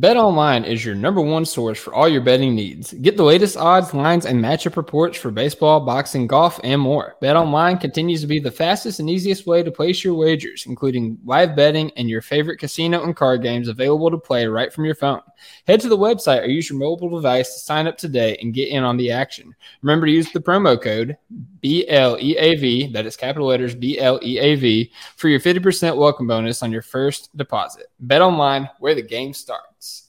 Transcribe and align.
BetOnline 0.00 0.66
is 0.66 0.84
your 0.84 0.96
number 0.96 1.20
one 1.20 1.44
source 1.44 1.78
for 1.78 1.94
all 1.94 2.08
your 2.08 2.20
betting 2.20 2.52
needs. 2.52 2.92
Get 2.94 3.16
the 3.16 3.22
latest 3.22 3.56
odds, 3.56 3.94
lines, 3.94 4.26
and 4.26 4.42
matchup 4.42 4.76
reports 4.76 5.16
for 5.16 5.30
baseball, 5.30 5.78
boxing, 5.80 6.26
golf, 6.26 6.58
and 6.64 6.80
more. 6.80 7.14
BetOnline 7.22 7.80
continues 7.80 8.20
to 8.20 8.26
be 8.26 8.40
the 8.40 8.50
fastest 8.50 8.98
and 8.98 9.08
easiest 9.08 9.46
way 9.46 9.62
to 9.62 9.70
place 9.70 10.02
your 10.02 10.14
wagers, 10.14 10.64
including 10.66 11.16
live 11.24 11.54
betting 11.54 11.92
and 11.96 12.08
your 12.08 12.22
favorite 12.22 12.58
casino 12.58 13.04
and 13.04 13.14
card 13.14 13.42
games 13.42 13.68
available 13.68 14.10
to 14.10 14.18
play 14.18 14.46
right 14.46 14.72
from 14.72 14.84
your 14.84 14.96
phone. 14.96 15.20
Head 15.68 15.80
to 15.82 15.88
the 15.88 15.96
website 15.96 16.42
or 16.42 16.46
use 16.46 16.68
your 16.68 16.78
mobile 16.78 17.10
device 17.10 17.54
to 17.54 17.60
sign 17.60 17.86
up 17.86 17.96
today 17.96 18.36
and 18.42 18.52
get 18.52 18.70
in 18.70 18.82
on 18.82 18.96
the 18.96 19.12
action. 19.12 19.54
Remember 19.82 20.06
to 20.06 20.12
use 20.12 20.32
the 20.32 20.40
promo 20.40 20.80
code 20.80 21.16
BLEAV, 21.64 22.92
that 22.92 23.06
is 23.06 23.16
capital 23.16 23.48
letters 23.48 23.74
BLEAV, 23.74 24.90
for 25.16 25.28
your 25.28 25.40
50% 25.40 25.96
welcome 25.96 26.26
bonus 26.26 26.62
on 26.62 26.70
your 26.70 26.82
first 26.82 27.34
deposit. 27.38 27.86
Bet 28.00 28.20
online 28.20 28.68
where 28.80 28.94
the 28.94 29.00
game 29.00 29.32
starts. 29.32 30.06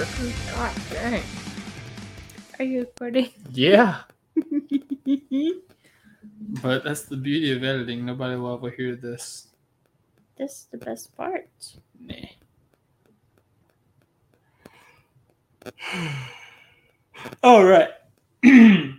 Oh, 0.00 0.32
God 0.54 0.72
dang. 0.90 1.22
Are 2.60 2.64
you 2.64 2.80
recording? 2.80 3.30
Yeah. 3.50 4.02
but 6.48 6.82
that's 6.82 7.02
the 7.02 7.16
beauty 7.16 7.52
of 7.52 7.62
editing. 7.62 8.04
Nobody 8.06 8.36
will 8.36 8.54
ever 8.54 8.70
hear 8.70 8.96
this. 8.96 9.48
This 10.36 10.52
is 10.52 10.68
the 10.70 10.78
best 10.78 11.14
part. 11.16 11.48
Nah. 12.00 12.14
All 17.42 17.64
right. 17.64 17.90
and 18.42 18.98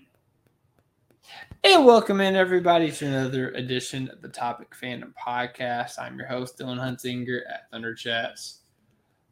welcome 1.63 2.21
in 2.21 2.35
everybody 2.35 2.91
to 2.91 3.07
another 3.07 3.51
edition 3.53 4.09
of 4.09 4.21
the 4.21 4.29
Topic 4.29 4.75
Fandom 4.79 5.13
Podcast. 5.15 5.97
I'm 5.97 6.19
your 6.19 6.27
host, 6.27 6.59
Dylan 6.59 6.77
Huntsinger 6.77 7.39
at 7.49 7.71
Thunder 7.71 7.95
Chats. 7.95 8.59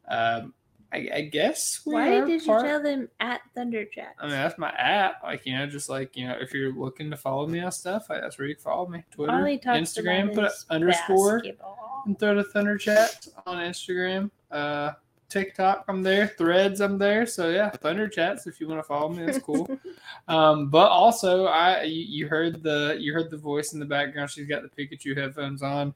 Um, 0.08 0.54
I, 0.92 1.08
I 1.14 1.20
guess 1.22 1.80
Why 1.84 2.20
did 2.20 2.46
you 2.46 2.46
tell 2.46 2.82
them 2.82 3.08
at 3.20 3.42
Thunderchat? 3.56 4.12
I 4.18 4.22
mean, 4.22 4.30
that's 4.30 4.58
my 4.58 4.70
app. 4.70 5.22
Like, 5.22 5.44
you 5.44 5.56
know, 5.56 5.66
just 5.66 5.90
like, 5.90 6.16
you 6.16 6.26
know, 6.26 6.36
if 6.40 6.54
you're 6.54 6.72
looking 6.72 7.10
to 7.10 7.16
follow 7.16 7.46
me 7.46 7.60
on 7.60 7.70
stuff, 7.72 8.06
like, 8.08 8.22
that's 8.22 8.38
where 8.38 8.48
you 8.48 8.54
can 8.54 8.64
follow 8.64 8.88
me. 8.88 9.04
Twitter, 9.10 9.32
All 9.32 9.44
he 9.44 9.58
talks 9.58 9.78
Instagram, 9.78 10.34
put 10.34 10.44
an 10.44 10.50
underscore 10.70 11.40
basketball. 11.40 12.02
and 12.06 12.18
throw 12.18 12.34
the 12.34 12.44
Thunder 12.44 12.78
Chat 12.78 13.28
on 13.46 13.58
Instagram. 13.58 14.30
Uh, 14.50 14.92
TikTok, 15.28 15.84
I'm 15.88 16.02
there. 16.02 16.26
Threads, 16.26 16.80
I'm 16.80 16.96
there. 16.96 17.26
So 17.26 17.50
yeah, 17.50 17.68
Thunder 17.68 18.08
Chats. 18.08 18.46
If 18.46 18.60
you 18.60 18.66
want 18.66 18.80
to 18.80 18.82
follow 18.82 19.10
me, 19.10 19.26
that's 19.26 19.38
cool. 19.38 19.68
um, 20.28 20.70
but 20.70 20.88
also, 20.88 21.44
I 21.46 21.82
you, 21.82 22.04
you 22.08 22.28
heard 22.28 22.62
the 22.62 22.96
you 22.98 23.12
heard 23.12 23.30
the 23.30 23.36
voice 23.36 23.74
in 23.74 23.78
the 23.78 23.84
background. 23.84 24.30
She's 24.30 24.46
got 24.46 24.62
the 24.62 24.70
Pikachu 24.70 25.16
headphones 25.16 25.62
on. 25.62 25.94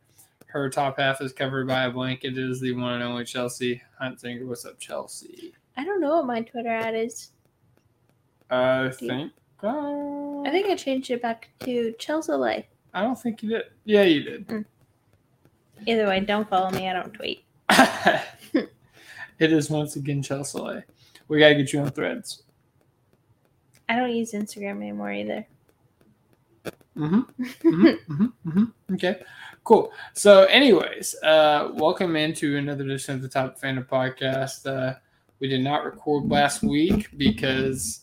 Her 0.53 0.69
top 0.69 0.99
half 0.99 1.23
is 1.23 1.33
covered 1.33 1.67
by 1.67 1.85
a 1.85 1.91
blanket. 1.91 2.37
It 2.37 2.51
is 2.51 2.61
the 2.61 2.75
one 2.75 2.93
and 2.93 3.03
only 3.03 3.25
Chelsea 3.25 3.81
Huntsinger. 3.99 4.47
What's 4.47 4.67
up, 4.67 4.79
Chelsea? 4.79 5.55
I 5.79 5.85
don't 5.85 5.99
know 5.99 6.17
what 6.17 6.27
my 6.27 6.43
Twitter 6.43 6.69
ad 6.69 6.95
is. 6.95 7.31
I 8.51 8.89
Do 8.89 9.09
think. 9.09 9.33
Uh, 9.63 10.43
I 10.43 10.51
think 10.51 10.69
I 10.69 10.75
changed 10.75 11.11
it 11.11 11.23
back 11.23 11.49
to 11.61 11.95
Chelsea 11.99 12.33
Life. 12.33 12.67
I 12.93 13.01
don't 13.01 13.19
think 13.19 13.43
you 13.43 13.49
did. 13.49 13.63
Yeah, 13.87 14.03
you 14.03 14.23
did. 14.23 14.67
Either 15.87 16.07
way, 16.07 16.21
don't 16.21 16.47
follow 16.51 16.71
me. 16.71 16.87
I 16.87 16.93
don't 16.93 17.15
tweet. 17.15 17.47
it 17.71 18.69
is 19.39 19.71
once 19.71 19.97
again 19.97 20.23
Chelsea. 20.23 20.83
We 21.29 21.39
gotta 21.39 21.55
get 21.55 21.73
you 21.73 21.81
on 21.81 21.91
Threads. 21.93 22.43
I 23.89 23.97
don't 23.97 24.15
use 24.15 24.33
Instagram 24.33 24.83
anymore 24.83 25.13
either. 25.13 25.47
Mm-hmm. 26.95 27.43
hmm 27.63 27.87
hmm 28.07 28.51
hmm 28.51 28.65
Okay, 28.95 29.23
cool. 29.65 29.93
So, 30.15 30.45
anyways, 30.45 31.15
uh, 31.23 31.71
welcome 31.75 32.17
into 32.17 32.57
another 32.57 32.85
edition 32.85 33.15
of 33.15 33.23
the 33.23 33.29
Top 33.29 33.61
Fandom 33.61 33.87
Podcast. 33.87 34.67
Uh, 34.67 34.97
we 35.41 35.49
did 35.49 35.63
not 35.63 35.85
record 35.85 36.31
last 36.31 36.63
week 36.63 37.09
because 37.17 38.01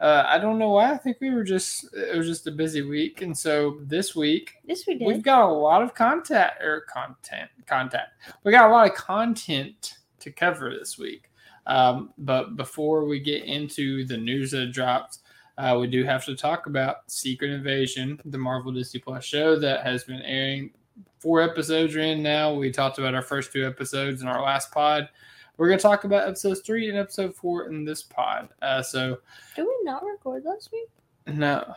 uh, 0.00 0.24
I 0.26 0.38
don't 0.38 0.58
know 0.58 0.70
why. 0.70 0.92
I 0.92 0.96
think 0.96 1.18
we 1.20 1.30
were 1.30 1.44
just 1.44 1.88
it 1.94 2.16
was 2.16 2.26
just 2.26 2.46
a 2.46 2.50
busy 2.52 2.82
week, 2.82 3.22
and 3.22 3.36
so 3.36 3.78
this 3.82 4.14
week 4.14 4.54
Yes, 4.64 4.86
we 4.86 4.94
did. 4.94 5.06
we've 5.06 5.22
got 5.22 5.48
a 5.48 5.52
lot 5.52 5.82
of 5.82 5.94
content 5.94 6.52
or 6.60 6.84
content 6.92 7.50
content. 7.66 8.08
We 8.44 8.52
got 8.52 8.70
a 8.70 8.72
lot 8.72 8.88
of 8.88 8.94
content 8.96 9.94
to 10.20 10.30
cover 10.30 10.70
this 10.70 10.98
week. 10.98 11.24
Um, 11.66 12.14
but 12.16 12.56
before 12.56 13.04
we 13.04 13.20
get 13.20 13.44
into 13.44 14.04
the 14.06 14.16
news 14.16 14.52
that 14.52 14.72
dropped, 14.72 15.18
uh, 15.58 15.76
we 15.78 15.86
do 15.86 16.02
have 16.04 16.24
to 16.24 16.34
talk 16.34 16.64
about 16.66 17.10
Secret 17.10 17.50
Invasion, 17.50 18.18
the 18.24 18.38
Marvel 18.38 18.72
Disney 18.72 19.00
Plus 19.00 19.22
show 19.24 19.58
that 19.58 19.84
has 19.84 20.04
been 20.04 20.22
airing. 20.22 20.70
Four 21.18 21.40
episodes 21.40 21.96
are 21.96 22.00
in 22.00 22.22
now. 22.22 22.52
We 22.54 22.70
talked 22.70 22.98
about 22.98 23.14
our 23.14 23.22
first 23.22 23.52
two 23.52 23.66
episodes 23.66 24.22
in 24.22 24.28
our 24.28 24.40
last 24.42 24.70
pod. 24.70 25.08
We're 25.56 25.66
going 25.66 25.78
to 25.78 25.82
talk 25.82 26.04
about 26.04 26.28
episodes 26.28 26.60
three 26.60 26.88
and 26.88 26.96
episode 26.96 27.34
four 27.34 27.66
in 27.68 27.84
this 27.84 28.02
pod. 28.04 28.48
Uh, 28.62 28.80
so, 28.82 29.18
Did 29.56 29.62
we 29.62 29.76
not 29.82 30.04
record 30.04 30.44
last 30.44 30.70
week? 30.72 30.88
no. 31.26 31.74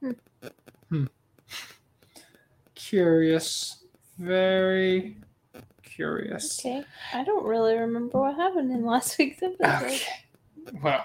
Hmm. 0.00 0.12
Hmm. 0.88 1.04
Curious. 2.76 3.84
Very 4.18 5.16
curious. 5.82 6.60
Okay. 6.60 6.84
I 7.12 7.24
don't 7.24 7.44
really 7.44 7.76
remember 7.76 8.20
what 8.20 8.36
happened 8.36 8.70
in 8.70 8.84
last 8.84 9.18
week's 9.18 9.42
episode. 9.42 9.84
Okay. 9.86 10.00
Well, 10.82 11.04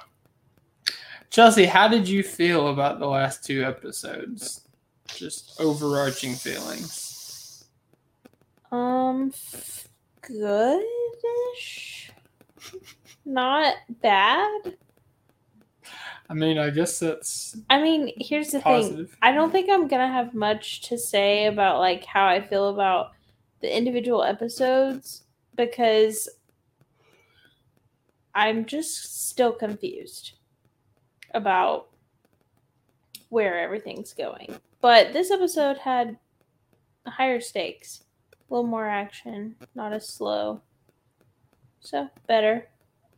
Chelsea, 1.31 1.65
how 1.65 1.87
did 1.87 2.07
you 2.07 2.21
feel 2.21 2.67
about 2.67 2.99
the 2.99 3.07
last 3.07 3.43
two 3.43 3.63
episodes? 3.63 4.61
Just 5.07 5.59
overarching 5.59 6.33
feelings. 6.33 7.12
Um, 8.73 9.31
goodish. 10.21 12.11
Not 13.23 13.75
bad. 14.01 14.77
I 16.27 16.33
mean, 16.33 16.57
I 16.57 16.71
guess 16.71 16.97
that's 16.99 17.55
I 17.69 17.79
mean, 17.79 18.11
here's 18.17 18.49
the 18.49 18.61
thing. 18.61 19.07
I 19.21 19.31
don't 19.31 19.51
think 19.51 19.69
I'm 19.69 19.87
gonna 19.87 20.11
have 20.11 20.33
much 20.33 20.81
to 20.89 20.97
say 20.97 21.45
about 21.45 21.77
like 21.79 22.03
how 22.05 22.25
I 22.25 22.41
feel 22.41 22.69
about 22.69 23.11
the 23.61 23.75
individual 23.75 24.23
episodes 24.23 25.23
because 25.55 26.27
I'm 28.33 28.65
just 28.65 29.29
still 29.29 29.51
confused 29.51 30.31
about 31.35 31.89
where 33.29 33.59
everything's 33.59 34.13
going. 34.13 34.55
But 34.81 35.13
this 35.13 35.29
episode 35.29 35.77
had 35.77 36.17
higher 37.05 37.39
stakes, 37.39 38.02
a 38.53 38.55
little 38.55 38.69
more 38.69 38.87
action, 38.87 39.55
not 39.73 39.93
as 39.93 40.07
slow. 40.07 40.61
So 41.81 42.07
better. 42.27 42.67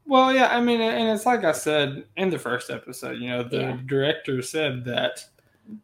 Well, 0.07 0.33
yeah, 0.33 0.55
I 0.55 0.61
mean, 0.61 0.79
and 0.81 1.09
it's 1.09 1.25
like 1.25 1.43
I 1.43 1.51
said 1.51 2.05
in 2.15 2.29
the 2.29 2.39
first 2.39 2.69
episode, 2.69 3.19
you 3.19 3.27
know, 3.27 3.43
the 3.43 3.57
Yeah. 3.59 3.77
director 3.85 4.41
said 4.41 4.85
that 4.85 5.25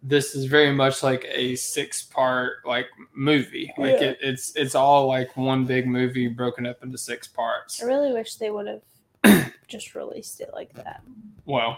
this 0.04 0.36
is 0.36 0.46
very 0.46 0.72
much 0.72 1.04
like 1.04 1.26
a 1.28 1.56
six 1.56 2.02
part 2.04 2.66
like 2.66 2.88
movie. 3.14 3.74
Like 3.78 4.00
Yeah. 4.00 4.10
it, 4.10 4.20
it's 4.22 4.56
it's 4.56 4.74
all 4.76 5.08
like 5.08 5.36
one 5.36 5.66
big 5.66 5.86
movie 5.88 6.28
broken 6.28 6.66
up 6.66 6.82
into 6.84 6.98
six 6.98 7.28
parts. 7.28 7.82
I 7.84 7.88
really 7.88 8.14
wish 8.14 8.36
they 8.36 8.52
would 8.52 8.68
have 8.68 9.52
just 9.68 9.96
released 9.96 10.40
it 10.40 10.52
like 10.54 10.72
that. 10.76 11.02
Well, 11.46 11.78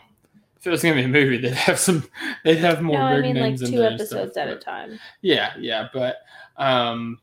if 0.60 0.68
it 0.68 0.70
was 0.70 0.84
gonna 0.84 0.96
be 0.96 1.04
a 1.04 1.08
movie, 1.08 1.38
they'd 1.38 1.54
have 1.54 1.80
some 1.80 2.04
they'd 2.44 2.58
have 2.58 2.82
more 2.82 3.00
no, 3.00 3.08
big 3.16 3.20
I 3.20 3.22
mean 3.22 3.36
like 3.36 3.44
names 3.52 3.62
in 3.64 3.72
two 3.72 3.84
and 3.84 4.00
stuff, 4.00 4.20
episodes 4.20 4.38
at 4.38 4.50
a 4.50 4.58
time. 4.58 5.00
Yeah, 5.22 5.54
yeah, 5.58 5.88
but 5.94 6.18
um 6.58 7.20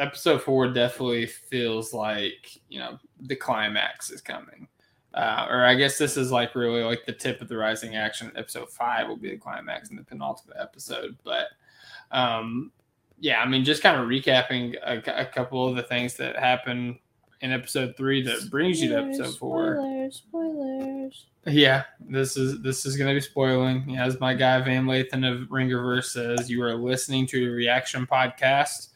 episode 0.00 0.42
four 0.42 0.68
definitely 0.68 1.26
feels 1.26 1.92
like, 1.92 2.58
you 2.68 2.78
know, 2.80 2.98
the 3.20 3.36
climax 3.36 4.10
is 4.10 4.20
coming. 4.20 4.66
Uh, 5.12 5.46
or 5.50 5.64
I 5.64 5.74
guess 5.74 5.98
this 5.98 6.16
is 6.16 6.30
like 6.30 6.54
really 6.54 6.82
like 6.82 7.04
the 7.04 7.12
tip 7.12 7.40
of 7.40 7.48
the 7.48 7.56
rising 7.56 7.96
action. 7.96 8.32
Episode 8.36 8.70
five 8.70 9.08
will 9.08 9.16
be 9.16 9.30
the 9.30 9.36
climax 9.36 9.90
in 9.90 9.96
the 9.96 10.04
penultimate 10.04 10.56
episode. 10.58 11.16
But 11.24 11.46
um 12.10 12.72
yeah, 13.18 13.40
I 13.40 13.46
mean 13.46 13.64
just 13.64 13.82
kind 13.82 14.00
of 14.00 14.08
recapping 14.08 14.76
a, 14.82 15.22
a 15.22 15.26
couple 15.26 15.68
of 15.68 15.76
the 15.76 15.82
things 15.82 16.16
that 16.16 16.36
happen 16.36 16.98
in 17.40 17.52
episode 17.52 17.96
three 17.96 18.22
that 18.22 18.50
brings 18.50 18.80
you 18.80 18.90
to 18.90 18.98
episode 18.98 19.36
four. 19.36 19.76
Spoilers, 19.76 20.16
spoilers. 20.16 21.26
Yeah, 21.46 21.84
this 21.98 22.36
is 22.36 22.60
this 22.62 22.86
is 22.86 22.96
gonna 22.96 23.14
be 23.14 23.20
spoiling. 23.20 23.96
As 23.96 24.20
my 24.20 24.34
guy 24.34 24.60
Van 24.60 24.86
Lathan 24.86 25.28
of 25.28 25.48
Ringerverse 25.48 26.04
says, 26.04 26.50
you 26.50 26.62
are 26.62 26.74
listening 26.74 27.26
to 27.28 27.48
a 27.48 27.50
reaction 27.50 28.06
podcast. 28.06 28.89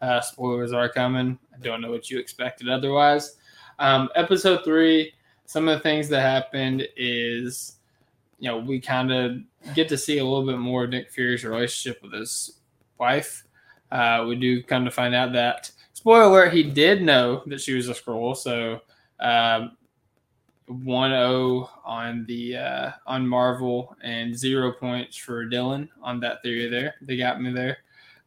Uh, 0.00 0.20
spoilers 0.20 0.72
are 0.72 0.88
coming. 0.88 1.38
I 1.54 1.58
don't 1.58 1.80
know 1.80 1.90
what 1.90 2.10
you 2.10 2.18
expected 2.18 2.68
otherwise. 2.68 3.36
Um, 3.78 4.08
episode 4.14 4.64
three, 4.64 5.12
some 5.46 5.68
of 5.68 5.78
the 5.78 5.82
things 5.82 6.08
that 6.08 6.20
happened 6.20 6.86
is, 6.96 7.76
you 8.38 8.48
know, 8.48 8.58
we 8.58 8.80
kind 8.80 9.12
of 9.12 9.38
get 9.74 9.88
to 9.88 9.98
see 9.98 10.18
a 10.18 10.24
little 10.24 10.46
bit 10.46 10.58
more 10.58 10.84
of 10.84 10.90
Nick 10.90 11.10
Fury's 11.10 11.44
relationship 11.44 12.02
with 12.02 12.12
his 12.12 12.60
wife. 12.98 13.44
Uh, 13.90 14.24
we 14.28 14.36
do 14.36 14.62
come 14.62 14.84
to 14.84 14.90
find 14.90 15.14
out 15.14 15.32
that 15.32 15.70
spoiler 15.92 16.48
he 16.48 16.62
did 16.62 17.02
know 17.02 17.42
that 17.46 17.60
she 17.60 17.74
was 17.74 17.88
a 17.88 17.94
Skrull. 17.94 18.36
So 18.36 18.80
um, 19.20 19.76
1-0 20.70 21.68
on 21.84 22.24
the 22.26 22.56
uh, 22.56 22.90
on 23.06 23.26
Marvel 23.26 23.96
and 24.02 24.36
zero 24.36 24.72
points 24.72 25.16
for 25.16 25.46
Dylan 25.46 25.88
on 26.02 26.20
that 26.20 26.42
theory. 26.42 26.68
There, 26.68 26.94
they 27.02 27.16
got 27.16 27.40
me 27.40 27.52
there. 27.52 27.78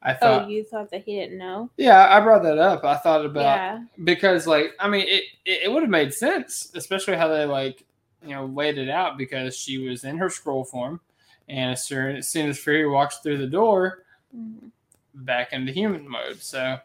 I 0.03 0.13
thought. 0.13 0.45
oh, 0.45 0.47
you 0.47 0.63
thought 0.63 0.89
that 0.91 1.03
he 1.03 1.15
didn't 1.15 1.37
know? 1.37 1.69
Yeah, 1.77 2.07
I 2.09 2.19
brought 2.21 2.41
that 2.43 2.57
up. 2.57 2.83
I 2.83 2.97
thought 2.97 3.25
about 3.25 3.41
yeah. 3.41 3.83
because 4.03 4.47
like 4.47 4.71
I 4.79 4.87
mean 4.89 5.05
it 5.07 5.23
it, 5.45 5.63
it 5.63 5.71
would 5.71 5.83
have 5.83 5.89
made 5.91 6.13
sense, 6.13 6.71
especially 6.75 7.15
how 7.15 7.27
they 7.27 7.45
like 7.45 7.85
you 8.23 8.33
know 8.33 8.45
laid 8.45 8.77
it 8.77 8.89
out 8.89 9.17
because 9.17 9.55
she 9.55 9.77
was 9.87 10.03
in 10.03 10.17
her 10.17 10.27
Skrull 10.27 10.67
form, 10.67 10.99
and 11.49 11.71
as 11.73 11.83
soon 11.85 12.15
as, 12.17 12.27
soon 12.27 12.49
as 12.49 12.57
Fury 12.57 12.87
walks 12.87 13.17
through 13.17 13.37
the 13.37 13.47
door, 13.47 14.03
Mhm. 14.35 14.71
back 15.13 15.53
into 15.53 15.71
human 15.71 16.07
mode. 16.07 16.41
So 16.41 16.79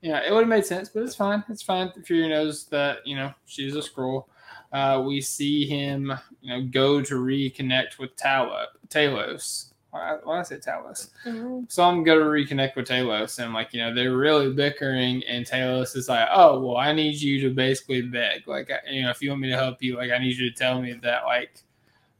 yeah, 0.00 0.20
it 0.24 0.32
would 0.32 0.40
have 0.40 0.48
made 0.48 0.66
sense, 0.66 0.88
but 0.88 1.02
it's 1.02 1.14
fine. 1.16 1.42
It's 1.48 1.62
fine. 1.62 1.90
Fury 2.04 2.28
knows 2.28 2.66
that 2.66 3.04
you 3.06 3.16
know 3.16 3.32
she's 3.46 3.74
a 3.74 3.80
Skrull. 3.80 4.26
Uh, 4.72 5.02
we 5.04 5.20
see 5.20 5.66
him 5.66 6.12
you 6.40 6.48
know 6.54 6.62
go 6.64 7.02
to 7.02 7.14
reconnect 7.16 7.98
with 7.98 8.14
Talo 8.16 8.66
Talos. 8.88 9.71
Why, 9.92 10.16
I 10.26 10.42
say 10.42 10.56
Talos? 10.56 11.10
Mhm. 11.26 11.70
So 11.70 11.84
I'm 11.84 12.02
gonna 12.02 12.22
reconnect 12.24 12.76
with 12.76 12.88
Talos, 12.88 13.38
and 13.44 13.52
like 13.52 13.74
you 13.74 13.80
know 13.82 13.94
they're 13.94 14.16
really 14.16 14.50
bickering, 14.50 15.22
and 15.24 15.44
Talos 15.44 15.94
is 15.94 16.08
like, 16.08 16.26
"Oh 16.32 16.60
well, 16.60 16.78
I 16.78 16.92
need 16.94 17.20
you 17.20 17.42
to 17.42 17.54
basically 17.54 18.00
beg, 18.00 18.48
like 18.48 18.70
you 18.90 19.02
know, 19.02 19.10
if 19.10 19.20
you 19.20 19.28
want 19.28 19.42
me 19.42 19.50
to 19.50 19.56
help 19.56 19.82
you, 19.82 19.96
like 19.98 20.10
I 20.10 20.16
need 20.16 20.36
you 20.38 20.48
to 20.50 20.56
tell 20.56 20.80
me 20.80 20.94
that 21.02 21.24
like 21.26 21.58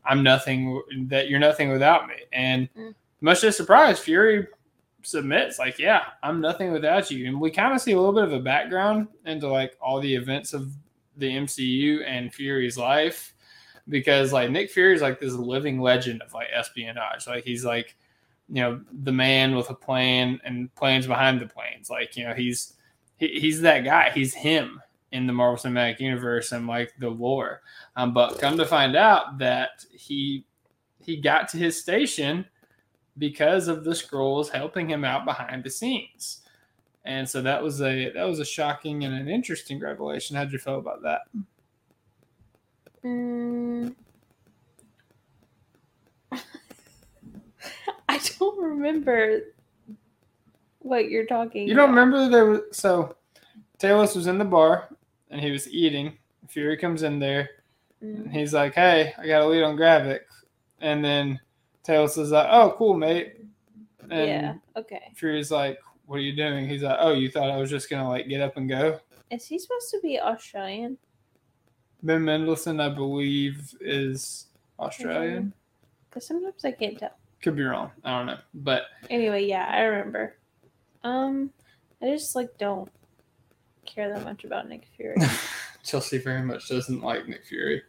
I'm 0.04 0.22
nothing, 0.22 0.82
that 1.08 1.28
you're 1.30 1.40
nothing 1.40 1.70
without 1.70 2.08
me." 2.08 2.16
And 2.34 2.68
Mm. 2.74 2.94
much 3.22 3.40
to 3.40 3.46
his 3.46 3.56
surprise, 3.56 3.98
Fury 3.98 4.46
submits, 5.02 5.58
like, 5.58 5.78
"Yeah, 5.78 6.04
I'm 6.22 6.42
nothing 6.42 6.72
without 6.72 7.10
you," 7.10 7.26
and 7.26 7.40
we 7.40 7.50
kind 7.50 7.74
of 7.74 7.80
see 7.80 7.92
a 7.92 7.96
little 7.96 8.12
bit 8.12 8.24
of 8.24 8.34
a 8.34 8.38
background 8.40 9.08
into 9.24 9.48
like 9.48 9.78
all 9.80 9.98
the 9.98 10.14
events 10.14 10.52
of 10.52 10.70
the 11.16 11.30
MCU 11.34 12.02
and 12.04 12.34
Fury's 12.34 12.76
life 12.76 13.32
because 13.88 14.32
like 14.32 14.50
Nick 14.50 14.70
Fury 14.70 14.94
is 14.94 15.02
like 15.02 15.20
this 15.20 15.32
living 15.32 15.80
legend 15.80 16.22
of 16.22 16.32
like 16.34 16.48
espionage. 16.52 17.26
Like 17.26 17.44
he's 17.44 17.64
like, 17.64 17.96
you 18.48 18.62
know, 18.62 18.80
the 19.02 19.12
man 19.12 19.54
with 19.54 19.70
a 19.70 19.74
plan 19.74 20.40
and 20.44 20.74
plans 20.74 21.06
behind 21.06 21.40
the 21.40 21.46
plans. 21.46 21.90
Like 21.90 22.16
you 22.16 22.24
know, 22.26 22.34
he's 22.34 22.74
he, 23.16 23.40
he's 23.40 23.60
that 23.62 23.80
guy. 23.84 24.10
He's 24.10 24.34
him 24.34 24.80
in 25.12 25.26
the 25.26 25.32
Marvel 25.32 25.70
Cinematic 25.70 26.00
Universe 26.00 26.52
and 26.52 26.66
like 26.66 26.92
the 26.98 27.10
lore. 27.10 27.62
Um, 27.96 28.12
but 28.12 28.38
come 28.38 28.56
to 28.56 28.66
find 28.66 28.96
out 28.96 29.38
that 29.38 29.84
he 29.92 30.44
he 31.00 31.16
got 31.16 31.48
to 31.48 31.58
his 31.58 31.80
station 31.80 32.46
because 33.18 33.68
of 33.68 33.84
the 33.84 33.90
Skrulls 33.90 34.48
helping 34.48 34.88
him 34.88 35.04
out 35.04 35.24
behind 35.24 35.64
the 35.64 35.70
scenes. 35.70 36.42
And 37.04 37.28
so 37.28 37.42
that 37.42 37.62
was 37.62 37.82
a 37.82 38.10
that 38.12 38.24
was 38.24 38.38
a 38.38 38.44
shocking 38.44 39.04
and 39.04 39.14
an 39.14 39.28
interesting 39.28 39.80
revelation. 39.80 40.36
How'd 40.36 40.52
you 40.52 40.58
feel 40.58 40.78
about 40.78 41.02
that? 41.02 41.22
Mm. 43.04 43.94
I 48.08 48.18
don't 48.38 48.58
remember 48.60 49.40
what 50.80 51.08
you're 51.10 51.26
talking. 51.26 51.68
You 51.68 51.74
don't 51.74 51.90
about. 51.90 52.00
remember 52.00 52.28
there 52.28 52.46
was 52.46 52.60
so 52.72 53.16
Talos 53.78 54.14
was 54.16 54.26
in 54.26 54.38
the 54.38 54.44
bar 54.44 54.88
and 55.30 55.40
he 55.40 55.50
was 55.50 55.68
eating. 55.68 56.18
Fury 56.48 56.76
comes 56.76 57.02
in 57.02 57.18
there 57.18 57.48
and 58.00 58.26
Mm. 58.26 58.32
he's 58.32 58.52
like, 58.52 58.74
"Hey, 58.74 59.14
I 59.16 59.26
got 59.26 59.42
a 59.42 59.46
lead 59.46 59.62
on 59.62 59.76
Gravik," 59.76 60.20
and 60.80 61.04
then 61.04 61.40
Talos 61.86 62.18
is 62.18 62.30
like, 62.32 62.48
"Oh, 62.50 62.74
cool, 62.76 62.94
mate." 62.94 63.36
And 64.10 64.28
yeah. 64.28 64.54
Okay. 64.76 65.02
Fury's 65.14 65.50
like, 65.52 65.78
"What 66.06 66.16
are 66.16 66.20
you 66.20 66.34
doing?" 66.34 66.68
He's 66.68 66.82
like, 66.82 66.98
"Oh, 67.00 67.12
you 67.12 67.30
thought 67.30 67.50
I 67.50 67.56
was 67.58 67.70
just 67.70 67.88
gonna 67.88 68.08
like 68.08 68.28
get 68.28 68.40
up 68.40 68.56
and 68.56 68.68
go?" 68.68 68.98
Is 69.30 69.46
he 69.46 69.58
supposed 69.58 69.90
to 69.92 70.00
be 70.02 70.18
Australian? 70.20 70.98
Ben 72.02 72.24
Mendelsohn, 72.24 72.80
I 72.80 72.88
believe, 72.88 73.74
is 73.80 74.46
Australian. 74.78 75.52
Because 76.08 76.26
sometimes 76.26 76.64
I 76.64 76.72
can't 76.72 76.98
tell. 76.98 77.16
Could 77.42 77.56
be 77.56 77.62
wrong. 77.62 77.90
I 78.04 78.18
don't 78.18 78.26
know, 78.26 78.38
but 78.54 78.84
Anyway, 79.10 79.44
yeah, 79.44 79.66
I 79.68 79.80
remember. 79.82 80.36
Um, 81.02 81.50
I 82.00 82.06
just 82.06 82.36
like 82.36 82.56
don't 82.58 82.90
care 83.84 84.12
that 84.12 84.24
much 84.24 84.44
about 84.44 84.68
Nick 84.68 84.86
Fury. 84.96 85.16
Chelsea 85.82 86.18
very 86.18 86.42
much 86.42 86.68
doesn't 86.68 87.02
like 87.02 87.26
Nick 87.28 87.44
Fury. 87.44 87.82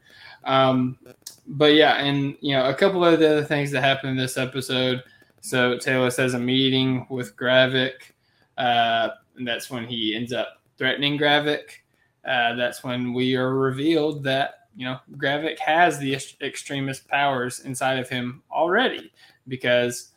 Um, 0.43 0.97
but 1.45 1.73
yeah, 1.73 1.95
and 1.95 2.35
you 2.41 2.55
know, 2.55 2.69
a 2.69 2.73
couple 2.73 3.05
of 3.05 3.19
the 3.19 3.29
other 3.29 3.43
things 3.43 3.71
that 3.71 3.81
happened 3.81 4.11
in 4.11 4.17
this 4.17 4.37
episode. 4.37 5.03
So 5.41 5.77
Talos 5.77 6.17
has 6.17 6.33
a 6.33 6.39
meeting 6.39 7.05
with 7.09 7.35
Gravik, 7.35 8.13
uh, 8.57 9.09
and 9.35 9.47
that's 9.47 9.69
when 9.69 9.85
he 9.85 10.15
ends 10.15 10.33
up 10.33 10.61
threatening 10.77 11.17
Gravik. 11.17 11.82
Uh, 12.25 12.55
that's 12.55 12.83
when 12.83 13.13
we 13.13 13.35
are 13.35 13.53
revealed 13.53 14.23
that 14.23 14.67
you 14.75 14.85
know 14.85 14.97
Gravik 15.17 15.59
has 15.59 15.99
the 15.99 16.15
ex- 16.15 16.35
Extremis 16.41 16.99
powers 16.99 17.59
inside 17.61 17.99
of 17.99 18.09
him 18.09 18.43
already, 18.51 19.11
because 19.47 20.13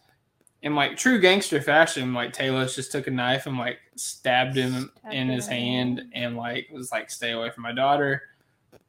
in 0.63 0.75
like 0.75 0.97
true 0.97 1.21
gangster 1.21 1.61
fashion, 1.61 2.15
like 2.15 2.33
Talos 2.33 2.75
just 2.75 2.91
took 2.91 3.07
a 3.07 3.11
knife 3.11 3.47
and 3.47 3.59
like 3.59 3.79
stabbed 3.95 4.57
him 4.57 4.91
Stabbed 4.99 5.15
in 5.15 5.29
his 5.29 5.47
hand 5.47 6.03
and 6.13 6.37
like 6.37 6.69
was 6.73 6.91
like, 6.91 7.11
"Stay 7.11 7.33
away 7.33 7.51
from 7.51 7.63
my 7.63 7.73
daughter. 7.73 8.23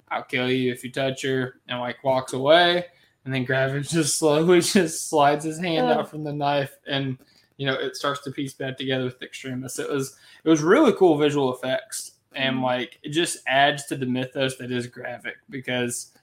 I'll 0.10 0.24
kill 0.24 0.50
you 0.50 0.72
if 0.72 0.84
you 0.84 0.92
touch 0.92 1.24
her." 1.24 1.60
And 1.68 1.80
like 1.80 2.04
walks 2.04 2.34
away, 2.34 2.86
and 3.26 3.34
then 3.34 3.46
Gravik 3.46 3.90
just 3.90 4.18
slowly 4.18 4.62
just 4.62 5.10
slides 5.10 5.44
his 5.46 5.60
hand 5.60 5.88
out 5.88 6.10
from 6.10 6.24
the 6.24 6.34
knife, 6.34 6.76
and 6.88 7.18
you 7.58 7.68
know 7.68 7.74
it 7.74 7.96
starts 7.96 8.22
to 8.22 8.32
piece 8.32 8.54
back 8.54 8.78
together 8.78 9.04
with 9.04 9.22
Extremis. 9.22 9.80
It 9.80 9.90
was 9.90 10.18
it 10.44 10.50
was 10.50 10.62
really 10.62 10.94
cool 10.94 11.18
visual 11.18 11.54
effects, 11.54 12.14
and 12.38 12.58
Mhm. 12.58 12.64
like 12.64 13.00
it 13.04 13.10
just 13.10 13.40
adds 13.48 13.86
to 13.88 13.96
the 13.96 14.06
mythos 14.06 14.58
that 14.58 14.72
is 14.72 14.88
Gravik 14.88 15.36
because 15.50 16.14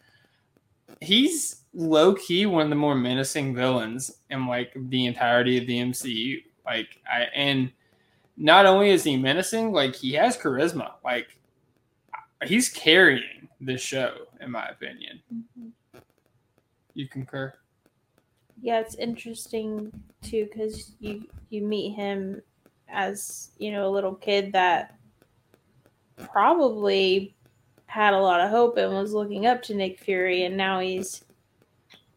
he's 1.01 1.63
low 1.75 2.15
key 2.15 2.47
one 2.47 2.63
of 2.63 2.71
the 2.71 2.77
more 2.77 2.95
menacing 2.95 3.55
villains 3.55 4.21
in 4.31 4.47
like 4.47 4.73
the 4.77 5.07
entirety 5.07 5.59
of 5.59 5.67
the 5.67 5.79
MCU. 5.79 6.41
Like 6.65 7.01
I 7.11 7.23
and 7.35 7.71
not 8.37 8.67
only 8.67 8.91
is 8.91 9.05
he 9.05 9.17
menacing, 9.17 9.73
like 9.73 9.95
he 9.95 10.13
has 10.15 10.37
charisma. 10.37 10.93
Like 11.05 11.39
he's 12.47 12.69
carrying 12.69 13.49
this 13.61 13.81
show, 13.81 14.27
in 14.41 14.51
my 14.51 14.67
opinion. 14.69 15.21
Mhm. 15.33 15.73
You 16.95 17.09
concur? 17.09 17.53
Yeah, 18.63 18.81
it's 18.81 18.95
interesting 18.95 19.93
too 20.23 20.49
because 20.51 20.95
you 21.01 21.27
you 21.51 21.63
meet 21.63 21.91
him 21.95 22.41
as 22.89 23.51
you 23.59 23.73
know 23.73 23.89
a 23.89 23.91
little 23.91 24.15
kid 24.15 24.53
that 24.53 24.97
probably 26.17 27.35
had 27.87 28.15
a 28.15 28.21
lot 28.21 28.41
of 28.41 28.51
hope 28.51 28.77
and 28.77 28.93
was 28.93 29.13
looking 29.13 29.47
up 29.47 29.63
to 29.63 29.75
Nick 29.75 30.01
Fury, 30.01 30.45
and 30.45 30.57
now 30.57 30.81
he's 30.81 31.25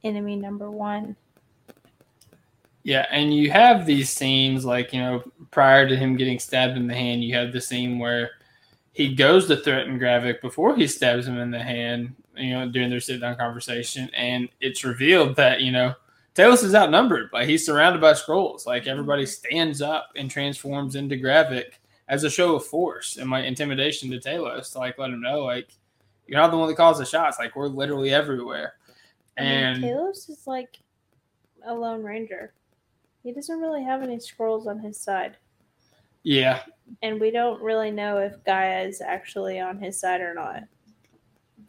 enemy 0.04 0.36
number 0.36 0.72
one. 0.72 1.16
Yeah, 2.84 3.06
and 3.12 3.34
you 3.34 3.52
have 3.52 3.86
these 3.86 4.10
scenes 4.10 4.64
like, 4.64 4.94
you 4.94 5.02
know, 5.02 5.24
prior 5.52 5.88
to 5.88 5.96
him 5.98 6.16
getting 6.16 6.40
stabbed 6.40 6.78
in 6.78 6.88
the 6.88 6.94
hand, 6.94 7.24
you 7.24 7.36
have 7.36 7.52
the 7.52 7.60
scene 7.60 8.00
where 8.00 8.32
he 8.94 9.14
goes 9.14 9.46
to 9.48 9.58
threaten 9.58 10.00
Gravik 10.00 10.42
before 10.42 10.76
he 10.76 10.88
stabs 10.88 11.28
him 11.28 11.38
in 11.38 11.52
the 11.52 11.62
hand, 11.62 12.16
you 12.36 12.52
know, 12.52 12.70
during 12.70 12.90
their 12.90 13.02
sit 13.02 13.20
down 13.20 13.36
conversation. 13.36 14.10
And 14.16 14.50
it's 14.62 14.84
revealed 14.84 15.36
that, 15.36 15.62
you 15.62 15.72
know, 15.72 15.96
Talos 16.34 16.64
is 16.64 16.74
outnumbered. 16.74 17.30
Like 17.34 17.48
he's 17.48 17.66
surrounded 17.66 18.00
by 18.00 18.14
Skrulls. 18.14 18.66
Like 18.66 18.88
everybody 18.88 19.26
stands 19.26 19.82
up 19.82 20.12
and 20.16 20.32
transforms 20.32 20.96
into 20.96 21.16
Gravik 21.16 21.74
as 22.08 22.24
a 22.24 22.30
show 22.30 22.56
of 22.56 22.66
force 22.66 23.18
and 23.18 23.30
like 23.30 23.46
intimidation 23.46 24.10
to 24.12 24.20
Talos 24.20 24.72
to 24.72 24.80
like 24.80 24.98
let 24.98 25.10
him 25.10 25.22
know, 25.22 25.44
like, 25.44 25.72
you're 26.26 26.40
not 26.40 26.52
the 26.52 26.58
one 26.58 26.68
that 26.68 26.76
calls 26.76 26.98
the 26.98 27.06
shots. 27.06 27.38
Like 27.40 27.56
we're 27.56 27.68
literally 27.68 28.14
everywhere. 28.14 28.74
I 29.38 29.42
mean, 29.42 29.52
And 29.52 29.84
Talos 29.84 30.30
is 30.30 30.44
like 30.46 30.80
a 31.66 31.74
lone 31.74 32.04
ranger. 32.04 32.54
He 33.24 33.34
doesn't 33.34 33.60
really 33.60 33.84
have 33.84 34.04
any 34.04 34.18
Skrulls 34.18 34.68
on 34.68 34.80
his 34.80 34.98
side, 34.98 35.36
yeah, 36.24 36.62
and 37.02 37.20
we 37.20 37.30
don't 37.30 37.62
really 37.62 37.92
know 37.92 38.20
if 38.20 38.42
Gaia 38.46 38.84
is 38.84 39.02
actually 39.02 39.60
on 39.60 39.80
his 39.80 40.00
side 40.00 40.22
or 40.22 40.34
not 40.34 40.64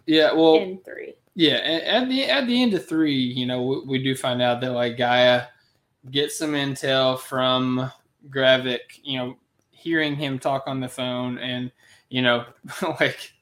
yeah. 0.08 0.32
Well, 0.32 0.56
in 0.56 0.78
three. 0.78 1.14
Yeah, 1.34 1.56
at 1.56 2.08
the 2.08 2.24
at 2.24 2.46
the 2.48 2.62
end 2.62 2.74
of 2.74 2.88
three, 2.88 3.14
you 3.14 3.46
know, 3.46 3.62
we, 3.62 3.80
we 3.80 4.02
do 4.02 4.16
find 4.16 4.42
out 4.42 4.60
that 4.62 4.72
like 4.72 4.96
Gaia 4.96 5.44
gets 6.10 6.38
some 6.38 6.52
intel 6.52 7.20
from 7.20 7.92
Gravik, 8.28 9.00
you 9.02 9.18
know, 9.18 9.36
hearing 9.78 10.16
him 10.16 10.38
talk 10.38 10.64
on 10.66 10.80
the 10.80 10.88
phone, 10.88 11.38
and 11.38 11.70
you 12.08 12.22
know, 12.22 12.44
like 13.00 13.32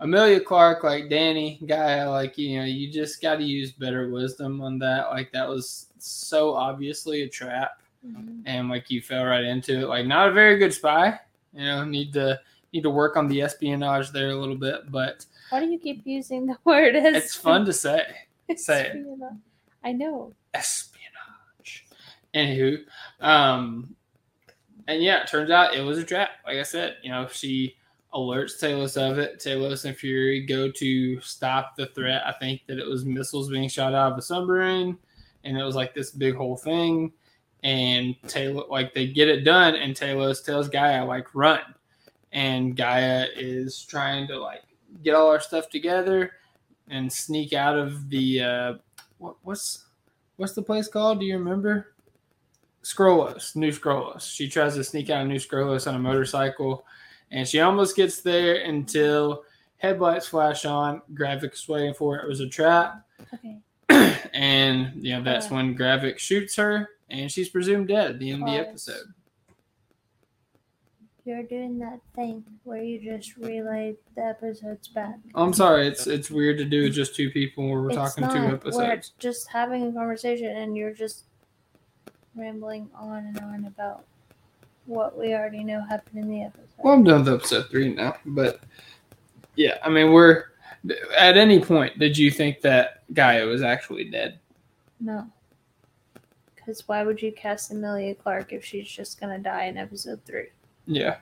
Emilia 0.00 0.40
Clarke, 0.40 0.82
like 0.82 1.08
Danny 1.08 1.60
guy, 1.66 2.06
like 2.08 2.36
you 2.36 2.58
know, 2.58 2.64
you 2.64 2.90
just 2.90 3.22
got 3.22 3.36
to 3.36 3.44
use 3.44 3.72
better 3.72 4.10
wisdom 4.10 4.60
on 4.60 4.78
that. 4.80 5.10
Like 5.10 5.32
that 5.32 5.48
was 5.48 5.86
so 5.98 6.54
obviously 6.54 7.22
a 7.22 7.28
trap, 7.28 7.80
and 8.46 8.68
like 8.68 8.90
you 8.90 9.00
fell 9.00 9.24
right 9.24 9.44
into 9.44 9.80
it. 9.80 9.88
Like 9.88 10.06
not 10.06 10.28
a 10.28 10.32
very 10.32 10.58
good 10.58 10.74
spy. 10.74 11.18
You 11.52 11.64
know, 11.64 11.84
need 11.84 12.12
to 12.14 12.40
need 12.72 12.82
to 12.82 12.90
work 12.90 13.16
on 13.16 13.28
the 13.28 13.40
espionage 13.40 14.10
there 14.10 14.30
a 14.30 14.36
little 14.36 14.56
bit, 14.56 14.90
but 14.90 15.24
Why 15.50 15.60
do 15.60 15.66
you 15.66 15.78
keep 15.78 16.02
using 16.04 16.46
the 16.46 16.56
word? 16.64 16.96
As 16.96 17.14
it's 17.14 17.36
fun 17.36 17.64
to 17.66 17.72
say. 17.72 18.02
say 18.56 18.88
it. 18.88 19.06
I 19.84 19.92
know. 19.92 20.32
espionage. 20.52 21.86
Anywho, 22.34 22.78
um, 23.20 23.94
and 24.88 25.02
yeah, 25.02 25.22
it 25.22 25.28
turns 25.28 25.50
out 25.50 25.74
it 25.74 25.82
was 25.82 25.98
a 25.98 26.04
trap. 26.04 26.30
Like 26.46 26.58
I 26.58 26.62
said, 26.62 26.96
you 27.02 27.10
know, 27.10 27.26
she 27.30 27.76
alerts 28.12 28.60
Talos 28.60 28.96
of 28.96 29.18
it. 29.18 29.38
Talos 29.40 29.84
and 29.84 29.96
Fury 29.96 30.40
go 30.40 30.70
to 30.70 31.20
stop 31.20 31.76
the 31.76 31.86
threat. 31.86 32.22
I 32.26 32.32
think 32.32 32.62
that 32.66 32.78
it 32.78 32.86
was 32.86 33.04
missiles 33.04 33.50
being 33.50 33.68
shot 33.68 33.94
out 33.94 34.12
of 34.12 34.18
a 34.18 34.22
submarine, 34.22 34.96
and 35.42 35.58
it 35.58 35.64
was 35.64 35.74
like 35.74 35.94
this 35.94 36.10
big 36.10 36.34
whole 36.34 36.56
thing. 36.56 37.12
And 37.62 38.14
Talos, 38.26 38.68
like 38.68 38.94
they 38.94 39.06
get 39.06 39.28
it 39.28 39.42
done, 39.42 39.74
and 39.74 39.94
Talos 39.94 40.44
tells 40.44 40.68
Gaia 40.68 41.04
like 41.04 41.34
run, 41.34 41.60
and 42.32 42.76
Gaia 42.76 43.26
is 43.34 43.84
trying 43.84 44.28
to 44.28 44.38
like 44.38 44.62
get 45.02 45.14
all 45.14 45.28
our 45.28 45.40
stuff 45.40 45.68
together 45.70 46.32
and 46.88 47.12
sneak 47.12 47.52
out 47.52 47.78
of 47.78 48.10
the 48.10 48.42
uh, 48.42 48.74
what, 49.18 49.36
what's 49.42 49.86
what's 50.36 50.52
the 50.52 50.62
place 50.62 50.88
called? 50.88 51.20
Do 51.20 51.26
you 51.26 51.38
remember? 51.38 51.93
Skrullos, 52.84 53.56
New 53.56 53.70
Skrullos. 53.72 54.22
She 54.30 54.48
tries 54.48 54.74
to 54.74 54.84
sneak 54.84 55.10
out 55.10 55.22
of 55.22 55.28
New 55.28 55.38
Skrullos 55.38 55.86
on 55.88 55.94
a 55.94 55.98
motorcycle, 55.98 56.86
and 57.30 57.48
she 57.48 57.60
almost 57.60 57.96
gets 57.96 58.20
there 58.20 58.56
until 58.62 59.42
headlights 59.78 60.26
flash 60.28 60.64
on. 60.64 61.00
Gravik 61.14 61.54
is 61.54 61.66
waiting 61.68 61.94
for 61.94 62.16
it. 62.18 62.24
It 62.24 62.28
was 62.28 62.40
a 62.40 62.48
trap, 62.48 63.04
Okay. 63.34 63.58
and 64.34 64.92
you 65.04 65.14
know 65.14 65.22
that's 65.22 65.50
Uh. 65.50 65.54
when 65.56 65.76
Gravik 65.76 66.18
shoots 66.18 66.56
her, 66.56 66.88
and 67.10 67.30
she's 67.32 67.48
presumed 67.48 67.88
dead 67.88 68.12
at 68.12 68.18
the 68.18 68.30
end 68.30 68.42
of 68.42 68.48
the 68.48 68.56
episode. 68.68 69.12
You're 71.26 71.42
doing 71.42 71.78
that 71.78 72.00
thing 72.14 72.44
where 72.64 72.82
you 72.82 73.00
just 73.00 73.38
relay 73.38 73.96
the 74.14 74.22
episodes 74.26 74.88
back. 74.88 75.14
I'm 75.34 75.54
sorry, 75.54 75.86
it's 75.88 76.06
it's 76.06 76.30
weird 76.30 76.58
to 76.58 76.66
do 76.66 76.82
with 76.82 76.92
just 76.92 77.16
two 77.16 77.30
people 77.30 77.64
when 77.64 77.72
we're 77.82 77.86
It's 77.88 77.96
talking 77.96 78.22
not. 78.24 78.32
two 78.34 78.42
We're 78.42 78.54
episodes. 78.54 79.12
just 79.18 79.48
having 79.48 79.86
a 79.88 79.92
conversation 79.92 80.48
and 80.54 80.76
you're 80.76 80.92
just 80.92 81.24
rambling 82.36 82.88
on 82.94 83.24
and 83.26 83.38
on 83.40 83.64
about 83.66 84.04
what 84.86 85.16
we 85.18 85.32
already 85.34 85.64
know 85.64 85.82
happened 85.88 86.24
in 86.24 86.30
the 86.30 86.42
episode. 86.42 86.66
Well, 86.78 86.94
I'm 86.94 87.04
done 87.04 87.24
with 87.24 87.34
episode 87.34 87.70
three 87.70 87.94
now, 87.94 88.16
but 88.26 88.60
yeah, 89.56 89.78
I 89.82 89.88
mean, 89.88 90.12
we're 90.12 90.44
at 91.18 91.36
any 91.36 91.60
point. 91.60 91.98
Did 91.98 92.18
you 92.18 92.30
think 92.30 92.60
that 92.62 93.02
Gaia 93.14 93.46
was 93.46 93.62
actually 93.62 94.04
dead? 94.10 94.38
no. 95.00 95.26
Because 96.56 96.88
why 96.88 97.02
would 97.02 97.20
you 97.20 97.30
cast 97.30 97.70
Emilia 97.72 98.14
Clarke 98.14 98.54
if 98.54 98.64
she's 98.64 98.88
just 98.88 99.20
gonna 99.20 99.38
die 99.38 99.64
in 99.64 99.76
episode 99.76 100.24
three? 100.24 100.46
Yeah, 100.86 101.16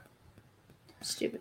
Stupid. 1.00 1.40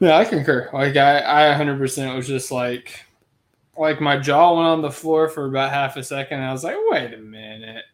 yeah, 0.00 0.16
I 0.16 0.24
concur. 0.24 0.68
Like, 0.72 0.96
I, 0.96 1.52
I 1.52 1.56
100% 1.56 2.16
was 2.16 2.26
just 2.26 2.50
like, 2.50 3.04
like 3.78 4.00
my 4.00 4.18
jaw 4.18 4.54
went 4.56 4.66
on 4.66 4.82
the 4.82 4.90
floor 4.90 5.28
for 5.28 5.46
about 5.46 5.70
half 5.70 5.96
a 5.96 6.02
second. 6.02 6.38
And 6.38 6.46
I 6.48 6.50
was 6.52 6.64
like, 6.64 6.74
wait 6.88 7.14
a 7.14 7.18
minute, 7.18 7.84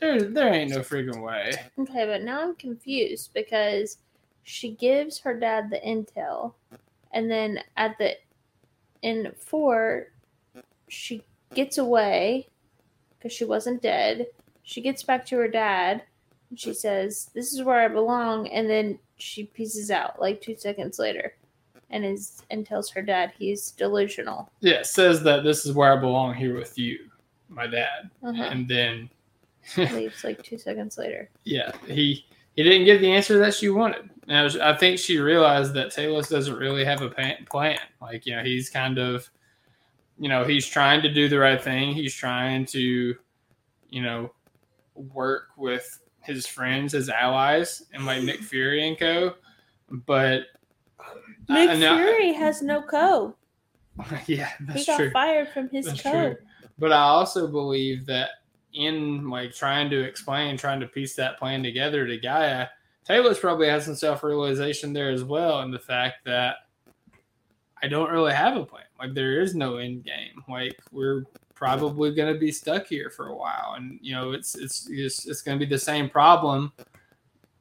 there, 0.00 0.22
there 0.22 0.52
ain't 0.52 0.70
no 0.70 0.80
freaking 0.80 1.22
way. 1.22 1.52
Okay, 1.78 2.06
but 2.06 2.22
now 2.22 2.42
I'm 2.42 2.54
confused 2.56 3.30
because 3.34 3.98
she 4.42 4.70
gives 4.72 5.18
her 5.20 5.38
dad 5.38 5.70
the 5.70 5.78
intel, 5.80 6.54
and 7.12 7.30
then 7.30 7.60
at 7.76 7.96
the 7.98 8.16
in 9.02 9.32
four, 9.38 10.08
she 10.88 11.22
gets 11.54 11.78
away 11.78 12.48
because 13.18 13.32
she 13.32 13.44
wasn't 13.44 13.82
dead. 13.82 14.26
She 14.62 14.80
gets 14.80 15.02
back 15.02 15.24
to 15.26 15.36
her 15.36 15.48
dad, 15.48 16.02
and 16.50 16.58
she 16.58 16.74
says, 16.74 17.30
"This 17.34 17.52
is 17.52 17.62
where 17.62 17.80
I 17.80 17.88
belong," 17.88 18.48
and 18.48 18.68
then 18.68 18.98
she 19.18 19.44
pieces 19.44 19.90
out 19.90 20.20
like 20.20 20.40
two 20.40 20.56
seconds 20.56 20.98
later, 20.98 21.34
and 21.90 22.04
is 22.04 22.42
and 22.50 22.66
tells 22.66 22.90
her 22.90 23.02
dad 23.02 23.32
he's 23.38 23.70
delusional. 23.72 24.50
Yeah, 24.60 24.82
says 24.82 25.22
that 25.24 25.44
this 25.44 25.66
is 25.66 25.72
where 25.72 25.92
I 25.92 25.96
belong 25.96 26.34
here 26.34 26.54
with 26.56 26.78
you, 26.78 27.10
my 27.48 27.66
dad, 27.66 28.10
Uh-huh. 28.22 28.42
and 28.42 28.66
then 28.68 29.10
Leaves 29.76 30.24
like 30.24 30.42
two 30.42 30.58
seconds 30.58 30.98
later. 30.98 31.30
yeah, 31.44 31.72
he 31.86 32.24
he 32.56 32.62
didn't 32.62 32.84
get 32.86 33.00
the 33.00 33.10
answer 33.12 33.38
that 33.38 33.54
she 33.54 33.68
wanted. 33.68 34.10
Now 34.26 34.48
I 34.62 34.76
think 34.76 34.98
she 34.98 35.18
realized 35.18 35.74
that 35.74 35.88
Talos 35.88 36.28
doesn't 36.28 36.56
really 36.56 36.84
have 36.84 37.02
a 37.02 37.10
plan. 37.48 37.78
Like 38.00 38.26
you 38.26 38.36
know, 38.36 38.42
he's 38.42 38.68
kind 38.70 38.98
of, 38.98 39.28
you 40.18 40.28
know, 40.28 40.44
he's 40.44 40.66
trying 40.66 41.02
to 41.02 41.12
do 41.12 41.28
the 41.28 41.38
right 41.38 41.62
thing. 41.62 41.92
He's 41.92 42.14
trying 42.14 42.64
to, 42.66 43.14
you 43.88 44.02
know, 44.02 44.32
work 44.94 45.48
with 45.56 46.00
his 46.22 46.46
friends, 46.46 46.92
his 46.92 47.08
allies, 47.08 47.82
and 47.94 48.04
like 48.06 48.22
Nick 48.22 48.40
Fury 48.40 48.86
and 48.88 48.98
co. 48.98 49.34
But 49.90 50.42
uh, 50.98 51.04
Nick 51.48 51.70
I- 51.70 51.74
now- 51.76 51.96
Fury 51.96 52.32
has 52.32 52.62
no 52.62 52.82
co. 52.82 53.34
yeah, 54.26 54.50
He 54.58 54.64
that's 54.66 54.86
got 54.86 54.96
true. 54.96 55.10
fired 55.10 55.48
from 55.48 55.68
his 55.70 55.86
That's 55.86 56.02
code. 56.02 56.36
true. 56.36 56.46
But 56.78 56.92
I 56.92 57.00
also 57.02 57.46
believe 57.46 58.06
that 58.06 58.30
in 58.72 59.28
like 59.28 59.54
trying 59.54 59.90
to 59.90 60.00
explain, 60.00 60.56
trying 60.56 60.80
to 60.80 60.86
piece 60.86 61.14
that 61.16 61.38
plan 61.38 61.62
together 61.62 62.06
to 62.06 62.18
Gaia, 62.18 62.68
Talos 63.08 63.40
probably 63.40 63.68
has 63.68 63.84
some 63.84 63.94
self 63.94 64.22
realization 64.22 64.92
there 64.92 65.10
as 65.10 65.24
well, 65.24 65.60
and 65.60 65.72
the 65.72 65.78
fact 65.78 66.24
that 66.24 66.56
I 67.82 67.88
don't 67.88 68.10
really 68.10 68.32
have 68.32 68.56
a 68.56 68.64
plan. 68.64 68.84
Like 68.98 69.14
there 69.14 69.40
is 69.40 69.54
no 69.54 69.76
end 69.76 70.04
game. 70.04 70.44
Like 70.48 70.78
we're 70.92 71.24
probably 71.54 72.14
going 72.14 72.32
to 72.32 72.38
be 72.38 72.52
stuck 72.52 72.86
here 72.86 73.10
for 73.10 73.28
a 73.28 73.36
while, 73.36 73.74
and 73.76 73.98
you 74.02 74.14
know 74.14 74.32
it's 74.32 74.54
it's 74.54 74.88
it's, 74.90 75.26
it's 75.26 75.42
going 75.42 75.58
to 75.58 75.64
be 75.64 75.68
the 75.68 75.78
same 75.78 76.08
problem. 76.08 76.72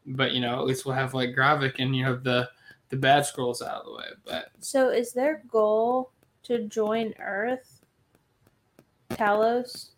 But 0.06 0.34
you 0.34 0.42
know 0.42 0.60
at 0.60 0.66
least 0.66 0.86
we'll 0.86 0.96
have 0.96 1.14
like 1.14 1.36
Gravik 1.36 1.76
and 1.80 1.96
you 1.96 2.06
have 2.06 2.24
the 2.24 2.50
the 2.90 2.98
bad 2.98 3.24
Skrulls 3.24 3.62
out 3.62 3.82
of 3.82 3.86
the 3.86 3.94
way. 3.94 4.06
But 4.26 4.50
So 4.60 4.90
is 4.90 5.14
their 5.14 5.44
goal 5.48 6.12
to 6.44 6.64
join 6.68 7.14
Earth, 7.20 7.86
Talos, 9.12 9.92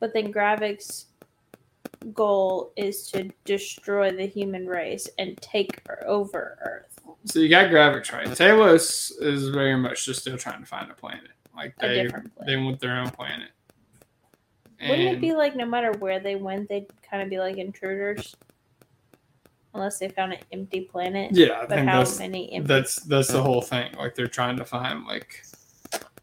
but 0.00 0.12
then 0.12 0.32
Gravik's 0.32 1.06
goal 2.14 2.72
is 2.76 3.06
to 3.12 3.30
destroy 3.44 4.10
the 4.10 4.26
human 4.26 4.66
race 4.66 5.08
and 5.18 5.36
take 5.42 5.80
over 6.06 6.58
Earth. 6.64 6.98
So 7.26 7.38
you 7.40 7.48
got 7.48 7.70
Gravik 7.70 8.10
right. 8.12 8.26
Talos 8.28 9.12
is 9.20 9.48
very 9.50 9.76
much 9.76 10.06
just 10.06 10.20
still 10.22 10.38
trying 10.38 10.60
to 10.60 10.66
find 10.66 10.90
a 10.90 10.94
planet. 10.94 11.30
Like 11.54 11.74
A 11.82 11.88
they 11.88 12.08
planet. 12.08 12.30
they 12.46 12.56
want 12.56 12.80
their 12.80 12.96
own 12.96 13.10
planet. 13.10 13.50
Wouldn't 14.80 15.08
it 15.16 15.20
be 15.20 15.34
like 15.34 15.54
no 15.54 15.66
matter 15.66 15.92
where 15.98 16.20
they 16.20 16.36
went, 16.36 16.68
they'd 16.70 16.86
kind 17.02 17.22
of 17.22 17.28
be 17.28 17.38
like 17.38 17.58
intruders? 17.58 18.34
Unless 19.74 19.98
they 19.98 20.08
found 20.08 20.32
an 20.32 20.38
empty 20.52 20.80
planet. 20.80 21.32
yeah, 21.32 21.60
I 21.60 21.66
But 21.66 21.78
how 21.80 21.98
that's 21.98 22.18
many 22.18 22.50
empty 22.52 22.66
that's 22.66 22.96
that's 23.02 23.28
the 23.28 23.42
whole 23.42 23.60
thing. 23.60 23.92
Like 23.98 24.14
they're 24.14 24.26
trying 24.26 24.56
to 24.56 24.64
find 24.64 25.04
like 25.04 25.42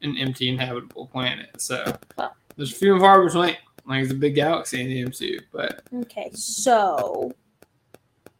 an 0.01 0.17
empty 0.17 0.50
inhabitable 0.50 1.07
planet. 1.07 1.62
So 1.62 1.96
Well. 2.17 2.36
there's 2.55 2.75
few 2.75 2.93
and 2.93 3.01
far 3.01 3.24
between. 3.24 3.55
Like 3.88 4.03
it's 4.03 4.12
a 4.12 4.15
big 4.15 4.36
galaxy 4.36 4.82
in 4.82 4.88
the 4.89 5.01
MCU, 5.12 5.39
but 5.51 5.82
Okay, 5.94 6.29
so 6.34 7.32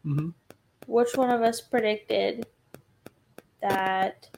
Mhm. 0.06 0.34
which 0.88 1.16
one 1.16 1.30
of 1.30 1.42
us 1.42 1.62
predicted 1.62 2.46
that 3.62 4.30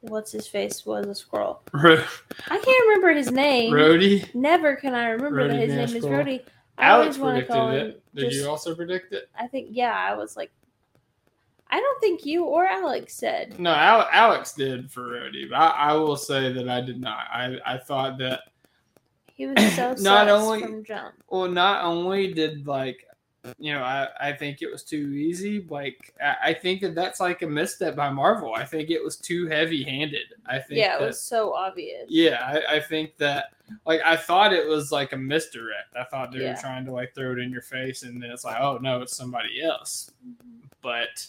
what's 0.00 0.32
his 0.32 0.46
face 0.46 0.84
was 0.84 1.24
a? 1.32 1.60
Ro- 1.72 2.02
I 2.48 2.58
can't 2.58 2.86
remember 2.88 3.12
his 3.12 3.30
name. 3.30 3.72
Rhodey, 3.72 4.34
Never 4.34 4.76
can 4.76 4.94
I 4.94 5.08
remember 5.10 5.48
that 5.48 5.56
his 5.56 5.74
name 5.74 5.96
is. 5.96 6.04
Rhodey. 6.04 6.42
I 6.76 6.86
Alex 6.88 7.16
always 7.16 7.18
want 7.18 7.36
to 7.36 7.46
predicted 7.46 7.54
call 7.56 7.70
him. 7.70 7.86
it. 7.90 8.02
Did 8.14 8.30
Just, 8.30 8.36
you 8.42 8.48
also 8.50 8.74
predict 8.74 9.12
it? 9.12 9.28
I 9.38 9.46
think 9.46 9.68
yeah. 9.70 9.92
I 9.94 10.14
was 10.14 10.36
like, 10.36 10.50
I 11.70 11.78
don't 11.80 12.00
think 12.00 12.26
you 12.26 12.44
or 12.44 12.66
Alex 12.66 13.14
said. 13.14 13.58
No, 13.60 13.70
Al- 13.72 14.08
Alex 14.10 14.52
did 14.54 14.90
for 14.90 15.02
Rhodey, 15.02 15.48
but 15.48 15.56
I, 15.56 15.68
I 15.68 15.92
will 15.94 16.16
say 16.16 16.52
that 16.52 16.68
I 16.68 16.80
did 16.80 17.00
not. 17.00 17.26
I, 17.32 17.58
I 17.64 17.78
thought 17.78 18.18
that 18.18 18.40
He 19.34 19.46
was 19.46 19.72
so 19.74 19.94
Not 19.98 20.28
only- 20.28 20.60
from 20.62 20.84
jump. 20.84 21.14
Well, 21.28 21.48
not 21.48 21.84
only 21.84 22.32
did 22.32 22.66
like, 22.66 23.06
you 23.58 23.74
know, 23.74 23.82
I, 23.82 24.08
I 24.18 24.32
think 24.32 24.62
it 24.62 24.70
was 24.70 24.82
too 24.84 25.08
easy. 25.10 25.66
Like, 25.68 26.14
I, 26.22 26.36
I 26.50 26.54
think 26.54 26.80
that 26.80 26.94
that's 26.94 27.20
like 27.20 27.42
a 27.42 27.46
misstep 27.46 27.94
by 27.94 28.08
Marvel. 28.10 28.54
I 28.54 28.64
think 28.64 28.88
it 28.90 29.02
was 29.04 29.16
too 29.18 29.46
heavy 29.48 29.82
handed. 29.82 30.26
I 30.46 30.58
think 30.60 30.78
Yeah, 30.80 30.96
it 30.96 31.00
that, 31.00 31.06
was 31.08 31.20
so 31.20 31.52
obvious. 31.52 32.06
yeah, 32.08 32.40
I, 32.42 32.76
I 32.76 32.80
think 32.80 33.18
that 33.18 33.46
like 33.84 34.00
I 34.04 34.16
thought 34.16 34.52
it 34.54 34.66
was 34.66 34.92
like 34.92 35.12
a 35.12 35.16
misdirect. 35.18 35.94
I 35.98 36.04
thought 36.04 36.32
they 36.32 36.38
Yeah. 36.40 36.54
were 36.54 36.60
trying 36.60 36.84
to 36.86 36.92
like 36.92 37.14
throw 37.14 37.32
it 37.32 37.38
in 37.38 37.50
your 37.50 37.60
face, 37.62 38.02
and 38.02 38.22
then 38.22 38.30
it's 38.30 38.44
like, 38.44 38.60
oh 38.60 38.78
no, 38.80 39.02
it's 39.02 39.16
somebody 39.16 39.62
else. 39.62 40.10
But 40.80 41.26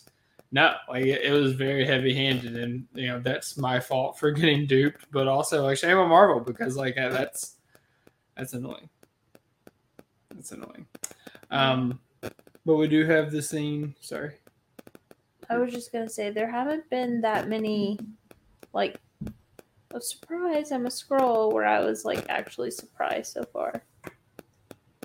no, 0.52 0.76
like 0.88 1.06
it, 1.06 1.22
it 1.24 1.32
was 1.32 1.54
very 1.54 1.86
heavy 1.86 2.14
handed, 2.14 2.56
and 2.56 2.86
you 2.94 3.08
know 3.08 3.20
that's 3.20 3.58
my 3.58 3.80
fault 3.80 4.18
for 4.20 4.32
getting 4.40 4.66
duped. 4.68 5.06
But 5.12 5.28
also 5.28 5.64
like 5.64 5.78
shame 5.78 5.98
on 5.98 6.08
Marvel 6.10 6.40
because 6.40 6.78
like 6.78 6.96
that's 6.96 7.55
that's 8.38 8.54
annoying. 8.54 8.90
That's 10.34 10.52
annoying. 10.52 10.86
Um, 11.52 12.00
but 12.66 12.76
we 12.76 12.88
do 12.88 13.06
have 13.06 13.32
the 13.32 13.42
scene. 13.42 13.96
Sorry. 14.02 14.34
I 15.50 15.58
was 15.58 15.72
just 15.72 15.92
gonna 15.92 16.10
say 16.10 16.32
there 16.32 16.50
haven't 16.50 16.90
been 16.90 17.22
that 17.22 17.48
many, 17.48 18.00
like, 18.74 19.00
a 19.92 20.02
surprise. 20.02 20.72
I'm 20.72 20.86
a 20.86 20.90
Skrull 20.90 21.54
where 21.54 21.66
I 21.66 21.80
was 21.80 22.04
like 22.04 22.26
actually 22.30 22.72
surprised 22.72 23.34
so 23.34 23.44
far. 23.44 23.84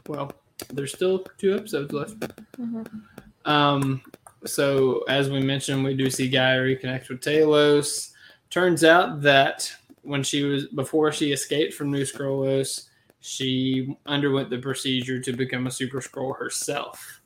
Well, 0.09 0.33
there's 0.73 0.93
still 0.93 1.21
two 1.39 1.55
episodes 1.55 1.93
left. 1.93 2.19
Mm-hmm. 2.59 3.51
Um, 3.51 4.03
so 4.45 5.05
as 5.09 5.31
we 5.31 5.41
mentioned, 5.41 5.85
we 5.85 5.95
do 5.95 6.11
see 6.11 6.29
Gaia 6.29 6.59
reconnect 6.59 7.09
with 7.09 7.21
Talos. 7.21 8.13
Turns 8.51 8.83
out 8.83 9.21
that 9.23 9.71
when 10.03 10.23
she 10.23 10.43
was 10.43 10.67
before 10.67 11.13
she 11.13 11.33
escaped 11.33 11.75
from 11.75 11.91
New 11.91 12.03
Skrullos, 12.03 12.89
she 13.21 13.97
underwent 14.07 14.51
the 14.51 14.59
procedure 14.59 15.21
to 15.21 15.33
become 15.33 15.67
a 15.67 15.71
Super 15.71 16.01
Skrull 16.01 16.39
herself, 16.39 17.21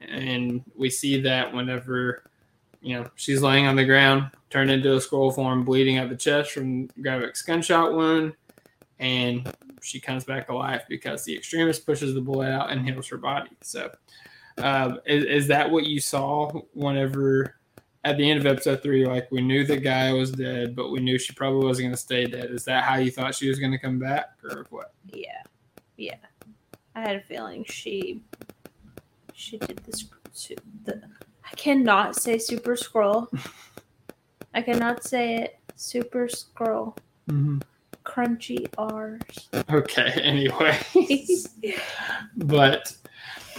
and 0.00 0.62
we 0.76 0.90
see 0.90 1.20
that 1.22 1.52
whenever 1.52 2.22
you 2.80 2.96
know, 2.96 3.10
she's 3.16 3.42
laying 3.42 3.66
on 3.66 3.76
the 3.76 3.84
ground, 3.84 4.30
turned 4.50 4.70
into 4.70 4.94
a 4.94 4.98
Skrull 4.98 5.34
form, 5.34 5.64
bleeding 5.64 5.98
out 5.98 6.08
the 6.08 6.16
chest 6.16 6.52
from 6.52 6.88
Gravik's 6.88 7.42
gunshot 7.42 7.94
wound, 7.94 8.34
and 8.98 9.52
she 9.82 10.00
comes 10.00 10.24
back 10.24 10.48
alive 10.48 10.82
because 10.88 11.24
the 11.24 11.36
Extremis 11.36 11.80
pushes 11.80 12.14
the 12.14 12.20
bullet 12.20 12.50
out 12.50 12.70
and 12.70 12.84
heals 12.84 13.08
her 13.08 13.18
body. 13.18 13.50
So, 13.62 13.90
uh, 14.58 14.96
is, 15.06 15.24
is 15.24 15.46
that 15.48 15.70
what 15.70 15.86
you 15.86 16.00
saw 16.00 16.50
whenever 16.72 17.56
at 18.08 18.16
the 18.16 18.30
end 18.30 18.40
of 18.40 18.46
episode 18.46 18.82
three? 18.82 19.04
Like 19.04 19.30
we 19.30 19.40
knew 19.40 19.64
the 19.64 19.76
guy 19.76 20.12
was 20.12 20.30
dead, 20.30 20.74
but 20.74 20.90
we 20.90 21.00
knew 21.00 21.18
she 21.18 21.32
probably 21.34 21.66
wasn't 21.66 21.86
going 21.86 21.94
to 21.94 22.00
stay 22.00 22.26
dead. 22.26 22.50
Is 22.50 22.64
that 22.64 22.84
how 22.84 22.96
you 22.96 23.10
thought 23.10 23.34
she 23.34 23.48
was 23.48 23.58
going 23.58 23.72
to 23.72 23.78
come 23.78 23.98
back, 23.98 24.30
or 24.44 24.66
what? 24.70 24.94
Yeah, 25.06 25.42
yeah. 25.96 26.16
I 26.94 27.00
had 27.00 27.16
a 27.16 27.20
feeling 27.20 27.64
she 27.64 28.22
she 29.34 29.58
did 29.58 29.78
this. 29.84 30.08
The, 30.84 31.02
I 31.44 31.54
cannot 31.56 32.16
say 32.16 32.38
super 32.38 32.76
scroll. 32.76 33.28
I 34.54 34.62
cannot 34.62 35.04
say 35.04 35.36
it. 35.36 35.58
Super 35.76 36.28
scroll. 36.28 36.96
Mm-hmm. 37.28 37.58
Crunchy 38.04 38.66
R's. 38.78 39.48
Okay. 39.70 40.12
Anyway, 40.22 40.78
but 42.36 42.96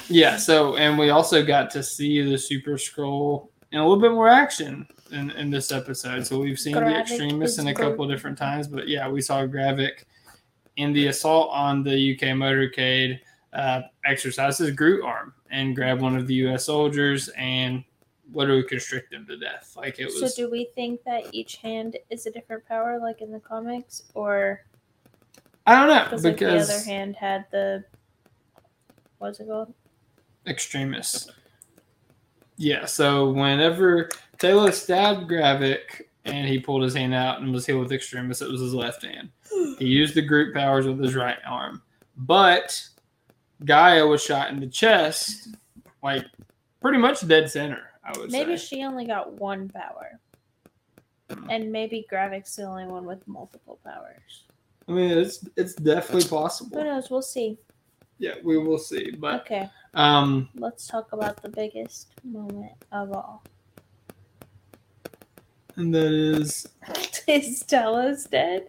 yeah. 0.09 0.37
So, 0.37 0.75
and 0.75 0.97
we 0.97 1.11
also 1.11 1.45
got 1.45 1.69
to 1.71 1.83
see 1.83 2.21
the 2.21 2.37
Super 2.37 2.73
Skrull 2.73 3.48
in 3.71 3.79
a 3.79 3.87
little 3.87 4.01
bit 4.01 4.11
more 4.11 4.27
action 4.27 4.87
in, 5.11 5.31
in 5.31 5.49
this 5.49 5.71
episode. 5.71 6.25
So 6.25 6.39
we've 6.39 6.59
seen 6.59 6.75
Gravik 6.75 7.07
the 7.07 7.13
Extremis 7.13 7.57
in 7.59 7.67
a 7.67 7.73
couple 7.73 8.05
good. 8.05 8.13
different 8.13 8.37
times, 8.37 8.67
but 8.67 8.87
yeah, 8.87 9.09
we 9.09 9.21
saw 9.21 9.45
Gravik 9.45 10.03
in 10.77 10.93
the 10.93 11.07
assault 11.07 11.49
on 11.51 11.83
the 11.83 12.13
UK 12.13 12.29
motorcade 12.29 13.19
uh, 13.53 13.81
exercise 14.05 14.57
his 14.57 14.71
Groot 14.71 15.03
arm 15.03 15.33
and 15.51 15.75
grab 15.75 16.01
one 16.01 16.15
of 16.15 16.27
the 16.27 16.35
US 16.45 16.65
soldiers 16.65 17.29
and 17.29 17.83
literally 18.33 18.63
constrict 18.63 19.13
him 19.13 19.25
to 19.27 19.37
death. 19.37 19.73
Like 19.75 19.99
it 19.99 20.05
was. 20.05 20.19
So 20.19 20.43
do 20.43 20.51
we 20.51 20.65
think 20.75 21.03
that 21.03 21.23
each 21.31 21.57
hand 21.57 21.97
is 22.09 22.25
a 22.25 22.31
different 22.31 22.65
power, 22.67 22.99
like 22.99 23.21
in 23.21 23.31
the 23.31 23.39
comics, 23.39 24.03
or 24.13 24.65
I 25.65 25.75
don't 25.75 25.87
know 25.87 26.03
because 26.03 26.23
like 26.23 26.37
the 26.37 26.59
other 26.59 26.79
hand 26.79 27.15
had 27.15 27.45
the 27.51 27.83
what's 29.17 29.39
it 29.39 29.47
called? 29.47 29.73
Extremis. 30.47 31.29
Yeah, 32.59 32.85
so 32.85 33.29
whenever 33.31 34.09
Talos 34.37 34.73
stabbed 34.73 35.29
Gravik 35.29 36.01
and 36.25 36.45
he 36.45 36.59
pulled 36.59 36.83
his 36.83 36.93
hand 36.93 37.13
out 37.13 37.39
and 37.39 37.53
was 37.53 37.65
hit 37.65 37.79
with 37.79 37.93
Extremis, 37.93 38.41
it 38.41 38.51
was 38.51 38.59
his 38.59 38.73
left 38.73 39.01
hand. 39.03 39.29
He 39.79 39.85
used 39.85 40.13
the 40.13 40.21
Groot 40.21 40.53
powers 40.53 40.85
with 40.85 40.99
his 40.99 41.15
right 41.15 41.37
arm. 41.47 41.81
But 42.17 42.85
Gaia 43.63 44.05
was 44.05 44.21
shot 44.21 44.49
in 44.49 44.59
the 44.59 44.67
chest, 44.67 45.55
like 46.03 46.25
pretty 46.81 46.97
much 46.97 47.25
dead 47.25 47.49
center, 47.49 47.91
I 48.03 48.17
would 48.19 48.29
Maybe 48.29 48.57
say. 48.57 48.65
she 48.65 48.83
only 48.83 49.05
got 49.07 49.31
one 49.39 49.69
power, 49.69 50.19
and 51.49 51.71
maybe 51.71 52.05
Gravik's 52.11 52.57
the 52.57 52.63
only 52.63 52.87
one 52.87 53.05
with 53.05 53.25
multiple 53.25 53.79
powers. 53.85 54.43
I 54.89 54.91
mean, 54.91 55.17
it's 55.17 55.47
it's 55.55 55.75
definitely 55.75 56.27
possible. 56.27 56.77
Who 56.77 56.83
knows? 56.83 57.09
We'll 57.09 57.21
see. 57.21 57.57
Yeah, 58.17 58.33
we 58.43 58.57
will 58.57 58.79
see. 58.79 59.11
But 59.11 59.41
Okay, 59.41 59.69
um, 59.93 60.49
let's 60.55 60.87
talk 60.87 61.11
about 61.11 61.41
the 61.41 61.49
biggest 61.49 62.09
moment 62.23 62.73
of 62.91 63.11
all. 63.11 63.43
and 65.75 65.93
that 65.93 66.11
is 66.11 66.67
is 67.27 67.63
Talos 67.63 68.29
dead? 68.29 68.67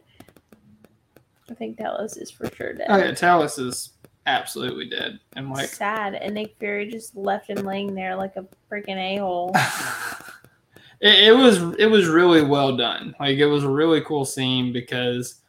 I 1.51 1.55
think 1.55 1.79
Talos 1.79 2.21
is 2.21 2.31
for 2.31 2.49
sure 2.55 2.75
dead. 2.75 2.87
oh 2.89 2.97
yeah, 2.97 3.11
Talos 3.11 3.59
is 3.59 3.91
absolutely 4.27 4.89
dead, 4.89 5.19
and 5.37 5.51
like 5.51 5.69
Sad, 5.69 6.15
and 6.15 6.35
Nick 6.35 6.57
Fury 6.59 6.89
just 6.89 7.17
left 7.17 7.51
him 7.51 7.65
laying 7.67 7.95
there 7.95 8.17
like 8.17 8.37
a 8.37 8.47
freaking 8.71 8.97
a 8.97 9.19
hole. 9.19 9.53
it, 11.01 11.29
it 11.29 11.37
was 11.37 11.75
it 11.79 11.87
was 11.87 12.09
really 12.09 12.43
well 12.43 12.77
done. 12.77 13.15
Like 13.19 13.39
it 13.39 13.47
was 13.47 13.65
a 13.65 13.71
really 13.71 14.01
cool 14.03 14.25
scene 14.25 14.73
because 14.73 15.41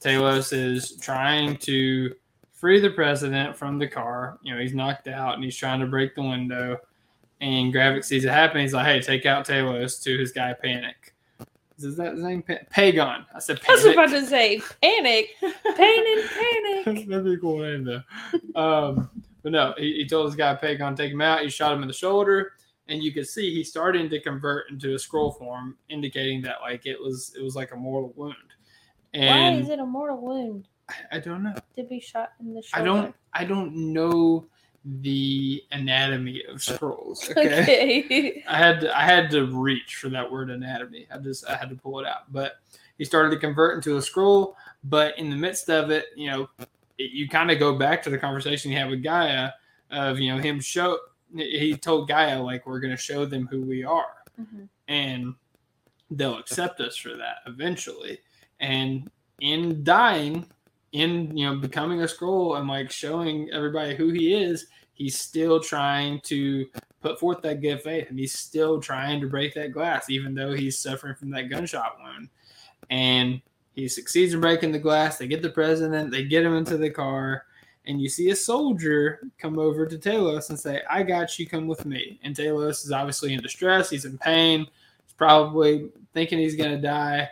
Talos 0.00 0.52
is 0.52 0.96
trying 0.98 1.56
to 1.58 2.14
free 2.58 2.80
the 2.80 2.90
president 2.90 3.56
from 3.56 3.78
the 3.78 3.86
car. 3.86 4.38
You 4.42 4.54
know, 4.54 4.60
he's 4.60 4.74
knocked 4.74 5.08
out 5.08 5.34
and 5.34 5.44
he's 5.44 5.56
trying 5.56 5.80
to 5.80 5.86
break 5.86 6.14
the 6.14 6.22
window. 6.22 6.78
And 7.40 7.72
Gravik 7.72 8.04
sees 8.04 8.24
it 8.24 8.30
happen. 8.30 8.60
He's 8.60 8.74
like, 8.74 8.86
"Hey, 8.86 9.00
take 9.00 9.24
out 9.24 9.46
Talos." 9.46 10.02
To 10.02 10.18
his 10.18 10.32
guy, 10.32 10.52
Panic. 10.54 11.14
Is 11.78 11.96
that 11.96 12.14
his 12.14 12.22
name? 12.24 12.42
Pa- 12.42 12.54
Pagon. 12.70 13.24
I 13.32 13.38
said 13.38 13.60
I 13.68 13.72
was 13.72 13.82
Panic. 13.82 13.96
about 13.96 14.10
to 14.10 14.26
say 14.26 14.60
panic, 14.82 15.28
and 15.42 15.54
panic. 15.64 17.06
That'd 17.08 17.24
be 17.24 17.34
a 17.34 17.38
cool 17.38 17.60
name 17.62 17.84
though. 17.84 18.60
Um, 18.60 19.08
but 19.44 19.52
no, 19.52 19.72
he, 19.78 19.94
he 19.98 20.08
told 20.08 20.26
his 20.26 20.34
guy 20.34 20.56
Pagon 20.56 20.96
take 20.96 21.12
him 21.12 21.20
out. 21.20 21.42
He 21.42 21.48
shot 21.48 21.72
him 21.72 21.82
in 21.82 21.86
the 21.88 21.94
shoulder, 21.94 22.54
and 22.88 23.00
you 23.00 23.12
could 23.12 23.28
see 23.28 23.54
he's 23.54 23.68
starting 23.70 24.10
to 24.10 24.20
convert 24.20 24.68
into 24.70 24.94
a 24.94 24.96
Skrull 24.96 25.38
form, 25.38 25.76
indicating 25.88 26.42
that 26.42 26.56
like 26.60 26.86
it 26.86 27.00
was 27.00 27.32
it 27.38 27.42
was 27.44 27.54
like 27.54 27.70
a 27.70 27.76
mortal 27.76 28.12
wound. 28.16 28.34
And 29.14 29.56
Why 29.58 29.62
is 29.62 29.68
it 29.70 29.78
a 29.78 29.86
mortal 29.86 30.20
wound 30.20 30.66
I 31.12 31.18
don't 31.18 31.42
know. 31.42 31.54
to 31.76 31.82
be 31.84 32.00
shot 32.00 32.32
in 32.40 32.54
the 32.54 32.62
I 32.72 32.82
don't 32.82 33.14
I 33.34 33.44
don't 33.44 33.92
know 33.92 34.46
the 34.84 35.62
anatomy 35.72 36.42
of 36.48 36.58
Skrulls. 36.58 37.28
Okay. 37.36 38.02
Okay. 38.04 38.44
I 38.48 38.56
had 38.56 38.80
to, 38.80 38.96
I 38.96 39.02
had 39.02 39.30
to 39.32 39.46
reach 39.46 39.96
for 39.96 40.08
that 40.10 40.30
word 40.30 40.50
anatomy. 40.50 41.06
I 41.12 41.18
just 41.18 41.46
I 41.48 41.56
had 41.56 41.68
to 41.70 41.74
pull 41.76 41.98
it 42.00 42.06
out. 42.06 42.32
But 42.32 42.52
he 42.96 43.04
started 43.04 43.30
to 43.30 43.38
convert 43.38 43.74
into 43.76 43.96
a 43.96 44.00
Skrull. 44.00 44.54
But 44.84 45.18
in 45.18 45.28
the 45.30 45.36
midst 45.36 45.68
of 45.68 45.90
it, 45.90 46.06
you 46.16 46.30
know, 46.30 46.48
it, 46.96 47.10
you 47.10 47.28
kind 47.28 47.50
of 47.50 47.58
go 47.58 47.76
back 47.76 48.02
to 48.04 48.10
the 48.10 48.18
conversation 48.18 48.70
you 48.70 48.78
had 48.78 48.88
with 48.88 49.02
Gaia 49.02 49.50
of 49.90 50.18
you 50.18 50.34
know 50.34 50.40
him 50.40 50.60
show. 50.60 50.98
He 51.36 51.76
told 51.76 52.08
Gaia 52.08 52.40
like 52.40 52.66
we're 52.66 52.80
going 52.80 52.96
to 52.96 53.02
show 53.02 53.26
them 53.26 53.46
who 53.50 53.60
we 53.62 53.84
are, 53.84 54.14
Mhm. 54.40 54.68
and 54.86 55.34
they'll 56.10 56.38
accept 56.38 56.80
us 56.80 56.96
for 56.96 57.14
that 57.16 57.38
eventually. 57.46 58.18
And 58.60 59.10
in 59.40 59.84
dying, 59.84 60.46
in 60.92 61.36
you 61.36 61.46
know 61.46 61.56
becoming 61.56 62.02
a 62.02 62.06
Skrull 62.06 62.58
and 62.58 62.68
like 62.68 62.90
showing 62.90 63.50
everybody 63.52 63.94
who 63.94 64.08
he 64.10 64.34
is, 64.34 64.66
he's 64.94 65.18
still 65.18 65.60
trying 65.60 66.20
to 66.22 66.66
put 67.00 67.20
forth 67.20 67.42
that 67.42 67.60
good 67.60 67.80
faith 67.82 68.08
and 68.10 68.18
he's 68.18 68.36
still 68.36 68.80
trying 68.80 69.20
to 69.20 69.28
break 69.28 69.54
that 69.54 69.72
glass 69.72 70.10
even 70.10 70.34
though 70.34 70.52
he's 70.52 70.78
suffering 70.78 71.14
from 71.14 71.30
that 71.30 71.48
gunshot 71.48 71.96
wound. 72.02 72.28
And 72.90 73.40
he 73.74 73.86
succeeds 73.86 74.34
in 74.34 74.40
breaking 74.40 74.72
the 74.72 74.78
glass 74.78 75.18
they 75.18 75.28
get 75.28 75.42
the 75.42 75.50
president 75.50 76.10
they 76.10 76.24
get 76.24 76.44
him 76.44 76.56
into 76.56 76.76
the 76.76 76.90
car 76.90 77.44
and 77.86 78.02
you 78.02 78.08
see 78.08 78.30
a 78.30 78.36
soldier 78.36 79.20
come 79.38 79.58
over 79.58 79.86
to 79.86 79.96
Talos 79.96 80.50
and 80.50 80.58
say 80.58 80.82
i 80.90 81.02
got 81.02 81.38
you 81.38 81.46
come 81.46 81.68
with 81.68 81.86
me. 81.86 82.18
And 82.24 82.34
Talos 82.34 82.84
is 82.84 82.92
obviously 82.92 83.34
in 83.34 83.40
distress 83.40 83.90
he's 83.90 84.04
in 84.04 84.18
pain 84.18 84.66
he's 85.04 85.12
probably 85.12 85.90
thinking 86.12 86.38
he's 86.38 86.56
going 86.56 86.72
to 86.72 86.80
die 86.80 87.28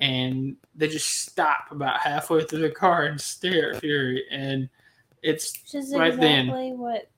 and 0.00 0.56
they 0.74 0.88
just 0.88 1.26
stop 1.26 1.66
about 1.70 2.00
halfway 2.00 2.44
through 2.44 2.60
the 2.62 2.70
car 2.70 3.04
and 3.06 3.20
stare 3.20 3.74
at 3.74 3.80
fury 3.80 4.24
and 4.30 4.68
it's 5.22 5.52
Which 5.62 5.74
is 5.82 5.94
Right 5.94 6.18
then. 6.18 6.48
what 6.78 7.10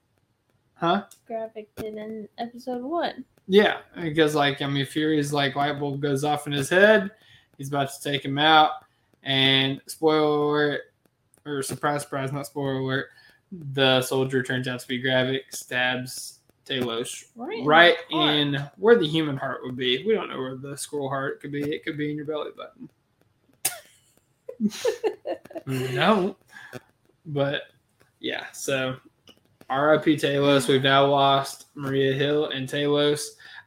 huh 0.75 1.05
Gravik 1.31 1.67
did 1.77 1.95
in 1.97 2.29
episode 2.39 2.83
one. 2.83 3.25
Yeah, 3.49 3.79
because 4.01 4.35
like 4.35 4.63
I 4.63 4.67
mean, 4.67 4.87
Fury's 4.87 5.33
like 5.33 5.55
light 5.57 5.79
bulb 5.79 6.01
goes 6.01 6.25
off 6.25 6.47
in 6.47 6.53
his 6.53 6.69
head. 6.69 7.11
He's 7.59 7.69
about 7.69 7.91
to 7.93 8.03
take 8.03 8.25
him 8.25 8.39
out, 8.39 8.71
and 9.23 9.81
spoiler 9.87 10.21
alert, 10.67 10.81
or 11.45 11.63
surprise, 11.63 12.03
surprise, 12.03 12.33
not 12.33 12.47
spoiler 12.47 12.79
alert. 12.79 13.07
The 13.75 14.01
soldier 14.03 14.43
turns 14.43 14.67
out 14.69 14.81
to 14.81 14.89
be 14.89 15.03
Gravik, 15.03 15.43
stabs 15.51 16.39
Talos 16.67 17.25
Right. 17.37 17.59
in 17.59 17.65
right 17.67 17.97
heart. 18.11 18.35
in 18.37 18.55
where 18.79 18.97
the 18.99 19.07
human 19.07 19.37
heart 19.37 19.61
would 19.65 19.77
be. 19.77 20.05
We 20.05 20.15
don't 20.15 20.31
know 20.31 20.39
where 20.39 20.57
the 20.57 20.77
squirrel 20.77 21.09
heart 21.09 21.41
could 21.41 21.53
be. 21.53 21.63
It 21.75 21.85
could 21.85 21.99
be 21.99 22.11
in 22.11 22.17
your 22.17 22.25
belly 22.27 22.51
button. 22.57 22.89
no, 25.67 26.37
but 27.27 27.63
yeah. 28.21 28.47
So 28.53 28.97
R.I.P. 29.69 30.17
Talos. 30.17 30.69
We've 30.69 30.83
now 30.83 31.07
lost 31.07 31.67
Maria 31.75 32.15
Hill 32.15 32.51
and 32.51 32.69
Talos. 32.69 33.23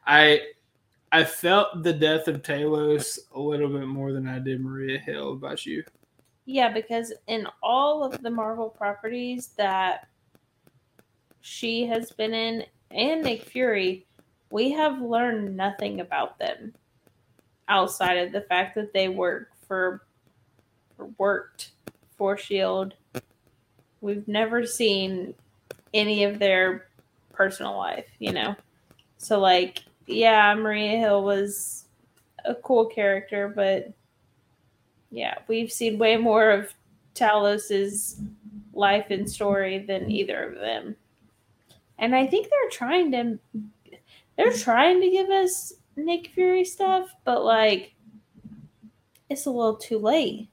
I 0.06 0.40
I 1.12 1.24
felt 1.24 1.82
the 1.82 1.92
death 1.92 2.28
of 2.28 2.42
Talos 2.42 3.18
a 3.34 3.40
little 3.40 3.68
bit 3.68 3.86
more 3.86 4.12
than 4.12 4.28
I 4.28 4.38
did 4.38 4.60
Maria 4.60 4.98
Hill. 4.98 5.32
About 5.32 5.66
you? 5.66 5.84
Yeah, 6.44 6.72
because 6.72 7.12
in 7.26 7.48
all 7.62 8.04
of 8.04 8.22
the 8.22 8.30
Marvel 8.30 8.68
properties 8.68 9.48
that 9.56 10.06
she 11.40 11.86
has 11.86 12.12
been 12.12 12.34
in 12.34 12.64
and 12.92 13.22
Nick 13.22 13.42
Fury, 13.42 14.06
we 14.50 14.70
have 14.70 15.00
learned 15.00 15.56
nothing 15.56 16.00
about 16.00 16.38
them 16.38 16.72
outside 17.68 18.18
of 18.18 18.32
the 18.32 18.42
fact 18.42 18.76
that 18.76 18.92
they 18.92 19.08
work 19.08 19.50
for 19.66 19.76
or 19.76 20.05
worked 21.18 21.70
for 22.16 22.36
Shield. 22.36 22.94
We've 24.00 24.26
never 24.28 24.66
seen 24.66 25.34
any 25.94 26.24
of 26.24 26.38
their 26.38 26.88
personal 27.32 27.76
life, 27.76 28.06
you 28.18 28.32
know. 28.32 28.54
So 29.18 29.38
like, 29.40 29.82
yeah, 30.06 30.54
Maria 30.54 30.98
Hill 30.98 31.24
was 31.24 31.84
a 32.44 32.54
cool 32.54 32.86
character, 32.86 33.48
but 33.48 33.92
yeah, 35.10 35.38
we've 35.48 35.72
seen 35.72 35.98
way 35.98 36.16
more 36.16 36.50
of 36.50 36.72
Talos's 37.14 38.20
life 38.72 39.06
and 39.10 39.28
story 39.28 39.78
than 39.78 40.10
either 40.10 40.44
of 40.44 40.54
them. 40.56 40.96
And 41.98 42.14
I 42.14 42.26
think 42.26 42.48
they're 42.48 42.70
trying 42.70 43.10
to 43.12 43.38
They're 44.36 44.52
trying 44.52 45.00
to 45.00 45.10
give 45.10 45.30
us 45.30 45.72
Nick 45.96 46.28
Fury 46.28 46.64
stuff, 46.64 47.14
but 47.24 47.42
like 47.42 47.94
it's 49.30 49.46
a 49.46 49.50
little 49.50 49.76
too 49.76 49.98
late. 49.98 50.48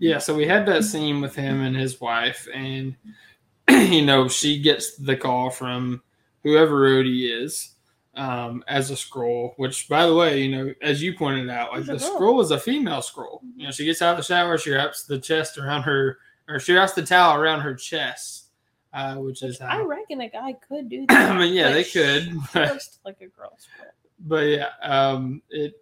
Yeah, 0.00 0.18
so 0.18 0.34
we 0.34 0.46
had 0.46 0.66
that 0.66 0.82
scene 0.84 1.20
with 1.20 1.34
him 1.36 1.60
and 1.60 1.76
his 1.76 2.00
wife, 2.00 2.48
and 2.52 2.96
you 3.68 4.04
know, 4.04 4.26
she 4.28 4.60
gets 4.60 4.96
the 4.96 5.14
call 5.16 5.50
from 5.50 6.02
whoever 6.42 6.88
Rhodey 6.88 7.42
is 7.44 7.74
um, 8.14 8.64
as 8.66 8.90
a 8.90 8.94
Skrull, 8.94 9.52
which 9.56 9.88
by 9.88 10.06
the 10.06 10.14
way, 10.14 10.42
you 10.42 10.50
know, 10.56 10.74
as 10.82 11.02
you 11.02 11.12
pointed 11.14 11.50
out, 11.50 11.72
like 11.72 11.84
the 11.84 11.92
Skrull 11.94 12.42
is 12.42 12.50
a 12.50 12.58
female 12.58 13.00
Skrull. 13.00 13.40
You 13.56 13.66
know, 13.66 13.70
she 13.70 13.84
gets 13.84 14.00
out 14.02 14.12
of 14.12 14.16
the 14.16 14.22
shower, 14.24 14.56
she 14.58 14.72
wraps 14.72 15.04
the 15.04 15.18
chest 15.18 15.58
around 15.58 15.82
her 15.82 16.18
or 16.48 16.58
she 16.58 16.72
wraps 16.74 16.94
the 16.94 17.02
towel 17.02 17.36
around 17.40 17.60
her 17.60 17.74
chest, 17.74 18.46
uh, 18.92 19.14
which 19.16 19.42
is 19.42 19.60
I 19.60 19.66
how 19.68 19.84
reckon 19.86 20.20
a 20.22 20.28
guy 20.28 20.54
could 20.66 20.88
do 20.88 21.04
that. 21.08 21.30
I 21.30 21.38
mean, 21.38 21.52
yeah, 21.54 21.70
they 21.72 21.84
could, 21.84 22.32
but- 22.54 22.88
like 23.04 23.20
a 23.20 23.26
girl 23.26 23.52
Skrull. 23.58 23.86
but 24.20 24.46
yeah, 24.46 24.70
um, 24.82 25.42
it 25.50 25.74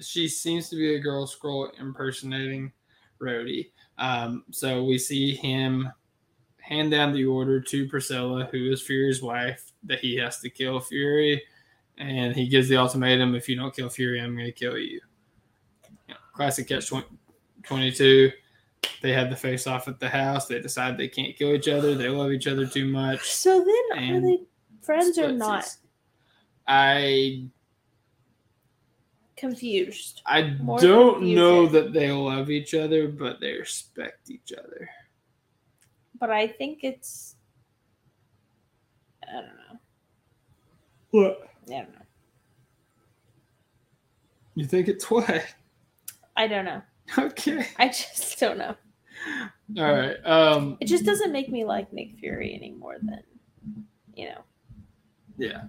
she 0.00 0.28
seems 0.28 0.68
to 0.68 0.76
be 0.76 0.94
a 0.94 1.00
girl 1.00 1.26
Skrull 1.26 1.70
impersonating 1.80 2.72
Rhodey. 3.20 3.70
Um, 3.98 4.44
so 4.50 4.84
we 4.84 4.98
see 4.98 5.34
him 5.34 5.90
hand 6.60 6.90
down 6.90 7.12
the 7.12 7.24
order 7.24 7.60
to 7.60 7.88
Priscilla, 7.88 8.48
who 8.50 8.70
is 8.70 8.82
Fury's 8.82 9.22
wife, 9.22 9.72
that 9.84 10.00
he 10.00 10.16
has 10.16 10.40
to 10.40 10.50
kill 10.50 10.80
Fury, 10.80 11.42
and 11.96 12.34
he 12.34 12.48
gives 12.48 12.68
the 12.68 12.76
ultimatum: 12.76 13.34
if 13.34 13.48
you 13.48 13.56
don't 13.56 13.74
kill 13.74 13.88
Fury, 13.88 14.20
I'm 14.20 14.34
going 14.34 14.46
to 14.46 14.52
kill 14.52 14.76
you. 14.76 15.00
You 16.06 16.14
know, 16.14 16.20
classic 16.32 16.68
catch 16.68 16.92
twenty 17.64 17.90
two. 17.90 18.30
They 19.00 19.12
had 19.12 19.30
the 19.30 19.36
face 19.36 19.66
off 19.66 19.88
at 19.88 20.00
the 20.00 20.08
house. 20.08 20.46
They 20.46 20.60
decide 20.60 20.96
they 20.96 21.08
can't 21.08 21.36
kill 21.36 21.54
each 21.54 21.68
other. 21.68 21.94
They 21.94 22.08
love 22.08 22.32
each 22.32 22.46
other 22.46 22.66
too 22.66 22.86
much. 22.86 23.22
So 23.22 23.64
then, 23.64 24.14
are 24.14 24.20
they 24.20 24.38
friends 24.82 25.18
or 25.18 25.32
not? 25.32 25.68
I 26.66 27.48
Confused. 29.38 30.22
I 30.26 30.56
More 30.60 30.80
don't 30.80 31.22
know 31.22 31.66
that 31.68 31.92
they 31.92 32.10
love 32.10 32.50
each 32.50 32.74
other, 32.74 33.06
but 33.06 33.40
they 33.40 33.52
respect 33.52 34.30
each 34.30 34.52
other. 34.52 34.90
But 36.18 36.30
I 36.30 36.48
think 36.48 36.80
it's. 36.82 37.36
I 39.22 39.32
don't 39.32 39.44
know. 39.44 39.78
What? 41.10 41.48
I 41.68 41.70
don't 41.70 41.92
know. 41.92 42.02
You 44.56 44.66
think 44.66 44.88
it's 44.88 45.08
what? 45.08 45.44
I 46.36 46.48
don't 46.48 46.64
know. 46.64 46.82
Okay. 47.16 47.66
I 47.78 47.86
just 47.88 48.40
don't 48.40 48.58
know. 48.58 48.74
All 49.78 49.92
right. 49.92 50.16
Um. 50.26 50.78
It 50.80 50.86
just 50.86 51.04
doesn't 51.04 51.30
make 51.30 51.48
me 51.48 51.64
like 51.64 51.92
Nick 51.92 52.18
Fury 52.18 52.54
anymore 52.54 52.96
than, 53.00 53.22
you 54.14 54.30
know. 54.30 54.42
Yeah. 55.36 55.62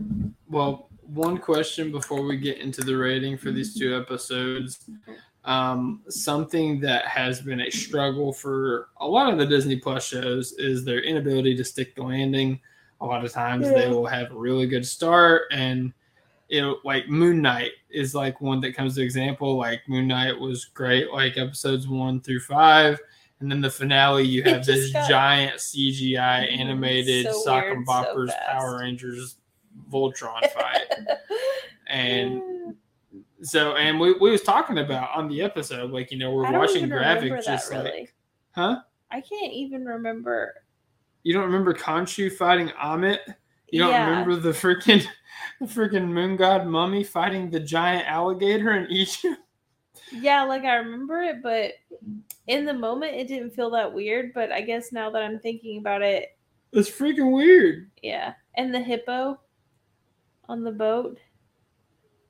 Well, 0.49 0.88
one 1.13 1.37
question 1.37 1.91
before 1.91 2.23
we 2.23 2.37
get 2.37 2.57
into 2.59 2.81
the 2.81 2.95
rating 2.95 3.37
for 3.37 3.51
these 3.51 3.77
two 3.77 3.95
episodes. 3.95 4.89
Um, 5.45 6.01
something 6.09 6.79
that 6.81 7.05
has 7.05 7.41
been 7.41 7.61
a 7.61 7.71
struggle 7.71 8.33
for 8.33 8.89
a 8.99 9.07
lot 9.07 9.31
of 9.31 9.39
the 9.39 9.45
Disney 9.45 9.77
Plus 9.77 10.05
shows 10.05 10.51
is 10.53 10.83
their 10.83 11.01
inability 11.01 11.55
to 11.55 11.63
stick 11.63 11.95
the 11.95 12.03
landing. 12.03 12.59
A 13.01 13.05
lot 13.05 13.23
of 13.23 13.31
times 13.31 13.69
they 13.69 13.87
will 13.87 14.05
have 14.05 14.31
a 14.31 14.35
really 14.35 14.67
good 14.67 14.85
start 14.85 15.43
and 15.51 15.93
know, 16.51 16.77
like 16.83 17.07
Moon 17.07 17.41
Knight 17.41 17.71
is 17.91 18.13
like 18.15 18.41
one 18.41 18.59
that 18.61 18.75
comes 18.75 18.95
to 18.95 19.01
example. 19.03 19.55
Like 19.55 19.81
Moon 19.87 20.07
Knight 20.07 20.37
was 20.37 20.65
great, 20.65 21.11
like 21.11 21.37
episodes 21.37 21.87
one 21.87 22.19
through 22.21 22.39
five, 22.41 22.99
and 23.39 23.49
then 23.51 23.61
the 23.61 23.69
finale 23.69 24.25
you 24.25 24.43
have 24.43 24.65
this 24.65 24.91
got- 24.91 25.07
giant 25.07 25.59
CGI 25.59 26.47
Mhm, 26.49 26.59
animated 26.59 27.27
so 27.27 27.41
sock 27.43 27.65
and 27.65 27.87
boppers 27.87 28.27
fast. 28.29 28.49
Power 28.51 28.79
Rangers 28.79 29.35
Voltron 29.91 30.41
fight, 30.53 30.85
and 31.87 32.41
so 33.41 33.75
and 33.75 33.99
we, 33.99 34.13
we 34.13 34.31
was 34.31 34.41
talking 34.41 34.79
about 34.79 35.09
on 35.15 35.27
the 35.27 35.41
episode 35.41 35.91
like 35.91 36.11
you 36.11 36.17
know 36.17 36.31
we're 36.31 36.51
watching 36.51 36.77
even 36.77 36.89
remember 36.89 36.97
graphic 36.97 37.31
that 37.31 37.45
just 37.45 37.71
like 37.71 37.83
really. 37.83 38.09
huh 38.51 38.79
I 39.11 39.21
can't 39.21 39.53
even 39.53 39.85
remember. 39.85 40.53
you 41.23 41.33
don't 41.33 41.45
remember 41.45 41.73
Khonshu 41.73 42.31
fighting 42.31 42.69
Ammit 42.81 43.19
you 43.71 43.79
don't 43.79 43.91
yeah. 43.91 44.09
remember 44.09 44.35
the 44.35 44.51
freaking 44.51 45.05
the 45.61 45.65
freaking 45.65 46.07
moon 46.07 46.35
god 46.35 46.67
mummy 46.67 47.03
fighting 47.03 47.49
the 47.49 47.59
giant 47.59 48.07
alligator 48.07 48.73
in 48.73 48.89
Egypt 48.91 49.39
Yeah, 50.11 50.43
like 50.43 50.63
I 50.63 50.75
remember 50.75 51.21
it, 51.21 51.41
but 51.43 51.73
in 52.47 52.65
the 52.65 52.73
moment 52.73 53.15
it 53.15 53.27
didn't 53.27 53.51
feel 53.51 53.69
that 53.71 53.93
weird. 53.93 54.33
But 54.33 54.51
I 54.51 54.61
guess 54.61 54.91
now 54.91 55.09
that 55.11 55.21
I'm 55.21 55.39
thinking 55.39 55.79
about 55.79 56.01
it, 56.01 56.37
it's 56.71 56.89
freaking 56.89 57.31
weird 57.31 57.89
yeah. 58.01 58.33
And 58.55 58.73
the 58.73 58.79
hippo 58.79 59.39
on 60.49 60.63
the 60.63 60.71
boat. 60.71 61.17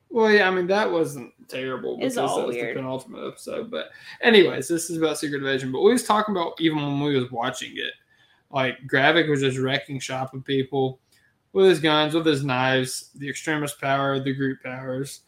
well 0.09 0.29
yeah 0.29 0.47
I 0.47 0.51
mean 0.51 0.67
that 0.67 0.91
wasn't 0.91 1.33
terrible 1.47 1.93
It's 2.01 2.15
because 2.15 2.17
all 2.17 2.37
that 2.41 2.47
was 2.47 2.55
weird. 2.55 2.75
the 2.75 2.81
penultimate 2.81 3.25
episode 3.27 3.71
but 3.71 3.89
anyways 4.21 4.67
this 4.67 4.89
is 4.91 4.97
about 4.97 5.17
Secret 5.17 5.39
Invasion 5.39 5.71
but 5.71 5.81
we 5.81 5.91
was 5.91 6.03
talking 6.03 6.35
about 6.35 6.53
even 6.59 6.77
when 6.77 6.99
we 7.01 7.15
was 7.19 7.31
watching 7.31 7.71
it 7.75 7.93
like 8.51 8.77
Gravik 8.87 9.29
was 9.29 9.41
just 9.41 9.57
wrecking 9.57 9.99
shop 9.99 10.33
with 10.33 10.43
people 10.45 10.99
with 11.51 11.67
his 11.67 11.79
guns, 11.79 12.13
with 12.13 12.27
his 12.27 12.43
knives, 12.45 13.09
the 13.15 13.27
Extremis 13.27 13.73
power, 13.73 14.19
the 14.19 14.31
Groot 14.33 14.61
powers. 14.61 15.21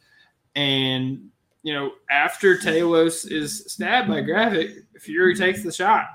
And, 0.55 1.29
you 1.63 1.73
know, 1.73 1.93
after 2.11 2.55
Talos 2.57 3.29
is 3.31 3.65
stabbed 3.73 4.07
by 4.07 4.21
Gravik, 4.21 4.83
Fury 4.99 5.35
takes 5.35 5.63
the 5.63 5.71
shot. 5.71 6.09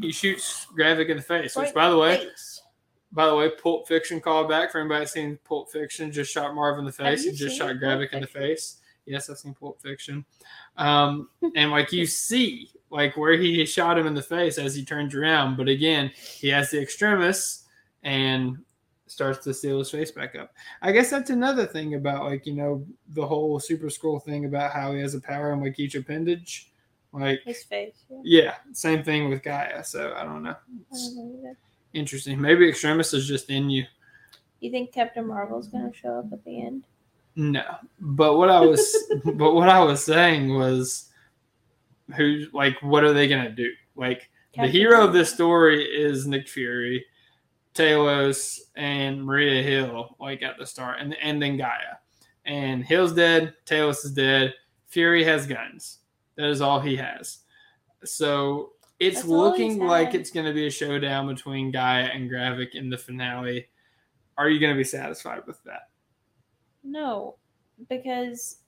He 0.00 0.12
shoots 0.12 0.66
Gravik 0.78 1.08
in 1.08 1.16
the 1.16 1.22
face, 1.24 1.56
which, 1.56 1.74
by 1.74 1.90
the 1.90 1.98
way, 1.98 2.18
face. 2.18 2.57
By 3.12 3.26
the 3.26 3.34
way, 3.34 3.50
Pulp 3.50 3.88
Fiction 3.88 4.20
callback 4.20 4.70
for 4.70 4.80
anybody 4.80 5.06
seen 5.06 5.38
Pulp 5.44 5.70
Fiction, 5.70 6.12
just 6.12 6.30
shot 6.32 6.54
Marv 6.54 6.78
in 6.78 6.84
the 6.84 6.92
face. 6.92 7.24
He 7.24 7.32
just 7.32 7.56
shot 7.56 7.76
Gravik 7.76 8.12
in 8.12 8.20
the 8.20 8.26
face. 8.26 8.80
Yes, 9.06 9.30
I've 9.30 9.38
seen 9.38 9.54
Pulp 9.54 9.80
Fiction. 9.80 10.24
Um, 10.76 11.30
and 11.56 11.70
like 11.70 11.90
you 11.92 12.04
see, 12.06 12.70
like 12.90 13.16
where 13.16 13.36
he 13.38 13.64
shot 13.64 13.98
him 13.98 14.06
in 14.06 14.14
the 14.14 14.22
face 14.22 14.58
as 14.58 14.74
he 14.74 14.84
turns 14.84 15.14
around. 15.14 15.56
But 15.56 15.68
again, 15.68 16.10
he 16.14 16.48
has 16.48 16.70
the 16.70 16.80
extremis 16.80 17.64
and 18.02 18.58
starts 19.06 19.42
to 19.44 19.54
seal 19.54 19.78
his 19.78 19.90
face 19.90 20.10
back 20.10 20.36
up. 20.36 20.52
I 20.82 20.92
guess 20.92 21.10
that's 21.10 21.30
another 21.30 21.66
thing 21.66 21.94
about 21.94 22.24
like, 22.24 22.46
you 22.46 22.54
know, 22.54 22.84
the 23.08 23.26
whole 23.26 23.58
super 23.58 23.86
Skrull 23.86 24.22
thing 24.22 24.44
about 24.44 24.72
how 24.72 24.92
he 24.92 25.00
has 25.00 25.14
a 25.14 25.20
power 25.20 25.52
in 25.52 25.62
like 25.62 25.78
each 25.78 25.94
appendage. 25.94 26.70
Like 27.12 27.40
His 27.44 27.64
face. 27.64 28.04
Yeah. 28.10 28.42
yeah, 28.42 28.54
same 28.72 29.02
thing 29.02 29.30
with 29.30 29.42
Gaia. 29.42 29.82
So 29.82 30.12
I 30.14 30.24
don't 30.24 30.42
know. 30.42 30.50
I 30.50 30.96
don't 30.96 31.42
know. 31.42 31.56
Interesting. 31.92 32.40
Maybe 32.40 32.68
extremis 32.68 33.14
is 33.14 33.26
just 33.26 33.50
in 33.50 33.70
you. 33.70 33.84
You 34.60 34.70
think 34.70 34.92
Captain 34.92 35.26
Marvel's 35.26 35.68
gonna 35.68 35.92
show 35.92 36.18
up 36.18 36.32
at 36.32 36.44
the 36.44 36.60
end? 36.60 36.84
No, 37.36 37.62
but 38.00 38.36
what 38.36 38.50
I 38.50 38.60
was, 38.60 38.96
but 39.24 39.54
what 39.54 39.68
I 39.68 39.82
was 39.82 40.04
saying 40.04 40.54
was, 40.54 41.10
who 42.16 42.46
like, 42.52 42.76
what 42.82 43.04
are 43.04 43.12
they 43.12 43.28
gonna 43.28 43.50
do? 43.50 43.70
Like, 43.94 44.30
the 44.52 44.62
Captain 44.62 44.72
hero 44.72 45.04
of 45.04 45.12
this 45.12 45.32
story 45.32 45.84
is 45.84 46.26
Nick 46.26 46.48
Fury, 46.48 47.04
Talos, 47.74 48.58
and 48.76 49.24
Maria 49.24 49.62
Hill. 49.62 50.16
Like 50.18 50.42
at 50.42 50.58
the 50.58 50.66
start, 50.66 50.98
and 51.00 51.16
and 51.22 51.40
then 51.40 51.56
Gaia, 51.56 51.98
and 52.44 52.84
Hill's 52.84 53.12
dead. 53.12 53.54
Talos 53.66 54.04
is 54.04 54.12
dead. 54.12 54.54
Fury 54.88 55.22
has 55.22 55.46
guns. 55.46 55.98
That 56.36 56.48
is 56.48 56.60
all 56.60 56.80
he 56.80 56.96
has. 56.96 57.38
So 58.04 58.72
it's 59.00 59.18
That's 59.18 59.28
looking 59.28 59.78
like 59.78 60.14
it's 60.14 60.30
going 60.30 60.46
to 60.46 60.52
be 60.52 60.66
a 60.66 60.70
showdown 60.70 61.28
between 61.28 61.70
Gaia 61.70 62.04
and 62.04 62.30
Gravik 62.30 62.74
in 62.74 62.90
the 62.90 62.98
finale. 62.98 63.68
Are 64.36 64.48
you 64.48 64.58
going 64.58 64.72
to 64.72 64.78
be 64.78 64.84
satisfied 64.84 65.42
with 65.46 65.62
that? 65.64 65.90
No, 66.82 67.36
because, 67.88 68.58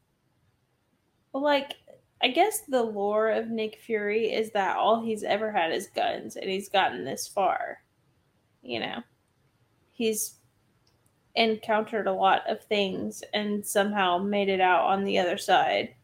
like, 1.33 1.75
I 2.23 2.29
guess 2.29 2.61
the 2.69 2.83
lore 2.83 3.31
of 3.31 3.49
Nick 3.49 3.81
Fury 3.81 4.33
is 4.33 4.51
that 4.53 4.77
all 4.77 5.03
he's 5.03 5.25
ever 5.25 5.51
had 5.51 5.73
is 5.73 5.89
guns, 5.89 6.37
and 6.37 6.49
he's 6.49 6.69
gotten 6.69 7.05
this 7.05 7.27
far. 7.27 7.83
You 8.63 8.81
know, 8.81 9.03
he's 9.93 10.35
encountered 11.35 12.07
a 12.07 12.13
lot 12.13 12.43
of 12.49 12.63
things 12.65 13.23
and 13.33 13.65
somehow 13.65 14.19
made 14.19 14.49
it 14.49 14.61
out 14.61 14.85
on 14.85 15.05
the 15.05 15.19
other 15.19 15.39
side. 15.39 15.95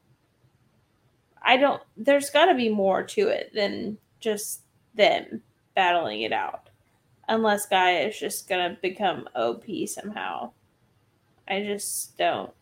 I 1.43 1.57
don't, 1.57 1.83
there's 1.97 2.31
got 2.31 2.47
to 2.47 2.55
be 2.55 2.69
more 2.69 3.03
to 3.03 3.29
it 3.29 3.51
than 3.55 3.99
just 4.27 4.63
them 4.97 5.41
battling 5.77 6.23
it 6.23 6.33
out. 6.33 6.69
Unless 7.29 7.69
Gaia 7.69 8.09
is 8.09 8.19
just 8.19 8.49
to 8.49 8.77
become 8.83 9.29
OP 9.37 9.65
somehow. 9.87 10.51
I 11.47 11.63
just 11.63 12.19
don't. 12.19 12.53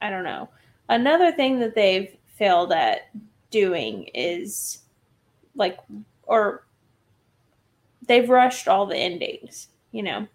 I 0.00 0.08
don't 0.08 0.22
know. 0.22 0.48
Another 0.88 1.32
thing 1.32 1.58
that 1.58 1.74
they've 1.74 2.16
failed 2.36 2.70
at 2.70 3.10
doing 3.50 4.04
is 4.14 4.82
like, 5.56 5.78
or 6.22 6.64
they've 8.06 8.30
rushed 8.30 8.68
all 8.68 8.86
the 8.86 8.96
endings, 8.96 9.68
you 9.90 10.04
know? 10.04 10.28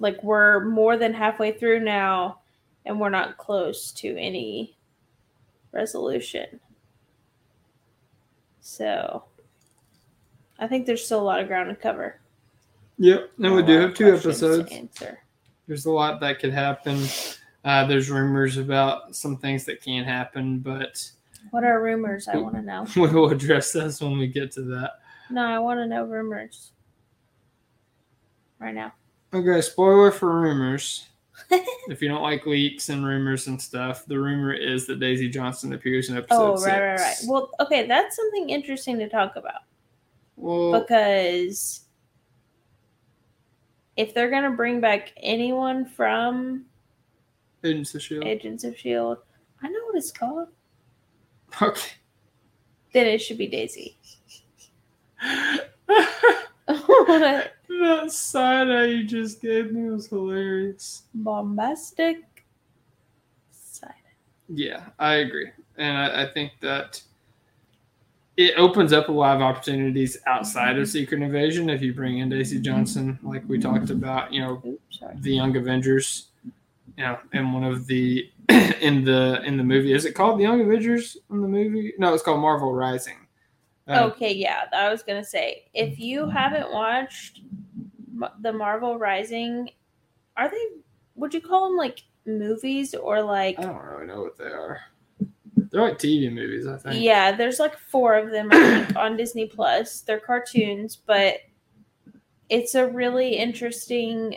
Like, 0.00 0.22
we're 0.22 0.66
more 0.66 0.98
than 0.98 1.14
halfway 1.14 1.52
through 1.52 1.80
now, 1.80 2.40
and 2.84 3.00
we're 3.00 3.08
not 3.08 3.38
close 3.38 3.90
to 3.92 4.16
any 4.18 4.76
resolution. 5.72 6.60
So, 8.68 9.24
I 10.58 10.66
think 10.68 10.84
there's 10.84 11.02
still 11.02 11.22
a 11.22 11.24
lot 11.24 11.40
of 11.40 11.48
ground 11.48 11.70
to 11.70 11.74
cover. 11.74 12.20
Yep. 12.98 13.30
And 13.38 13.54
we 13.54 13.62
do 13.62 13.80
have 13.80 13.94
two 13.94 14.14
episodes. 14.14 14.70
answer. 14.70 15.20
there's 15.66 15.86
a 15.86 15.90
lot 15.90 16.20
that 16.20 16.38
could 16.38 16.52
happen. 16.52 17.02
Uh, 17.64 17.86
there's 17.86 18.10
rumors 18.10 18.58
about 18.58 19.16
some 19.16 19.38
things 19.38 19.64
that 19.64 19.82
can't 19.82 20.06
happen, 20.06 20.58
but 20.58 21.10
What 21.50 21.64
are 21.64 21.82
rumors? 21.82 22.28
I 22.28 22.36
want 22.36 22.56
to 22.56 22.62
know. 22.62 22.86
we 22.96 23.08
will 23.08 23.30
address 23.30 23.72
this 23.72 24.02
when 24.02 24.18
we 24.18 24.26
get 24.26 24.52
to 24.52 24.62
that. 24.62 25.00
No, 25.30 25.46
I 25.46 25.58
want 25.58 25.78
to 25.78 25.86
know 25.86 26.04
rumors. 26.04 26.72
Right 28.58 28.74
now. 28.74 28.92
Okay, 29.32 29.62
spoiler 29.62 30.10
for 30.10 30.40
rumors. 30.42 31.06
if 31.50 32.02
you 32.02 32.08
don't 32.08 32.22
like 32.22 32.46
leaks 32.46 32.88
and 32.88 33.06
rumors 33.06 33.46
and 33.46 33.60
stuff, 33.60 34.04
the 34.06 34.18
rumor 34.18 34.52
is 34.52 34.86
that 34.86 35.00
Daisy 35.00 35.28
Johnson 35.28 35.72
appears 35.72 36.08
in 36.08 36.16
oh, 36.16 36.18
episode 36.18 36.36
Oh, 36.36 36.64
right, 36.64 36.80
right, 36.80 37.00
right. 37.00 37.16
Well, 37.26 37.50
okay, 37.60 37.86
that's 37.86 38.16
something 38.16 38.50
interesting 38.50 38.98
to 38.98 39.08
talk 39.08 39.36
about 39.36 39.62
Well, 40.36 40.80
because 40.80 41.80
if 43.96 44.14
they're 44.14 44.30
gonna 44.30 44.50
bring 44.50 44.80
back 44.80 45.12
anyone 45.16 45.86
from 45.86 46.66
Agents 47.64 47.94
of 47.94 48.02
Shield. 48.02 48.24
Agents 48.24 48.64
of 48.64 48.78
Shield, 48.78 49.18
I 49.62 49.68
know 49.68 49.80
what 49.84 49.96
it's 49.96 50.12
called. 50.12 50.48
Okay. 51.60 51.92
Then 52.92 53.06
it 53.06 53.18
should 53.18 53.38
be 53.38 53.48
Daisy. 53.48 53.96
that 56.68 58.06
side 58.08 58.68
eye 58.68 58.84
you 58.84 59.04
just 59.04 59.40
gave 59.40 59.72
me 59.72 59.88
was 59.90 60.06
hilarious. 60.08 61.04
Bombastic 61.14 62.44
side. 63.50 63.94
Yeah, 64.48 64.84
I 64.98 65.14
agree, 65.14 65.50
and 65.76 65.96
I, 65.96 66.24
I 66.24 66.26
think 66.26 66.52
that 66.60 67.02
it 68.36 68.54
opens 68.56 68.92
up 68.92 69.08
a 69.08 69.12
lot 69.12 69.36
of 69.36 69.42
opportunities 69.42 70.18
outside 70.26 70.76
of 70.76 70.84
mm-hmm. 70.84 70.92
Secret 70.92 71.22
Invasion 71.22 71.70
if 71.70 71.80
you 71.80 71.94
bring 71.94 72.18
in 72.18 72.28
Daisy 72.28 72.56
mm-hmm. 72.56 72.64
Johnson, 72.64 73.18
like 73.22 73.42
we 73.48 73.58
talked 73.58 73.90
about. 73.90 74.32
You 74.32 74.42
know, 74.42 74.62
Oops, 74.66 75.00
the 75.16 75.34
Young 75.34 75.56
Avengers. 75.56 76.26
You 76.96 77.04
know, 77.04 77.18
in 77.32 77.52
one 77.52 77.64
of 77.64 77.86
the 77.86 78.30
in 78.48 79.04
the 79.04 79.42
in 79.44 79.56
the 79.56 79.64
movie, 79.64 79.92
is 79.92 80.04
it 80.04 80.12
called 80.12 80.38
the 80.38 80.42
Young 80.42 80.60
Avengers 80.60 81.16
in 81.30 81.40
the 81.40 81.48
movie? 81.48 81.94
No, 81.98 82.12
it's 82.12 82.22
called 82.22 82.40
Marvel 82.40 82.74
Rising. 82.74 83.16
Uh, 83.88 84.10
Okay, 84.12 84.32
yeah, 84.34 84.64
I 84.72 84.90
was 84.90 85.02
gonna 85.02 85.24
say 85.24 85.64
if 85.74 85.98
you 85.98 86.28
haven't 86.28 86.70
watched 86.72 87.40
the 88.40 88.52
Marvel 88.52 88.98
Rising, 88.98 89.70
are 90.36 90.50
they? 90.50 90.66
Would 91.14 91.34
you 91.34 91.40
call 91.40 91.68
them 91.68 91.76
like 91.76 92.02
movies 92.26 92.94
or 92.94 93.22
like? 93.22 93.58
I 93.58 93.62
don't 93.62 93.76
really 93.76 94.06
know 94.06 94.22
what 94.22 94.36
they 94.36 94.44
are. 94.44 94.80
They're 95.70 95.82
like 95.82 95.98
TV 95.98 96.32
movies, 96.32 96.66
I 96.66 96.76
think. 96.78 97.02
Yeah, 97.02 97.32
there's 97.32 97.58
like 97.58 97.76
four 97.78 98.14
of 98.14 98.30
them 98.30 98.50
think, 98.50 98.96
on 98.96 99.16
Disney 99.16 99.46
Plus. 99.46 100.00
They're 100.00 100.20
cartoons, 100.20 100.96
but 100.96 101.38
it's 102.48 102.74
a 102.74 102.86
really 102.86 103.36
interesting, 103.36 104.36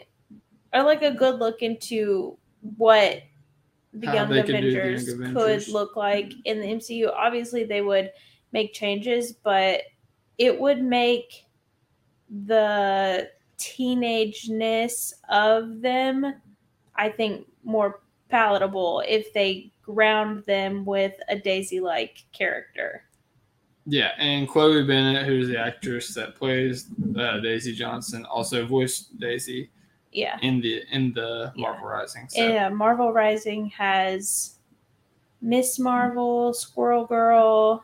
or 0.74 0.84
like 0.84 1.04
a 1.04 1.12
good 1.12 1.40
look 1.40 1.62
into 1.62 2.38
what 2.78 3.22
the 3.94 4.08
How 4.08 4.14
Young 4.14 4.30
do 4.30 4.34
the 4.36 4.42
Avengers, 4.42 5.14
could 5.34 5.68
look 5.68 5.96
like 5.96 6.34
in 6.46 6.60
the 6.60 6.68
MCU. 6.68 7.12
Obviously, 7.14 7.64
they 7.64 7.82
would 7.82 8.12
make 8.52 8.74
changes, 8.74 9.32
but 9.32 9.82
it 10.38 10.60
would 10.60 10.82
make 10.82 11.46
the 12.46 13.30
teenageness 13.58 15.14
of 15.30 15.82
them, 15.82 16.34
I 16.96 17.10
think, 17.10 17.48
more 17.64 18.02
palatable 18.30 19.04
if 19.08 19.34
they 19.34 19.72
ground 19.82 20.44
them 20.46 20.86
with 20.86 21.14
a 21.30 21.38
Daisy 21.38 21.80
like 21.80 22.24
character. 22.32 23.04
Yeah, 23.86 24.12
and 24.18 24.48
Chloe 24.48 24.84
Bennet, 24.86 25.26
who's 25.26 25.48
the 25.48 25.60
actress 25.60 26.14
that 26.14 26.36
plays 26.36 26.88
uh, 27.18 27.40
Daisy 27.40 27.74
Johnson, 27.74 28.26
also 28.26 28.66
voiced 28.66 29.20
Daisy 29.20 29.70
Yeah. 30.12 30.38
in 30.42 30.62
the 30.62 30.84
in 30.92 31.14
the 31.14 31.52
Yeah. 31.56 31.62
Marvel 31.64 31.88
Rising. 31.88 32.30
So 32.30 32.48
Yeah, 32.48 32.70
Marvel 32.70 33.12
Rising 33.12 33.68
has 33.72 34.56
Miss 35.42 35.80
Marvel, 35.80 36.54
Squirrel 36.54 37.06
Girl, 37.06 37.84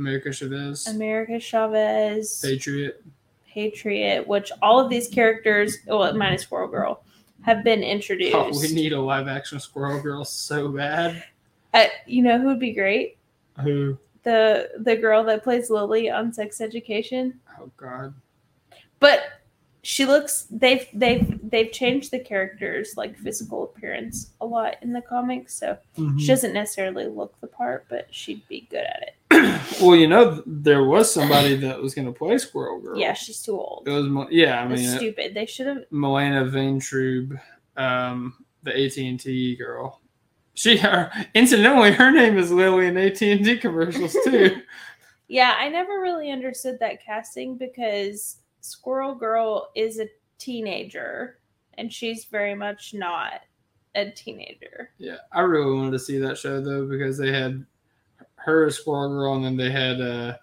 America 0.00 0.32
Chavez, 0.32 0.86
America 0.86 1.38
Chavez, 1.38 2.40
Patriot. 2.42 3.02
Patriot, 3.46 4.26
which 4.26 4.50
all 4.62 4.80
of 4.80 4.88
these 4.88 5.08
characters, 5.08 5.76
well, 5.86 6.12
minus 6.14 6.42
Squirrel 6.42 6.68
Girl, 6.68 7.02
have 7.42 7.62
been 7.64 7.82
introduced. 7.82 8.34
Oh, 8.34 8.48
we 8.58 8.72
need 8.72 8.92
a 8.92 9.00
live 9.00 9.28
action 9.28 9.60
Squirrel 9.60 10.00
Girl 10.00 10.24
so 10.24 10.68
bad. 10.68 11.22
Uh, 11.74 11.86
you 12.06 12.22
know 12.22 12.38
who 12.38 12.46
would 12.46 12.58
be 12.60 12.72
great? 12.72 13.18
Who? 13.62 13.98
The 14.22 14.70
the 14.78 14.96
girl 14.96 15.22
that 15.24 15.42
plays 15.44 15.68
Lily 15.70 16.10
on 16.10 16.32
Sex 16.32 16.60
Education. 16.60 17.38
Oh 17.60 17.70
God. 17.76 18.14
But 19.00 19.20
she 19.82 20.04
looks 20.04 20.46
they've 20.50 20.86
they've 20.94 21.38
they've 21.50 21.72
changed 21.72 22.10
the 22.10 22.18
characters 22.20 22.94
like 22.96 23.16
physical 23.18 23.64
appearance 23.64 24.30
a 24.40 24.46
lot 24.46 24.76
in 24.82 24.92
the 24.92 25.00
comics, 25.02 25.54
so 25.54 25.76
Mm-hmm. 25.98 26.18
she 26.18 26.26
doesn't 26.26 26.52
necessarily 26.54 27.06
look 27.06 27.34
the 27.40 27.46
part, 27.46 27.86
but 27.88 28.06
she'd 28.10 28.46
be 28.48 28.66
good 28.70 28.84
at 28.84 29.02
it. 29.02 29.14
Well, 29.80 29.96
you 29.96 30.08
know, 30.08 30.42
there 30.46 30.84
was 30.84 31.12
somebody 31.12 31.54
that 31.56 31.80
was 31.80 31.94
going 31.94 32.06
to 32.06 32.12
play 32.12 32.38
Squirrel 32.38 32.80
Girl. 32.80 32.98
Yeah, 32.98 33.12
she's 33.12 33.42
too 33.42 33.58
old. 33.58 33.86
It 33.86 33.90
was. 33.90 34.28
Yeah, 34.30 34.60
I 34.60 34.68
mean, 34.68 34.86
uh, 34.86 34.96
stupid. 34.96 35.34
They 35.34 35.46
should 35.46 35.66
have 35.66 35.84
Milana 35.92 36.50
Vayntrub, 36.50 37.40
um, 37.76 38.44
the 38.62 38.72
AT 38.72 38.96
and 38.98 39.18
T 39.18 39.56
girl. 39.56 40.00
She, 40.54 40.76
her, 40.78 41.10
incidentally, 41.34 41.92
her 41.92 42.10
name 42.10 42.36
is 42.36 42.50
Lily 42.50 42.86
in 42.86 42.96
AT 42.96 43.22
and 43.22 43.44
T 43.44 43.56
commercials 43.58 44.16
too. 44.24 44.62
Yeah, 45.30 45.54
I 45.56 45.68
never 45.68 46.00
really 46.00 46.32
understood 46.32 46.80
that 46.80 47.04
casting 47.06 47.56
because 47.56 48.38
Squirrel 48.62 49.14
Girl 49.14 49.70
is 49.76 50.00
a 50.00 50.08
teenager 50.38 51.38
and 51.78 51.92
she's 51.92 52.24
very 52.24 52.56
much 52.56 52.94
not 52.94 53.42
a 53.94 54.10
teenager. 54.10 54.90
yeah, 54.98 55.18
I 55.32 55.42
really 55.42 55.72
wanted 55.72 55.92
to 55.92 56.00
see 56.00 56.18
that 56.18 56.36
show 56.36 56.60
though 56.60 56.84
because 56.84 57.16
they 57.16 57.32
had 57.32 57.64
her 58.44 58.66
as 58.66 58.76
Squirrel 58.76 59.08
Girl, 59.10 59.34
and 59.34 59.44
then 59.44 59.56
they 59.56 59.70
had 59.70 60.00
uh, 60.00 60.36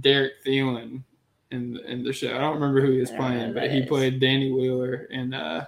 Derek 0.00 0.44
Theler 0.44 1.02
in 1.50 1.78
in 1.78 2.02
the 2.02 2.12
show. 2.12 2.34
I 2.34 2.38
don't 2.38 2.54
remember 2.54 2.80
who 2.80 2.92
he 2.92 3.00
was 3.00 3.10
I 3.10 3.16
don't 3.16 3.20
know 3.20 3.36
playing, 3.38 3.54
but 3.54 3.70
he 3.70 3.78
is. 3.78 3.88
played 3.88 4.20
Danny 4.20 4.50
Wheeler 4.50 5.06
in 5.10 5.32
uh, 5.32 5.66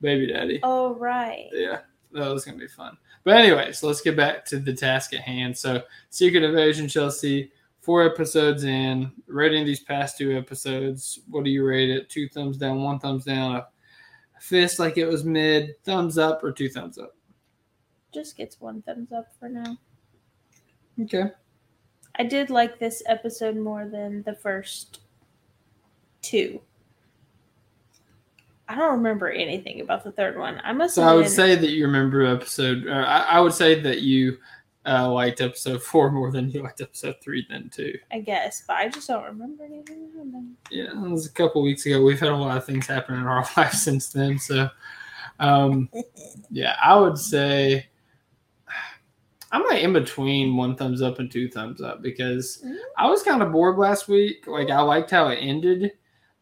Baby 0.00 0.32
Daddy. 0.32 0.60
Oh 0.62 0.94
right. 0.94 1.48
yeah, 1.52 1.80
that 2.12 2.28
was 2.28 2.44
gonna 2.44 2.58
be 2.58 2.68
fun. 2.68 2.96
But 3.24 3.36
anyways, 3.36 3.82
let's 3.82 4.00
get 4.00 4.16
back 4.16 4.44
to 4.46 4.58
the 4.58 4.72
task 4.72 5.12
at 5.12 5.20
hand. 5.20 5.56
So, 5.56 5.82
Secret 6.08 6.42
Invasion, 6.42 6.88
Chelsea, 6.88 7.52
four 7.80 8.02
episodes 8.02 8.64
in, 8.64 9.12
rating 9.26 9.66
these 9.66 9.80
past 9.80 10.16
two 10.16 10.36
episodes. 10.36 11.20
What 11.28 11.44
do 11.44 11.50
you 11.50 11.66
rate 11.66 11.90
it? 11.90 12.08
Two 12.08 12.28
thumbs 12.28 12.56
down, 12.56 12.82
one 12.82 12.98
thumbs 12.98 13.24
down, 13.24 13.56
a 13.56 13.66
fist 14.40 14.78
like 14.78 14.96
it 14.96 15.06
was 15.06 15.24
mid, 15.24 15.74
thumbs 15.84 16.16
up, 16.16 16.42
or 16.42 16.52
two 16.52 16.68
thumbs 16.68 16.96
up? 16.96 17.14
Just 18.14 18.36
gets 18.36 18.60
one 18.60 18.80
thumbs 18.82 19.12
up 19.12 19.26
for 19.38 19.48
now. 19.48 19.76
Okay. 21.02 21.24
I 22.16 22.24
did 22.24 22.50
like 22.50 22.78
this 22.78 23.02
episode 23.06 23.56
more 23.56 23.86
than 23.86 24.22
the 24.24 24.34
first 24.34 25.00
two. 26.22 26.60
I 28.68 28.74
don't 28.74 28.92
remember 28.92 29.30
anything 29.30 29.80
about 29.80 30.04
the 30.04 30.12
third 30.12 30.36
one. 30.38 30.60
I 30.62 30.72
must 30.72 30.94
So 30.94 31.02
I 31.02 31.14
would 31.14 31.22
been- 31.22 31.30
say 31.30 31.54
that 31.54 31.70
you 31.70 31.86
remember 31.86 32.24
episode. 32.26 32.86
Or 32.86 33.04
I, 33.04 33.20
I 33.22 33.40
would 33.40 33.54
say 33.54 33.80
that 33.80 34.02
you 34.02 34.36
uh, 34.84 35.10
liked 35.10 35.40
episode 35.40 35.82
four 35.82 36.10
more 36.12 36.30
than 36.30 36.50
you 36.50 36.62
liked 36.62 36.80
episode 36.80 37.16
three 37.22 37.46
then 37.48 37.70
two. 37.72 37.94
I 38.12 38.20
guess, 38.20 38.64
but 38.66 38.76
I 38.76 38.88
just 38.88 39.08
don't 39.08 39.24
remember 39.24 39.64
anything. 39.64 40.56
Yeah, 40.70 40.90
it 40.90 41.10
was 41.10 41.26
a 41.26 41.32
couple 41.32 41.62
weeks 41.62 41.86
ago. 41.86 42.02
We've 42.02 42.20
had 42.20 42.30
a 42.30 42.36
lot 42.36 42.56
of 42.58 42.64
things 42.66 42.86
happen 42.86 43.14
in 43.14 43.22
our 43.26 43.46
life 43.56 43.72
since 43.72 44.08
then. 44.08 44.38
So, 44.38 44.68
um, 45.40 45.88
yeah, 46.50 46.76
I 46.82 46.96
would 46.96 47.16
say 47.16 47.86
I'm 49.50 49.64
like 49.64 49.82
in 49.82 49.92
between 49.92 50.56
one 50.56 50.76
thumbs 50.76 51.00
up 51.02 51.18
and 51.18 51.30
two 51.30 51.48
thumbs 51.50 51.80
up 51.80 52.02
because 52.02 52.62
Mhm. 52.64 52.76
I 52.96 53.08
was 53.08 53.22
kind 53.22 53.42
of 53.42 53.50
bored 53.52 53.78
last 53.78 54.06
week. 54.08 54.46
Like 54.46 54.70
I 54.70 54.80
liked 54.82 55.10
how 55.10 55.28
it 55.28 55.36
ended. 55.36 55.92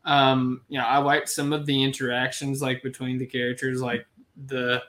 Um, 0.04 0.62
you 0.68 0.78
know, 0.78 0.84
I 0.86 0.98
liked 0.98 1.28
some 1.28 1.52
of 1.52 1.66
the 1.66 1.82
interactions 1.82 2.62
like 2.62 2.82
between 2.82 3.18
the 3.18 3.26
characters, 3.26 3.80
like 3.80 4.06
the 4.46 4.82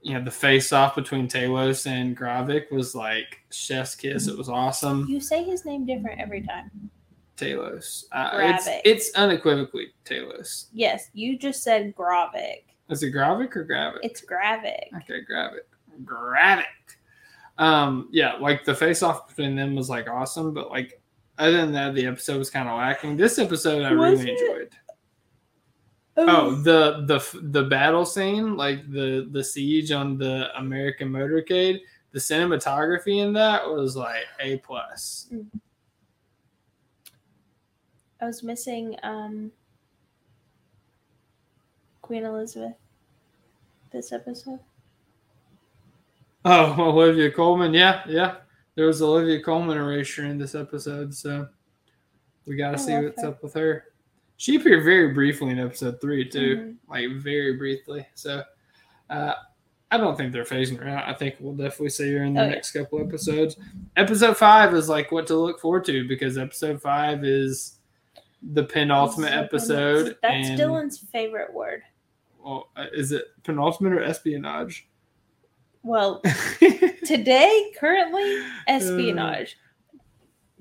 you 0.00 0.14
know 0.14 0.22
the 0.24 0.30
face 0.30 0.72
off 0.72 0.94
between 0.94 1.28
Talos 1.28 1.86
and 1.86 2.16
Gravik 2.16 2.70
was 2.70 2.94
like 2.94 3.42
chef's 3.50 3.94
kiss. 3.94 4.26
It 4.28 4.38
was 4.38 4.48
awesome. 4.48 5.06
You 5.08 5.20
say 5.20 5.42
his 5.44 5.64
name 5.64 5.84
different 5.86 6.20
every 6.20 6.42
time. 6.42 6.90
Talos. 7.36 8.04
Uh, 8.12 8.30
it's, 8.34 8.68
Gravik. 8.68 8.80
it's 8.84 9.14
unequivocally 9.14 9.88
Talos. 10.04 10.66
Yes, 10.72 11.08
you 11.14 11.38
just 11.38 11.62
said 11.62 11.94
Gravik. 11.94 12.64
Is 12.90 13.02
it 13.02 13.12
Gravik 13.12 13.54
or 13.56 13.64
Gravik? 13.66 13.98
It's 14.02 14.20
Gravik. 14.24 14.88
Okay, 14.96 15.20
Gravik. 15.30 15.66
Gravik. 16.04 16.64
Um, 17.58 18.08
yeah, 18.12 18.34
like 18.36 18.64
the 18.64 18.74
face 18.74 19.02
off 19.02 19.28
between 19.28 19.56
them 19.56 19.74
was 19.74 19.90
like 19.90 20.08
awesome, 20.08 20.54
but 20.54 20.70
like 20.70 21.00
other 21.38 21.56
than 21.56 21.72
that, 21.72 21.94
the 21.94 22.06
episode 22.06 22.38
was 22.38 22.50
kind 22.50 22.68
of 22.68 22.78
lacking. 22.78 23.16
This 23.16 23.38
episode 23.38 23.82
I 23.84 23.92
Was 23.92 24.20
really 24.20 24.32
it? 24.32 24.40
enjoyed. 24.40 24.72
Oh, 26.20 26.50
the 26.62 27.04
the 27.06 27.40
the 27.42 27.64
battle 27.64 28.04
scene, 28.04 28.56
like 28.56 28.90
the 28.90 29.28
the 29.30 29.42
siege 29.42 29.92
on 29.92 30.18
the 30.18 30.48
American 30.58 31.08
motorcade, 31.10 31.80
the 32.10 32.18
cinematography 32.18 33.22
in 33.24 33.32
that 33.34 33.68
was 33.68 33.96
like 33.96 34.26
a 34.40 34.58
plus. 34.58 35.32
I 38.20 38.24
was 38.26 38.42
missing 38.42 38.96
um 39.04 39.52
Queen 42.02 42.24
Elizabeth. 42.24 42.74
this 43.92 44.12
episode? 44.12 44.58
Oh, 46.44 46.74
Olivia 46.78 47.30
Colman. 47.30 47.74
Yeah, 47.74 48.02
yeah. 48.08 48.36
There 48.74 48.86
was 48.86 49.02
Olivia 49.02 49.42
Colman 49.42 49.76
erasure 49.76 50.24
in 50.24 50.38
this 50.38 50.54
episode, 50.54 51.12
so 51.14 51.48
we 52.46 52.56
got 52.56 52.70
to 52.72 52.78
see 52.78 52.94
what's 52.96 53.22
her. 53.22 53.28
up 53.28 53.42
with 53.42 53.54
her. 53.54 53.84
She 54.36 54.54
appeared 54.56 54.84
very 54.84 55.12
briefly 55.12 55.50
in 55.50 55.58
episode 55.58 56.00
three, 56.00 56.28
too, 56.28 56.56
Mhm. 56.56 56.76
like 56.88 57.20
very 57.22 57.56
briefly. 57.56 58.06
So 58.14 58.42
uh, 59.10 59.34
I 59.90 59.96
don't 59.96 60.16
think 60.16 60.32
they're 60.32 60.44
phasing 60.44 60.78
her 60.78 60.88
out. 60.88 61.08
I 61.08 61.12
think 61.14 61.36
we'll 61.40 61.54
definitely 61.56 61.88
see 61.90 62.12
her 62.12 62.22
in 62.22 62.34
the 62.34 62.40
Oh, 62.40 62.44
yeah. 62.44 62.50
next 62.50 62.70
couple 62.72 63.00
episodes. 63.00 63.56
Episode 63.96 64.36
five 64.36 64.74
is 64.74 64.88
like 64.88 65.10
what 65.10 65.26
to 65.28 65.34
look 65.36 65.58
forward 65.60 65.84
to 65.86 66.06
because 66.06 66.38
episode 66.38 66.80
five 66.80 67.24
is 67.24 67.78
the 68.52 68.62
penultimate 68.64 69.32
episode. 69.32 70.16
That's 70.22 70.50
Dylan's 70.50 70.98
favorite 70.98 71.52
word. 71.52 71.82
Well, 72.44 72.68
uh, 72.76 72.86
is 72.92 73.10
it 73.12 73.24
penultimate 73.42 73.92
or 73.94 74.02
espionage? 74.02 74.87
Well, 75.82 76.20
today, 77.06 77.72
currently, 77.78 78.42
espionage. 78.68 79.56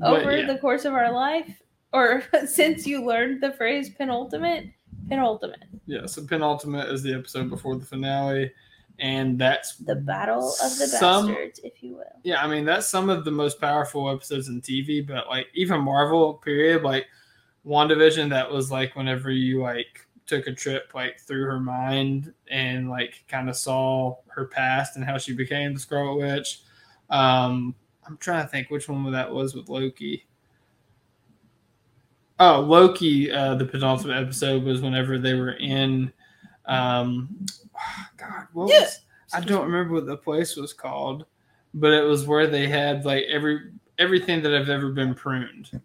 Uh, 0.01 0.11
but 0.11 0.21
Over 0.21 0.37
yeah. 0.37 0.45
the 0.45 0.57
course 0.59 0.85
of 0.85 0.93
our 0.93 1.11
life, 1.11 1.61
or 1.93 2.23
since 2.45 2.85
you 2.85 3.05
learned 3.05 3.41
the 3.41 3.51
phrase 3.53 3.89
penultimate, 3.89 4.67
penultimate, 5.09 5.63
Yeah, 5.85 6.05
so 6.05 6.25
penultimate 6.25 6.89
is 6.89 7.01
the 7.03 7.13
episode 7.13 7.49
before 7.49 7.75
the 7.77 7.85
finale, 7.85 8.51
and 8.99 9.39
that's 9.39 9.75
the 9.77 9.95
battle 9.95 10.47
of 10.63 10.77
the 10.77 10.87
Some- 10.87 11.27
bastards, 11.27 11.59
if 11.63 11.81
you 11.83 11.95
will. 11.95 12.03
yeah. 12.23 12.43
I 12.43 12.47
mean, 12.47 12.65
that's 12.65 12.87
some 12.87 13.09
of 13.09 13.25
the 13.25 13.31
most 13.31 13.59
powerful 13.61 14.09
episodes 14.09 14.47
in 14.49 14.61
TV. 14.61 15.05
But 15.05 15.27
like 15.27 15.47
even 15.53 15.81
Marvel 15.81 16.35
period, 16.35 16.83
like 16.83 17.05
WandaVision, 17.65 18.29
that 18.29 18.49
was 18.51 18.71
like 18.71 18.95
whenever 18.95 19.29
you 19.29 19.61
like 19.61 20.06
took 20.27 20.47
a 20.47 20.53
trip 20.53 20.91
like 20.93 21.19
through 21.19 21.45
her 21.45 21.59
mind 21.59 22.33
and 22.51 22.89
like 22.89 23.23
kind 23.27 23.49
of 23.49 23.55
saw 23.55 24.17
her 24.27 24.45
past 24.45 24.95
and 24.95 25.05
how 25.05 25.17
she 25.17 25.33
became 25.33 25.73
the 25.73 25.79
Scarlet 25.79 26.15
Witch. 26.17 26.61
Um, 27.09 27.73
I'm 28.05 28.17
trying 28.17 28.43
to 28.43 28.49
think 28.49 28.69
which 28.69 28.87
one 28.89 29.09
that 29.11 29.31
was 29.31 29.55
with 29.55 29.69
Loki. 29.69 30.25
Oh, 32.39 32.59
Loki. 32.61 33.31
Uh, 33.31 33.55
the 33.55 33.65
penultimate 33.65 34.21
episode 34.21 34.63
was 34.63 34.81
whenever 34.81 35.17
they 35.17 35.33
were 35.33 35.53
in. 35.53 36.11
Um, 36.65 37.45
God, 38.17 38.47
what 38.53 38.69
Yeah. 38.69 38.81
was? 38.81 38.99
I 39.33 39.41
don't 39.41 39.65
remember 39.65 39.93
what 39.95 40.05
the 40.05 40.17
place 40.17 40.55
was 40.55 40.73
called, 40.73 41.25
but 41.73 41.91
it 41.93 42.03
was 42.03 42.25
where 42.27 42.47
they 42.47 42.67
had 42.67 43.05
like 43.05 43.25
every 43.25 43.71
everything 43.97 44.41
that 44.43 44.53
I've 44.53 44.69
ever 44.69 44.91
been 44.91 45.15
pruned. 45.15 45.81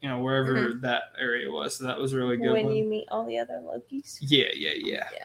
You 0.00 0.08
know, 0.08 0.20
wherever 0.20 0.74
that 0.74 1.02
area 1.18 1.50
was. 1.50 1.76
So 1.76 1.84
that 1.84 1.98
was 1.98 2.14
really 2.14 2.36
good. 2.38 2.52
when 2.52 2.66
one. 2.66 2.74
you 2.74 2.84
meet 2.84 3.06
all 3.10 3.26
the 3.26 3.38
other 3.38 3.60
Lokis. 3.62 4.18
Yeah, 4.20 4.46
yeah, 4.54 4.72
yeah. 4.76 5.08
Yeah. 5.12 5.24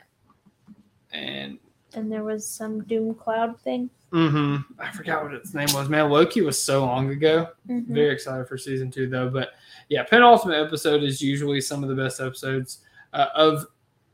And 1.13 1.59
And 1.93 2.11
there 2.11 2.23
was 2.23 2.45
some 2.45 2.83
doom 2.83 3.15
cloud 3.15 3.59
thing. 3.61 3.89
Mm 4.11 4.31
hmm 4.31 4.81
I 4.81 4.91
forgot 4.91 5.23
what 5.23 5.33
its 5.33 5.53
name 5.53 5.67
was. 5.73 5.89
Man, 5.89 6.09
Loki 6.09 6.41
was 6.41 6.61
so 6.61 6.85
long 6.85 7.09
ago. 7.09 7.49
Mhm. 7.69 7.87
Very 7.87 8.13
excited 8.13 8.47
for 8.47 8.57
season 8.57 8.91
two, 8.91 9.07
though. 9.07 9.29
But 9.29 9.51
yeah, 9.89 10.03
penultimate 10.03 10.65
episode 10.65 11.03
is 11.03 11.21
usually 11.21 11.61
some 11.61 11.83
of 11.83 11.89
the 11.89 11.95
best 11.95 12.19
episodes 12.19 12.79
uh, 13.13 13.27
of 13.35 13.65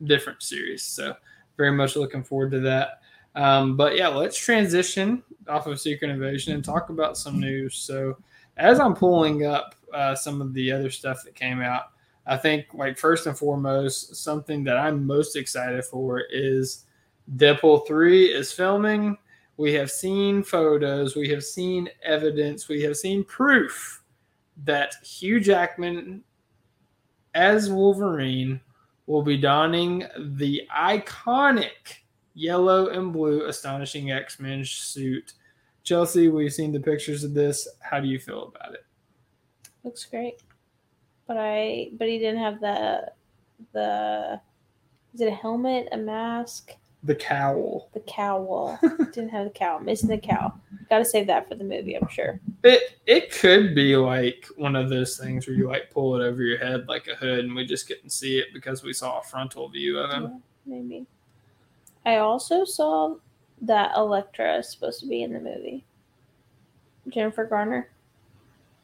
different 0.04 0.42
series. 0.42 0.84
So 0.84 1.16
very 1.58 1.72
much 1.72 1.96
looking 1.96 2.24
forward 2.24 2.52
to 2.52 2.60
that. 2.62 3.02
Um, 3.36 3.78
but 3.78 3.96
yeah, 3.96 4.08
let's 4.08 4.38
transition 4.38 5.24
off 5.48 5.68
of 5.68 5.80
Secret 5.80 6.10
Invasion 6.10 6.54
and 6.54 6.64
talk 6.64 6.90
about 6.90 7.18
some 7.18 7.40
news. 7.40 7.76
So 7.76 8.18
as 8.58 8.80
I'm 8.80 8.94
pulling 8.94 9.46
up 9.46 9.76
uh, 9.94 10.16
some 10.16 10.42
of 10.42 10.54
the 10.54 10.72
other 10.72 10.90
stuff 10.90 11.24
that 11.24 11.36
came 11.36 11.62
out, 11.62 11.92
I 12.26 12.38
think 12.38 12.68
like 12.74 12.98
first 12.98 13.28
and 13.28 13.38
foremost, 13.38 14.16
something 14.16 14.64
that 14.66 14.78
I'm 14.78 15.06
most 15.06 15.36
excited 15.36 15.84
for 15.86 16.22
is 16.32 16.86
Deadpool 17.36 17.88
3 17.88 18.26
is 18.26 18.52
filming. 18.52 19.18
We 19.58 19.74
have 19.74 19.92
seen 19.92 20.44
photos, 20.44 21.16
we 21.16 21.30
have 21.30 21.44
seen 21.44 21.90
evidence, 22.04 22.68
we 22.68 22.82
have 22.84 22.98
seen 22.98 23.24
proof 23.24 24.02
that 24.64 24.96
Hugh 25.04 25.40
Jackman 25.40 26.24
as 27.34 27.70
Wolverine 27.70 28.60
will 29.06 29.22
be 29.22 29.38
donning 29.38 30.06
the 30.18 30.68
iconic 30.76 32.00
yellow 32.34 32.88
and 32.90 33.12
blue 33.12 33.46
astonishing 33.46 34.12
X-Men 34.12 34.64
suit. 34.66 35.34
Chelsea, 35.84 36.28
we've 36.28 36.54
seen 36.54 36.72
the 36.72 36.80
pictures 36.80 37.24
of 37.24 37.34
this. 37.34 37.68
How 37.80 38.00
do 38.00 38.08
you 38.08 38.20
feel 38.20 38.54
about 38.56 38.74
it? 38.74 38.86
Looks 39.84 40.06
great. 40.06 40.42
But 41.28 41.38
I 41.38 41.90
but 41.98 42.08
he 42.08 42.20
didn't 42.20 42.40
have 42.42 42.60
the 42.60 43.12
the 43.74 44.40
is 45.14 45.22
it 45.22 45.28
a 45.28 45.36
helmet, 45.36 45.88
a 45.92 45.98
mask, 45.98 46.74
The 47.04 47.16
cowl. 47.16 47.90
the 47.94 48.00
cowl. 48.02 48.80
didn't 49.14 49.30
have 49.30 49.46
the 49.46 49.52
cowl. 49.52 49.80
Missing 49.80 50.10
the 50.10 50.18
cowl. 50.18 50.54
Gotta 50.90 51.06
save 51.06 51.28
that 51.28 51.48
for 51.48 51.56
the 51.56 51.64
movie, 51.64 51.96
I'm 51.96 52.08
sure. 52.10 52.40
It 52.64 53.00
it 53.06 53.32
could 53.32 53.74
be 53.76 53.96
like 53.96 54.46
one 54.58 54.76
of 54.76 54.90
those 54.90 55.18
things 55.18 55.48
where 55.48 55.56
you 55.56 55.68
like 55.68 55.90
pull 55.92 56.16
it 56.20 56.24
over 56.26 56.42
your 56.44 56.58
head 56.58 56.88
like 56.88 57.08
a 57.08 57.16
hood, 57.16 57.46
and 57.46 57.56
we 57.56 57.66
just 57.66 57.88
couldn't 57.88 58.10
see 58.12 58.40
it 58.40 58.48
because 58.54 58.84
we 58.84 58.94
saw 58.94 59.20
a 59.20 59.24
frontal 59.24 59.68
view 59.70 60.00
of 60.00 60.12
him. 60.12 60.24
Yeah, 60.24 60.76
maybe. 60.78 61.06
I 62.06 62.18
also 62.18 62.66
saw 62.66 63.16
that 63.62 63.96
Elektra 63.96 64.58
is 64.58 64.70
supposed 64.70 65.00
to 65.02 65.08
be 65.08 65.22
in 65.24 65.34
the 65.34 65.40
movie. 65.40 65.86
Jennifer 67.10 67.46
Garner. 67.46 67.90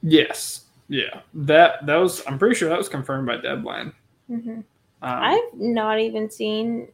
Yes, 0.04 0.66
yeah, 0.88 1.22
that 1.34 1.86
that 1.86 1.96
was. 1.98 2.24
I'm 2.28 2.38
pretty 2.40 2.56
sure 2.56 2.70
that 2.70 2.78
was 2.78 2.90
confirmed 2.90 3.28
by 3.28 3.38
Deadline. 3.38 3.94
hmm 4.28 4.50
Um, 4.50 4.64
I've 5.02 5.54
not 5.54 6.00
even 6.00 6.30
seen 6.30 6.90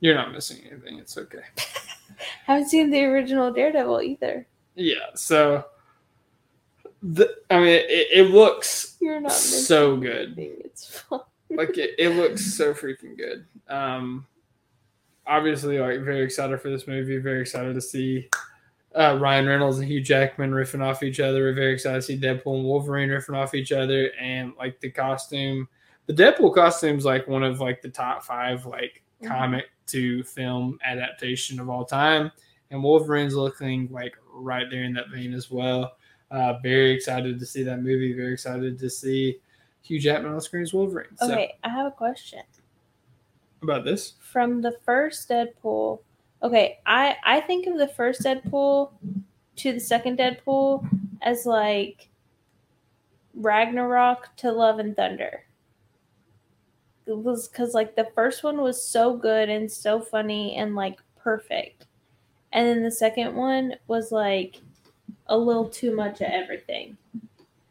you're 0.00 0.16
not 0.16 0.32
missing 0.32 0.58
anything. 0.68 0.98
It's 0.98 1.16
okay. 1.16 1.42
I 2.48 2.52
haven't 2.54 2.68
seen 2.68 2.90
the 2.90 3.04
original 3.04 3.52
Daredevil 3.52 4.02
either. 4.02 4.46
Yeah. 4.74 5.06
So, 5.14 5.64
the 7.02 7.32
I 7.50 7.56
mean, 7.58 7.68
it, 7.68 8.08
it 8.12 8.30
looks 8.30 8.96
You're 9.00 9.20
not 9.20 9.32
so 9.32 9.96
good. 9.96 10.34
It's 10.38 10.88
fun. 10.88 11.20
like 11.50 11.78
it, 11.78 11.90
it 11.98 12.16
looks 12.16 12.44
so 12.54 12.74
freaking 12.74 13.16
good. 13.16 13.46
Um, 13.68 14.26
obviously, 15.26 15.78
like 15.78 16.00
very 16.00 16.22
excited 16.24 16.60
for 16.60 16.68
this 16.70 16.88
movie. 16.88 17.18
Very 17.18 17.40
excited 17.40 17.74
to 17.74 17.80
see 17.80 18.28
uh, 18.94 19.18
Ryan 19.20 19.46
Reynolds 19.46 19.78
and 19.78 19.88
Hugh 19.88 20.00
Jackman 20.02 20.50
riffing 20.50 20.82
off 20.82 21.02
each 21.02 21.20
other. 21.20 21.40
We're 21.44 21.54
very 21.54 21.72
excited 21.74 21.96
to 21.96 22.02
see 22.02 22.18
Deadpool 22.18 22.56
and 22.56 22.64
Wolverine 22.64 23.08
riffing 23.08 23.36
off 23.36 23.54
each 23.54 23.72
other, 23.72 24.10
and 24.20 24.52
like 24.58 24.80
the 24.80 24.90
costume. 24.90 25.68
The 26.06 26.12
Deadpool 26.14 26.54
costume's 26.54 27.04
like 27.04 27.26
one 27.28 27.42
of 27.42 27.60
like 27.60 27.80
the 27.82 27.88
top 27.88 28.22
five 28.24 28.66
like 28.66 29.02
Mhm. 29.22 29.28
comic 29.28 29.66
to 29.86 30.22
film 30.24 30.78
adaptation 30.84 31.60
of 31.60 31.68
all 31.70 31.84
time, 31.84 32.30
and 32.70 32.82
Wolverine's 32.82 33.34
looking 33.34 33.88
like 33.90 34.14
right 34.32 34.66
there 34.70 34.82
in 34.84 34.92
that 34.94 35.10
vein 35.10 35.32
as 35.34 35.50
well. 35.50 35.96
Uh, 36.30 36.54
very 36.62 36.90
excited 36.92 37.38
to 37.38 37.46
see 37.46 37.62
that 37.62 37.82
movie. 37.82 38.12
Very 38.14 38.32
excited 38.32 38.78
to 38.78 38.88
see 38.90 39.38
Hugh 39.82 40.00
Jackman 40.00 40.32
on 40.32 40.40
screen 40.40 40.62
as 40.62 40.72
Wolverine. 40.72 41.14
So 41.16 41.30
Okay, 41.30 41.54
I 41.62 41.68
have 41.68 41.86
a 41.86 41.90
question. 41.90 42.40
about 43.62 43.84
this, 43.84 44.14
From 44.18 44.60
the 44.62 44.72
first 44.84 45.28
Deadpool, 45.28 46.00
okay, 46.42 46.78
I 46.86 47.16
I 47.24 47.40
think 47.40 47.66
of 47.66 47.78
the 47.78 47.88
first 47.88 48.22
Deadpool 48.22 48.92
to 49.56 49.72
the 49.72 49.80
second 49.80 50.18
Deadpool 50.18 50.86
as 51.22 51.46
like 51.46 52.08
Ragnarok 53.34 54.34
to 54.36 54.52
Love 54.52 54.78
and 54.78 54.96
Thunder. 54.96 55.44
It 57.06 57.16
was 57.16 57.48
because 57.48 57.74
like 57.74 57.96
the 57.96 58.08
first 58.14 58.44
one 58.44 58.60
was 58.60 58.82
so 58.82 59.16
good 59.16 59.48
and 59.48 59.70
so 59.70 60.00
funny 60.00 60.56
and 60.56 60.74
like 60.74 61.00
perfect, 61.16 61.86
and 62.52 62.66
then 62.66 62.82
the 62.82 62.90
second 62.90 63.34
one 63.34 63.74
was 63.86 64.12
like 64.12 64.56
a 65.26 65.36
little 65.36 65.68
too 65.68 65.94
much 65.94 66.20
of 66.20 66.28
everything. 66.30 66.96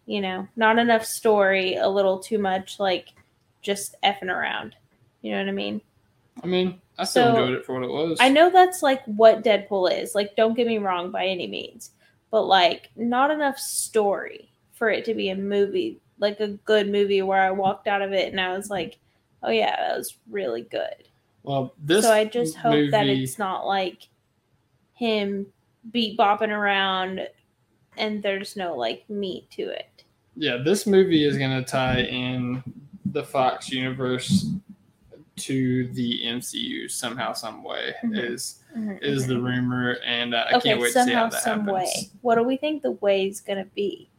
You 0.06 0.22
know, 0.22 0.48
not 0.56 0.80
enough 0.80 1.06
story, 1.06 1.76
a 1.76 1.88
little 1.88 2.20
too 2.20 2.40
much 2.40 2.80
like 2.80 3.10
just 3.62 3.96
effing 4.04 4.34
around. 4.34 4.76
You 5.22 5.32
know 5.32 5.38
what 5.40 5.50
I 5.50 5.54
mean? 5.54 5.82
I 6.44 6.48
mean, 6.48 6.81
I 7.02 7.06
still 7.06 7.24
So, 7.24 7.30
enjoyed 7.44 7.58
it 7.60 7.66
for 7.66 7.74
what 7.74 7.84
it 7.84 7.92
was. 7.92 8.18
I 8.22 8.30
know 8.30 8.50
that's 8.50 8.82
like 8.84 9.04
what 9.06 9.44
Deadpool 9.44 9.92
is. 10.02 10.16
Like, 10.16 10.36
don't 10.36 10.54
get 10.56 10.68
me 10.68 10.78
wrong 10.78 11.12
by 11.12 11.26
any 11.26 11.48
means, 11.48 11.92
but 12.30 12.44
like, 12.44 12.90
not 12.96 13.32
enough 13.32 13.58
story 13.58 14.52
for 14.74 14.90
it 14.90 15.04
to 15.06 15.14
be 15.14 15.30
a 15.30 15.36
movie, 15.36 16.00
like 16.20 16.40
a 16.40 16.50
good 16.50 16.90
movie 16.90 17.22
where 17.22 17.42
I 17.42 17.52
walked 17.52 17.88
out 17.88 18.02
of 18.02 18.14
it 18.14 18.32
and 18.32 18.40
I 18.40 18.56
was 18.56 18.70
like, 18.70 18.98
oh 19.44 19.50
yeah, 19.52 19.76
that 19.76 19.98
was 19.98 20.18
really 20.30 20.62
good. 20.64 21.08
Well, 21.44 21.74
this 21.84 22.06
so 22.06 22.14
I 22.14 22.26
just 22.26 22.56
hope 22.56 22.92
that 22.92 23.08
it's 23.08 23.40
not 23.40 23.66
like 23.66 24.08
him 24.94 25.48
beat 25.92 26.18
bopping 26.18 26.50
around 26.50 27.28
and 27.98 28.22
there's 28.22 28.56
no 28.56 28.76
like 28.76 29.10
meat 29.10 29.50
to 29.52 29.64
it. 29.64 30.04
yeah, 30.36 30.58
this 30.58 30.86
movie 30.86 31.26
is 31.26 31.38
going 31.38 31.52
to 31.64 31.64
tie 31.70 32.02
in 32.02 32.64
the 33.06 33.24
Fox 33.24 33.70
universe 33.72 34.46
to 35.46 35.88
the 35.90 36.22
MCU 36.26 36.90
somehow, 36.90 37.34
some 37.34 37.64
way. 37.64 37.94
Mhm. 38.04 38.18
Is 38.32 38.60
is 39.02 39.28
the 39.28 39.40
rumor, 39.40 39.98
and 40.06 40.34
uh, 40.34 40.46
I 40.50 40.56
okay, 40.58 40.70
can't 40.70 40.82
wait 40.82 40.94
to 40.94 41.04
see 41.04 41.10
somehow, 41.12 41.24
how 41.26 41.30
that 41.30 41.42
some 41.44 41.60
happens. 41.66 41.74
way. 41.74 42.10
What 42.22 42.36
do 42.36 42.44
we 42.44 42.58
think 42.58 42.82
the 42.84 42.92
way 42.92 43.28
is 43.28 43.42
gonna 43.42 43.66
be? 43.76 44.10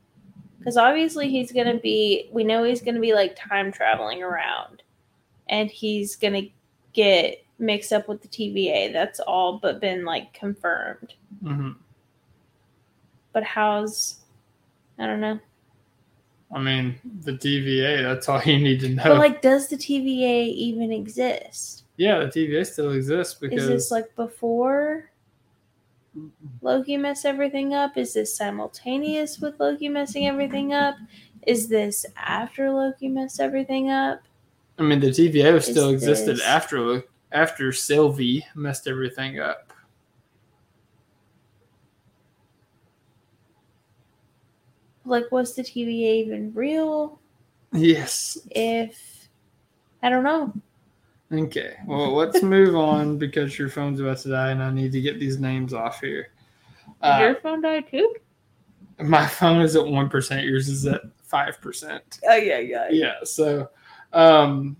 Because 0.58 0.76
obviously 0.76 1.28
he's 1.30 1.50
gonna 1.52 1.78
be. 1.78 2.28
We 2.32 2.44
know 2.44 2.62
he's 2.64 2.82
gonna 2.82 3.00
be 3.00 3.14
like 3.14 3.34
time 3.36 3.72
traveling 3.72 4.22
around, 4.22 4.82
and 5.48 5.70
he's 5.70 6.16
gonna 6.16 6.42
get 6.92 7.44
mixed 7.58 7.92
up 7.92 8.08
with 8.08 8.20
the 8.22 8.28
TVA. 8.28 8.92
That's 8.92 9.20
all 9.20 9.58
but 9.58 9.80
been 9.80 10.04
like 10.04 10.32
confirmed. 10.34 11.14
hmm 11.42 11.70
But 13.32 13.44
how's 13.44 14.18
I 14.98 15.06
don't 15.06 15.20
know. 15.20 15.40
I 16.54 16.60
mean, 16.60 16.96
the 17.22 17.32
TVA. 17.32 18.02
That's 18.02 18.28
all 18.28 18.42
you 18.42 18.58
need 18.58 18.80
to 18.80 18.88
know. 18.90 19.04
But 19.04 19.18
like 19.18 19.40
does 19.42 19.68
the 19.68 19.76
TVA 19.76 20.48
even 20.48 20.92
exist? 20.92 21.84
yeah, 21.96 22.18
the 22.20 22.26
TVA 22.26 22.66
still 22.66 22.92
exists 22.92 23.34
because 23.34 23.62
Is 23.64 23.68
this 23.68 23.90
like 23.90 24.14
before 24.16 25.10
Loki 26.60 26.96
messed 26.96 27.24
everything 27.24 27.74
up? 27.74 27.96
Is 27.96 28.14
this 28.14 28.36
simultaneous 28.36 29.38
with 29.38 29.58
Loki 29.58 29.88
messing 29.88 30.26
everything 30.26 30.72
up? 30.72 30.96
Is 31.46 31.68
this 31.68 32.04
after 32.16 32.70
Loki 32.70 33.08
messed 33.08 33.40
everything 33.40 33.90
up? 33.90 34.22
I 34.78 34.82
mean, 34.82 35.00
the 35.00 35.08
TVA 35.08 35.62
still 35.62 35.88
Is 35.88 35.94
existed 36.02 36.36
this- 36.36 36.44
after 36.44 37.04
after 37.30 37.72
Sylvie 37.72 38.44
messed 38.54 38.86
everything 38.86 39.38
up. 39.40 39.71
Like 45.04 45.30
was 45.32 45.54
the 45.54 45.62
TVA 45.62 46.24
even 46.24 46.52
real? 46.54 47.20
Yes. 47.72 48.38
If 48.50 49.28
I 50.02 50.08
don't 50.08 50.24
know. 50.24 50.52
Okay. 51.32 51.76
Well, 51.86 52.14
let's 52.14 52.42
move 52.42 52.76
on 52.76 53.16
because 53.18 53.58
your 53.58 53.70
phone's 53.70 54.00
about 54.00 54.18
to 54.18 54.28
die, 54.28 54.50
and 54.50 54.62
I 54.62 54.70
need 54.70 54.92
to 54.92 55.00
get 55.00 55.18
these 55.18 55.38
names 55.38 55.72
off 55.72 56.00
here. 56.00 56.28
Uh, 57.00 57.18
your 57.20 57.34
phone 57.36 57.62
died 57.62 57.90
too? 57.90 58.14
my 59.02 59.26
phone 59.26 59.60
is 59.60 59.76
at 59.76 59.86
one 59.86 60.08
percent. 60.08 60.46
Yours 60.46 60.68
is 60.68 60.86
at 60.86 61.02
five 61.22 61.60
percent. 61.60 62.20
Oh 62.28 62.36
yeah, 62.36 62.58
yeah. 62.58 62.88
Yeah. 62.90 63.14
So, 63.24 63.70
um, 64.12 64.76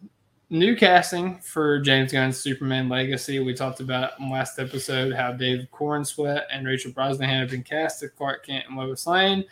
new 0.50 0.76
casting 0.76 1.38
for 1.38 1.80
James 1.80 2.12
Gunn's 2.12 2.38
Superman 2.38 2.88
Legacy. 2.88 3.38
We 3.40 3.54
talked 3.54 3.80
about 3.80 4.18
in 4.20 4.30
last 4.30 4.58
episode 4.58 5.14
how 5.14 5.32
Dave 5.32 5.66
Corenswet 5.72 6.44
and 6.50 6.66
Rachel 6.66 6.92
Brosnahan 6.92 7.40
have 7.40 7.50
been 7.50 7.62
cast 7.62 8.02
as 8.02 8.10
Clark 8.10 8.46
Kent 8.46 8.66
and 8.68 8.76
Lois 8.76 9.06
Lane. 9.06 9.44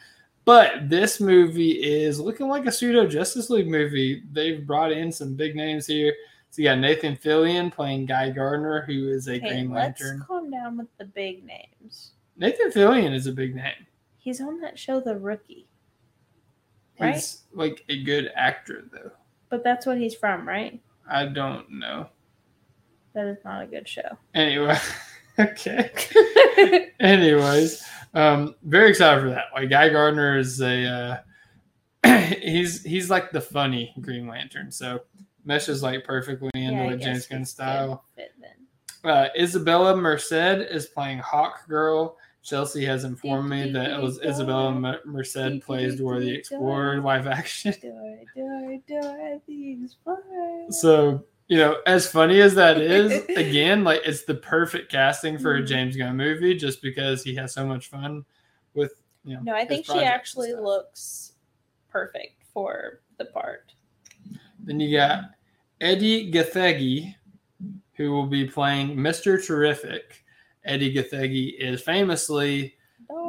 But 0.50 0.90
this 0.90 1.20
movie 1.20 1.80
is 1.80 2.18
looking 2.18 2.48
like 2.48 2.66
a 2.66 2.72
pseudo 2.72 3.06
Justice 3.06 3.50
League 3.50 3.68
movie. 3.68 4.24
They've 4.32 4.66
brought 4.66 4.90
in 4.90 5.12
some 5.12 5.36
big 5.36 5.54
names 5.54 5.86
here. 5.86 6.12
So 6.50 6.60
you 6.60 6.66
got 6.68 6.80
Nathan 6.80 7.16
Fillion 7.16 7.72
playing 7.72 8.06
Guy 8.06 8.30
Gardner, 8.30 8.80
who 8.84 9.10
is 9.10 9.28
a 9.28 9.36
Okay, 9.36 9.48
Green 9.48 9.70
let's 9.70 10.02
calm 10.26 10.50
down 10.50 10.76
with 10.76 10.88
the 10.98 11.04
big 11.04 11.46
names. 11.46 12.14
Nathan 12.36 12.72
Fillion 12.72 13.14
is 13.14 13.28
a 13.28 13.32
big 13.32 13.54
name. 13.54 13.86
He's 14.18 14.40
on 14.40 14.60
that 14.62 14.76
show, 14.76 14.98
The 14.98 15.16
Rookie, 15.16 15.68
Right. 16.98 17.14
He's 17.14 17.44
like 17.54 17.84
a 17.88 18.02
good 18.02 18.32
actor, 18.34 18.88
though. 18.92 19.12
but 19.50 19.62
that's 19.62 19.86
what 19.86 19.98
he's 19.98 20.16
from, 20.16 20.48
right? 20.48 20.82
I 21.08 21.26
don't 21.26 21.70
know. 21.70 22.08
That 23.14 23.28
is 23.28 23.38
not 23.44 23.62
a 23.62 23.66
good 23.66 23.86
show. 23.86 24.18
Anyway, 24.34 24.76
okay. 25.38 25.92
Anyways, 26.98 27.84
um, 28.14 28.54
very 28.62 28.90
excited 28.90 29.20
for 29.22 29.28
that. 29.30 29.46
Like 29.54 29.70
Guy 29.70 29.88
Gardner 29.88 30.38
is 30.38 30.60
a 30.60 31.22
uh, 32.04 32.18
he's 32.40 32.82
he's 32.82 33.10
like 33.10 33.30
the 33.30 33.40
funny 33.40 33.94
Green 34.00 34.26
Lantern, 34.26 34.70
so 34.70 35.00
meshes 35.44 35.82
like 35.82 36.04
perfectly 36.04 36.50
into 36.54 36.82
Yeah, 36.84 36.90
the 36.90 36.96
James 36.96 37.26
Gunn 37.26 37.44
style. 37.44 38.04
fit. 38.16 38.32
Uh, 39.02 39.28
Isabella 39.38 39.96
Merced 39.96 40.32
is 40.32 40.86
playing 40.86 41.18
Hawk 41.20 41.66
Girl. 41.66 42.18
Chelsea 42.42 42.84
has 42.84 43.04
informed 43.04 43.48
me 43.48 43.70
that 43.72 43.90
it 43.92 44.00
was 44.02 44.20
Isabella 44.20 44.98
Merced 45.06 45.60
plays 45.62 45.96
Dora 45.96 46.20
the 46.20 46.34
Explorer 46.34 47.00
live 47.00 47.26
action. 47.26 47.74
Dora, 47.80 48.18
Dora, 48.36 48.78
Dora 48.86 49.40
the 49.46 49.82
Explorer. 49.82 50.66
So, 50.70 51.24
you 51.50 51.56
know, 51.56 51.78
as 51.84 52.08
funny 52.08 52.40
as 52.40 52.54
that 52.54 52.80
is, 52.80 53.24
again, 53.36 53.82
like 53.82 54.02
it's 54.04 54.22
the 54.22 54.36
perfect 54.36 54.90
casting 54.90 55.36
for 55.36 55.56
a 55.56 55.60
Mhm. 55.60 55.66
James 55.66 55.96
Gunn 55.96 56.16
movie 56.16 56.54
just 56.54 56.80
because 56.80 57.24
he 57.24 57.34
has 57.34 57.52
so 57.52 57.66
much 57.66 57.88
fun 57.88 58.24
with, 58.74 59.02
you 59.24 59.34
know. 59.34 59.40
no, 59.42 59.54
I 59.54 59.64
think 59.64 59.84
she 59.84 59.98
actually 59.98 60.54
looks 60.54 61.32
perfect 61.88 62.44
for 62.54 63.00
the 63.18 63.24
part. 63.24 63.72
Then 64.60 64.78
you 64.78 64.96
got 64.96 65.24
Edi 65.80 66.30
Gathegi, 66.30 67.16
who 67.94 68.12
will 68.12 68.26
be 68.26 68.46
playing 68.46 68.94
Mr. 68.96 69.44
Terrific. 69.44 70.24
Edi 70.64 70.94
Gathegi 70.94 71.58
is 71.58 71.82
famously 71.82 72.76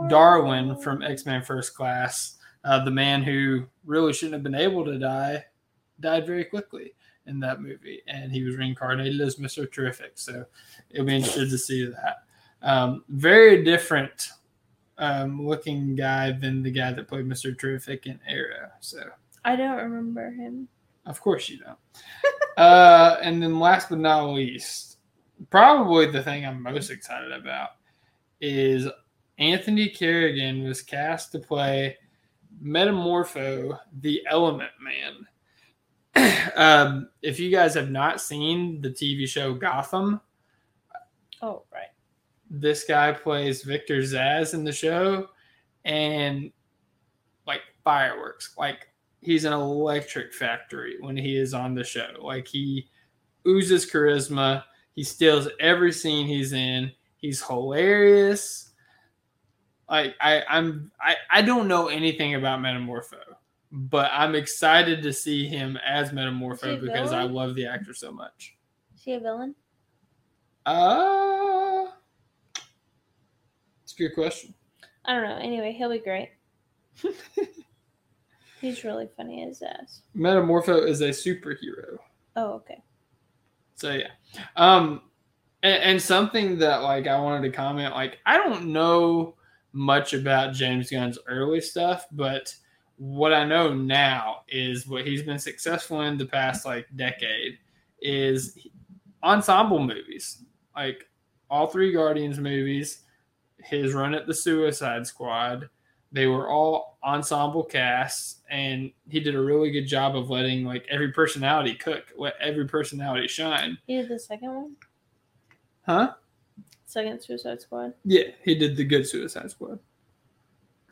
Darwin 0.09 0.77
from 0.77 1.01
X 1.01 1.25
Men 1.25 1.41
First 1.41 1.73
Class, 1.73 2.37
uh, 2.65 2.85
the 2.85 2.91
man 2.91 3.23
who 3.23 3.65
really 3.83 4.13
shouldn't 4.13 4.33
have 4.33 4.43
been 4.43 4.53
able 4.53 4.85
to 4.85 4.99
die, 4.99 5.43
died 5.99 6.27
very 6.27 6.45
quickly 6.45 6.93
in 7.25 7.39
that 7.39 7.61
movie, 7.61 8.01
and 8.07 8.31
he 8.31 8.43
was 8.43 8.57
reincarnated 8.57 9.21
as 9.21 9.39
Mister 9.39 9.65
Terrific. 9.65 10.13
So 10.15 10.45
it'll 10.89 11.05
be 11.05 11.15
interesting 11.15 11.49
to 11.49 11.57
see 11.57 11.85
that. 11.85 12.23
Um, 12.61 13.03
very 13.09 13.63
different 13.63 14.29
um, 14.97 15.45
looking 15.45 15.95
guy 15.95 16.31
than 16.31 16.61
the 16.63 16.71
guy 16.71 16.91
that 16.93 17.07
played 17.07 17.25
Mister 17.25 17.53
Terrific 17.53 18.05
in 18.05 18.19
Arrow. 18.27 18.69
So 18.79 19.03
I 19.45 19.55
don't 19.55 19.77
remember 19.77 20.31
him. 20.31 20.67
of 21.05 21.19
course 21.21 21.49
you 21.49 21.59
don't. 21.59 21.77
uh, 22.57 23.17
and 23.21 23.41
then 23.41 23.59
last 23.59 23.89
but 23.89 23.99
not 23.99 24.25
least, 24.29 24.97
probably 25.49 26.05
the 26.05 26.23
thing 26.23 26.45
I'm 26.45 26.61
most 26.61 26.89
excited 26.89 27.31
about 27.31 27.71
is 28.39 28.87
Anthony 29.37 29.89
Carrigan 29.89 30.63
was 30.63 30.81
cast 30.81 31.31
to 31.31 31.39
play 31.39 31.97
Metamorpho, 32.63 33.77
the 34.01 34.21
Element 34.29 34.71
Man. 34.79 35.25
um, 36.55 37.09
if 37.21 37.39
you 37.39 37.49
guys 37.51 37.73
have 37.73 37.89
not 37.89 38.19
seen 38.21 38.81
the 38.81 38.89
TV 38.89 39.27
show 39.27 39.53
Gotham, 39.53 40.19
Oh, 41.41 41.63
right. 41.73 41.87
this 42.49 42.83
guy 42.83 43.11
plays 43.11 43.63
Victor 43.63 43.97
Zsasz 43.99 44.53
in 44.53 44.63
the 44.63 44.71
show, 44.71 45.27
and 45.85 46.51
like 47.47 47.61
fireworks, 47.83 48.53
like 48.57 48.89
he's 49.21 49.45
an 49.45 49.53
electric 49.53 50.33
factory 50.33 50.97
when 50.99 51.17
he 51.17 51.35
is 51.37 51.53
on 51.53 51.73
the 51.73 51.83
show. 51.83 52.09
Like 52.21 52.47
he 52.47 52.89
oozes 53.47 53.89
charisma. 53.89 54.63
He 54.93 55.03
steals 55.03 55.47
every 55.59 55.91
scene 55.91 56.27
he's 56.27 56.53
in. 56.53 56.91
He's 57.17 57.41
hilarious. 57.43 58.71
Like 59.89 60.15
I, 60.21 60.43
I'm 60.47 60.91
I, 61.01 61.15
I 61.31 61.41
don't 61.41 61.67
know 61.67 61.87
anything 61.87 62.35
about 62.35 62.59
Metamorpho, 62.59 63.17
but 63.71 64.09
I'm 64.13 64.35
excited 64.35 65.01
to 65.03 65.13
see 65.13 65.47
him 65.47 65.77
as 65.85 66.11
Metamorpho 66.11 66.81
because 66.81 67.13
I 67.13 67.23
love 67.23 67.55
the 67.55 67.65
actor 67.65 67.93
so 67.93 68.11
much. 68.11 68.57
Is 68.95 69.03
he 69.03 69.13
a 69.13 69.19
villain? 69.19 69.55
Uh 70.65 71.87
it's 73.83 73.93
a 73.93 73.97
good 73.97 74.13
question. 74.13 74.53
I 75.05 75.15
don't 75.15 75.23
know. 75.23 75.37
Anyway, 75.37 75.73
he'll 75.73 75.89
be 75.89 75.99
great. 75.99 76.29
He's 78.61 78.83
really 78.83 79.09
funny 79.17 79.47
as 79.49 79.63
ass. 79.63 80.01
Metamorpho 80.15 80.85
is 80.87 81.01
a 81.01 81.09
superhero. 81.09 81.97
Oh, 82.35 82.53
okay. 82.53 82.83
So 83.75 83.91
yeah. 83.91 84.09
Um 84.55 85.01
and, 85.63 85.83
and 85.83 86.01
something 86.01 86.57
that 86.59 86.83
like 86.83 87.07
I 87.07 87.19
wanted 87.19 87.49
to 87.49 87.55
comment, 87.55 87.93
like 87.93 88.19
I 88.25 88.37
don't 88.37 88.67
know 88.67 89.35
much 89.73 90.13
about 90.13 90.53
James 90.53 90.91
Gunn's 90.91 91.17
early 91.27 91.61
stuff, 91.61 92.05
but 92.11 92.53
what 93.03 93.33
I 93.33 93.43
know 93.45 93.73
now 93.73 94.41
is 94.47 94.85
what 94.85 95.07
he's 95.07 95.23
been 95.23 95.39
successful 95.39 96.01
in 96.01 96.19
the 96.19 96.25
past 96.27 96.67
like 96.67 96.85
decade 96.95 97.57
is 97.99 98.59
ensemble 99.23 99.79
movies. 99.79 100.43
Like 100.75 101.09
all 101.49 101.65
three 101.65 101.91
Guardians 101.91 102.37
movies, 102.37 103.01
his 103.57 103.95
run 103.95 104.13
at 104.13 104.27
the 104.27 104.35
Suicide 104.35 105.07
Squad, 105.07 105.67
they 106.11 106.27
were 106.27 106.47
all 106.47 106.99
ensemble 107.03 107.63
casts 107.63 108.41
and 108.51 108.91
he 109.09 109.19
did 109.19 109.33
a 109.33 109.41
really 109.41 109.71
good 109.71 109.87
job 109.87 110.15
of 110.15 110.29
letting 110.29 110.63
like 110.63 110.85
every 110.87 111.11
personality 111.11 111.73
cook 111.73 112.03
let 112.15 112.35
every 112.39 112.67
personality 112.67 113.27
shine 113.27 113.75
He 113.87 113.97
did 113.97 114.09
the 114.09 114.19
second 114.19 114.53
one? 114.53 114.75
huh 115.87 116.13
Second 116.85 117.19
Suicide 117.23 117.59
Squad? 117.61 117.93
yeah 118.05 118.25
he 118.43 118.53
did 118.53 118.75
the 118.75 118.83
good 118.83 119.07
suicide 119.07 119.49
squad 119.49 119.79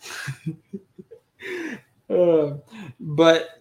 uh, 2.09 2.57
but 2.99 3.59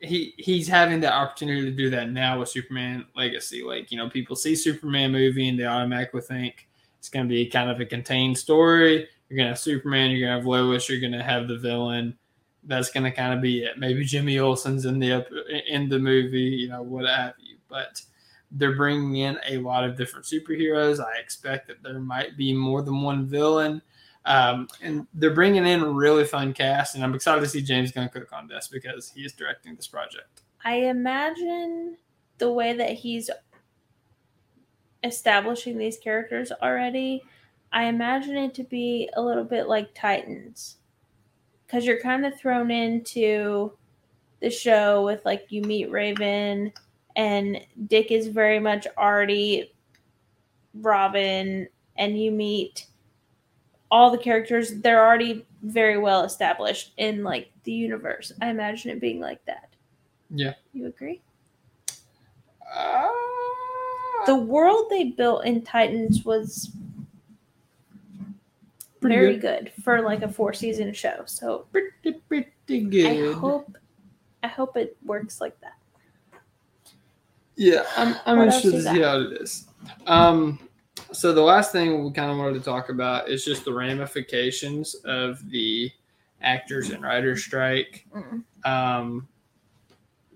he 0.00 0.34
he's 0.38 0.68
having 0.68 1.00
the 1.00 1.12
opportunity 1.12 1.62
to 1.62 1.70
do 1.70 1.90
that 1.90 2.10
now 2.10 2.38
with 2.38 2.48
superman 2.48 3.04
legacy. 3.16 3.62
Like 3.62 3.90
you 3.90 3.98
know 3.98 4.08
people 4.08 4.36
see 4.36 4.54
superman 4.54 5.12
movie 5.12 5.48
and 5.48 5.58
they 5.58 5.64
automatically 5.64 6.20
think 6.20 6.68
it's 6.98 7.08
going 7.08 7.26
to 7.26 7.28
be 7.28 7.46
kind 7.46 7.70
of 7.70 7.80
a 7.80 7.86
contained 7.86 8.38
story. 8.38 9.08
You're 9.28 9.36
going 9.36 9.46
to 9.46 9.52
have 9.52 9.58
superman 9.58 10.10
you're 10.10 10.26
going 10.26 10.32
to 10.32 10.38
have 10.38 10.46
lois 10.46 10.88
you're 10.88 11.00
going 11.00 11.12
to 11.12 11.22
have 11.22 11.48
the 11.48 11.58
villain. 11.58 12.16
That's 12.64 12.90
going 12.90 13.04
to 13.04 13.10
kind 13.10 13.34
of 13.34 13.42
be 13.42 13.64
it. 13.64 13.78
Maybe 13.78 14.04
jimmy 14.04 14.38
olsen's 14.38 14.86
in 14.86 14.98
the 14.98 15.26
in 15.68 15.88
the 15.88 15.98
movie 15.98 16.40
you 16.40 16.68
know 16.68 16.82
what 16.82 17.06
have 17.06 17.34
you. 17.38 17.56
But 17.68 18.00
they're 18.52 18.76
bringing 18.76 19.16
in 19.16 19.38
a 19.48 19.58
lot 19.58 19.84
of 19.84 19.96
different 19.96 20.26
superheroes. 20.26 21.04
I 21.04 21.18
expect 21.18 21.66
that 21.68 21.82
there 21.82 21.98
might 21.98 22.36
be 22.36 22.54
more 22.54 22.82
than 22.82 23.02
one 23.02 23.26
villain 23.26 23.82
um, 24.26 24.68
and 24.80 25.06
they're 25.14 25.34
bringing 25.34 25.66
in 25.66 25.82
a 25.82 25.88
really 25.88 26.24
fun 26.24 26.52
cast 26.52 26.94
and 26.94 27.04
i'm 27.04 27.14
excited 27.14 27.40
to 27.40 27.48
see 27.48 27.62
james 27.62 27.92
gunn 27.92 28.08
cook 28.08 28.32
on 28.32 28.46
this 28.48 28.68
because 28.68 29.10
he 29.14 29.22
is 29.22 29.32
directing 29.32 29.74
this 29.74 29.86
project 29.86 30.42
I 30.64 30.76
imagine 30.76 31.98
the 32.38 32.50
way 32.50 32.72
that 32.72 32.92
he's 32.92 33.28
establishing 35.04 35.76
these 35.76 35.98
characters 35.98 36.50
already, 36.62 37.22
I 37.70 37.84
imagine 37.84 38.36
it 38.36 38.54
to 38.54 38.64
be 38.64 39.10
a 39.14 39.22
little 39.22 39.44
bit 39.44 39.68
like 39.68 39.94
Titans. 39.94 40.78
Because 41.66 41.84
you're 41.84 42.00
kind 42.00 42.24
of 42.24 42.38
thrown 42.38 42.70
into 42.70 43.72
the 44.40 44.50
show 44.50 45.04
with 45.04 45.24
like 45.24 45.46
you 45.50 45.62
meet 45.62 45.90
Raven 45.90 46.72
and 47.16 47.60
Dick 47.86 48.10
is 48.10 48.28
very 48.28 48.58
much 48.58 48.86
already 48.96 49.74
Robin 50.74 51.68
and 51.96 52.18
you 52.20 52.30
meet 52.30 52.86
all 53.94 54.10
the 54.10 54.18
characters 54.18 54.72
they're 54.80 55.06
already 55.06 55.46
very 55.62 55.98
well 55.98 56.24
established 56.24 56.94
in 56.96 57.22
like 57.22 57.52
the 57.62 57.70
universe. 57.70 58.32
I 58.42 58.48
imagine 58.50 58.90
it 58.90 59.00
being 59.00 59.20
like 59.20 59.42
that. 59.44 59.68
Yeah. 60.30 60.54
You 60.72 60.86
agree? 60.86 61.22
Uh, 62.76 63.08
The 64.26 64.34
world 64.34 64.86
they 64.90 65.04
built 65.04 65.44
in 65.44 65.62
Titans 65.62 66.24
was 66.24 66.72
Pretty 69.00 69.14
very 69.14 69.36
good. 69.36 69.70
good. 69.76 69.84
for 69.84 70.02
like 70.02 70.22
a 70.22 70.28
four 70.28 70.52
season 70.52 70.92
show. 70.92 71.22
So 71.26 71.66
pretty 71.70 72.18
pretty 72.28 72.80
good 72.80 73.30
I 73.30 73.32
hope 73.32 73.76
I 74.42 74.48
hope 74.48 74.76
it 74.76 74.96
works 75.04 75.40
like 75.40 75.56
that. 75.60 75.76
Yeah, 77.54 77.84
I'm, 77.96 78.16
I'm 78.26 78.38
else 78.40 78.56
interested 78.64 78.88
to 78.88 78.94
see 78.94 79.02
how 79.02 79.20
it 79.20 79.40
is. 79.40 79.68
Um, 80.08 80.58
so 81.14 81.32
the 81.32 81.40
last 81.42 81.72
thing 81.72 82.04
we 82.04 82.10
kind 82.12 82.30
of 82.30 82.36
wanted 82.36 82.54
to 82.54 82.64
talk 82.64 82.88
about 82.88 83.28
is 83.28 83.44
just 83.44 83.64
the 83.64 83.72
ramifications 83.72 84.94
of 85.04 85.48
the 85.50 85.90
actors 86.42 86.90
and 86.90 87.02
writers 87.02 87.42
strike. 87.44 88.06
Um, 88.64 89.28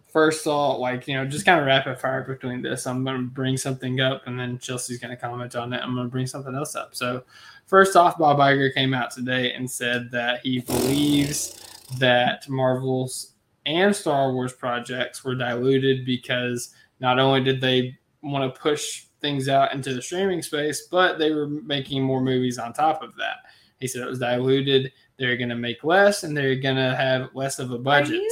first 0.08 0.46
off, 0.46 0.78
like 0.78 1.06
you 1.06 1.14
know, 1.14 1.26
just 1.26 1.44
kind 1.44 1.60
of 1.60 1.66
rapid 1.66 2.00
fire 2.00 2.22
between 2.22 2.62
this. 2.62 2.86
I'm 2.86 3.04
going 3.04 3.16
to 3.16 3.22
bring 3.22 3.56
something 3.56 4.00
up, 4.00 4.22
and 4.26 4.38
then 4.38 4.58
Chelsea's 4.58 4.98
going 4.98 5.10
to 5.10 5.20
comment 5.20 5.54
on 5.54 5.72
it. 5.72 5.80
I'm 5.82 5.94
going 5.94 6.06
to 6.06 6.10
bring 6.10 6.26
something 6.26 6.54
else 6.54 6.74
up. 6.74 6.94
So, 6.94 7.22
first 7.66 7.96
off, 7.96 8.18
Bob 8.18 8.38
Iger 8.38 8.72
came 8.72 8.94
out 8.94 9.10
today 9.10 9.52
and 9.52 9.70
said 9.70 10.10
that 10.12 10.40
he 10.40 10.60
believes 10.60 11.60
that 11.98 12.48
Marvel's 12.48 13.34
and 13.66 13.94
Star 13.94 14.32
Wars 14.32 14.52
projects 14.52 15.24
were 15.24 15.34
diluted 15.34 16.06
because 16.06 16.74
not 17.00 17.18
only 17.18 17.42
did 17.42 17.60
they 17.60 17.98
want 18.22 18.52
to 18.52 18.60
push 18.60 19.04
things 19.20 19.48
out 19.48 19.72
into 19.72 19.94
the 19.94 20.02
streaming 20.02 20.42
space, 20.42 20.88
but 20.90 21.18
they 21.18 21.32
were 21.32 21.46
making 21.46 22.02
more 22.02 22.20
movies 22.20 22.58
on 22.58 22.72
top 22.72 23.02
of 23.02 23.14
that. 23.16 23.38
He 23.80 23.86
said 23.86 24.02
it 24.02 24.08
was 24.08 24.18
diluted. 24.18 24.92
They're 25.18 25.36
going 25.36 25.48
to 25.48 25.56
make 25.56 25.84
less, 25.84 26.22
and 26.22 26.36
they're 26.36 26.56
going 26.56 26.76
to 26.76 26.96
have 26.96 27.30
less 27.34 27.58
of 27.58 27.70
a 27.70 27.78
budget. 27.78 28.22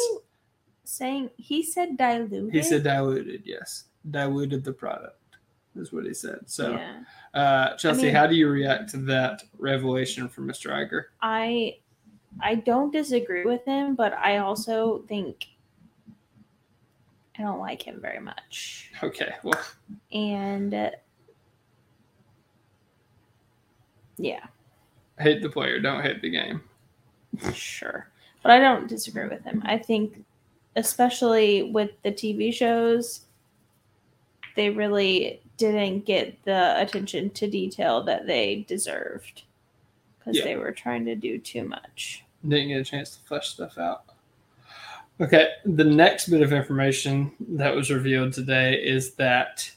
saying 0.84 1.30
he 1.36 1.62
said 1.62 1.96
diluted? 1.96 2.54
He 2.54 2.62
said 2.62 2.82
diluted, 2.82 3.42
yes. 3.44 3.84
Diluted 4.10 4.64
the 4.64 4.72
product 4.72 5.18
is 5.74 5.92
what 5.92 6.06
he 6.06 6.14
said. 6.14 6.40
So, 6.46 6.72
yeah. 6.72 7.02
uh, 7.34 7.76
Chelsea, 7.76 8.04
mean- 8.04 8.14
how 8.14 8.26
do 8.26 8.34
you 8.34 8.48
react 8.48 8.90
to 8.90 8.98
that 8.98 9.42
revelation 9.58 10.28
from 10.28 10.48
Mr. 10.48 10.70
Iger? 10.70 11.04
I 11.22 11.78
I 12.40 12.56
don't 12.56 12.92
disagree 12.92 13.44
with 13.44 13.64
him, 13.64 13.94
but 13.94 14.12
I 14.12 14.38
also 14.38 15.04
think 15.08 15.46
I 17.38 17.42
don't 17.42 17.58
like 17.58 17.82
him 17.82 18.00
very 18.00 18.20
much. 18.20 18.90
Okay, 19.02 19.34
well, 19.42 19.60
And 20.12 20.72
uh, 20.72 20.90
yeah, 24.18 24.46
hate 25.18 25.42
the 25.42 25.50
player, 25.50 25.78
don't 25.80 26.02
hate 26.02 26.22
the 26.22 26.30
game. 26.30 26.62
sure. 27.52 28.08
But 28.42 28.52
I 28.52 28.58
don't 28.60 28.88
disagree 28.88 29.26
with 29.28 29.44
him. 29.44 29.62
I 29.66 29.76
think 29.78 30.24
especially 30.76 31.64
with 31.72 31.90
the 32.02 32.12
TV 32.12 32.52
shows 32.52 33.22
they 34.56 34.70
really 34.70 35.42
didn't 35.58 36.06
get 36.06 36.42
the 36.44 36.80
attention 36.80 37.28
to 37.30 37.46
detail 37.46 38.02
that 38.04 38.26
they 38.26 38.64
deserved 38.68 39.42
because 40.18 40.38
Yeah. 40.38 40.44
they 40.44 40.56
were 40.56 40.72
trying 40.72 41.04
to 41.06 41.14
do 41.14 41.38
too 41.38 41.64
much. 41.68 42.24
Didn't 42.46 42.68
get 42.68 42.80
a 42.80 42.84
chance 42.84 43.16
to 43.16 43.22
flesh 43.26 43.48
stuff 43.50 43.76
out. 43.76 44.04
Okay, 45.18 45.48
the 45.64 45.84
next 45.84 46.28
bit 46.28 46.42
of 46.42 46.52
information 46.52 47.32
that 47.40 47.74
was 47.74 47.90
revealed 47.90 48.34
today 48.34 48.74
is 48.74 49.14
that 49.14 49.70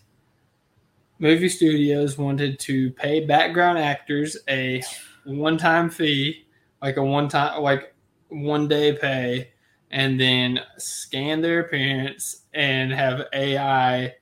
movie 1.18 1.48
studios 1.48 2.18
wanted 2.18 2.60
to 2.60 2.92
pay 2.92 3.26
background 3.26 3.80
actors 3.80 4.36
a 4.50 4.84
one-time 5.24 5.90
fee, 5.90 6.46
like 6.82 6.98
a 6.98 7.04
one-time, 7.04 7.62
like 7.62 7.94
one 8.28 8.68
day 8.68 8.92
pay, 8.98 9.52
and 9.92 10.20
then 10.20 10.60
scan 10.78 11.42
their 11.42 11.62
appearance 11.62 12.44
and 12.54 12.92
have 12.92 13.24
AI 13.32 14.14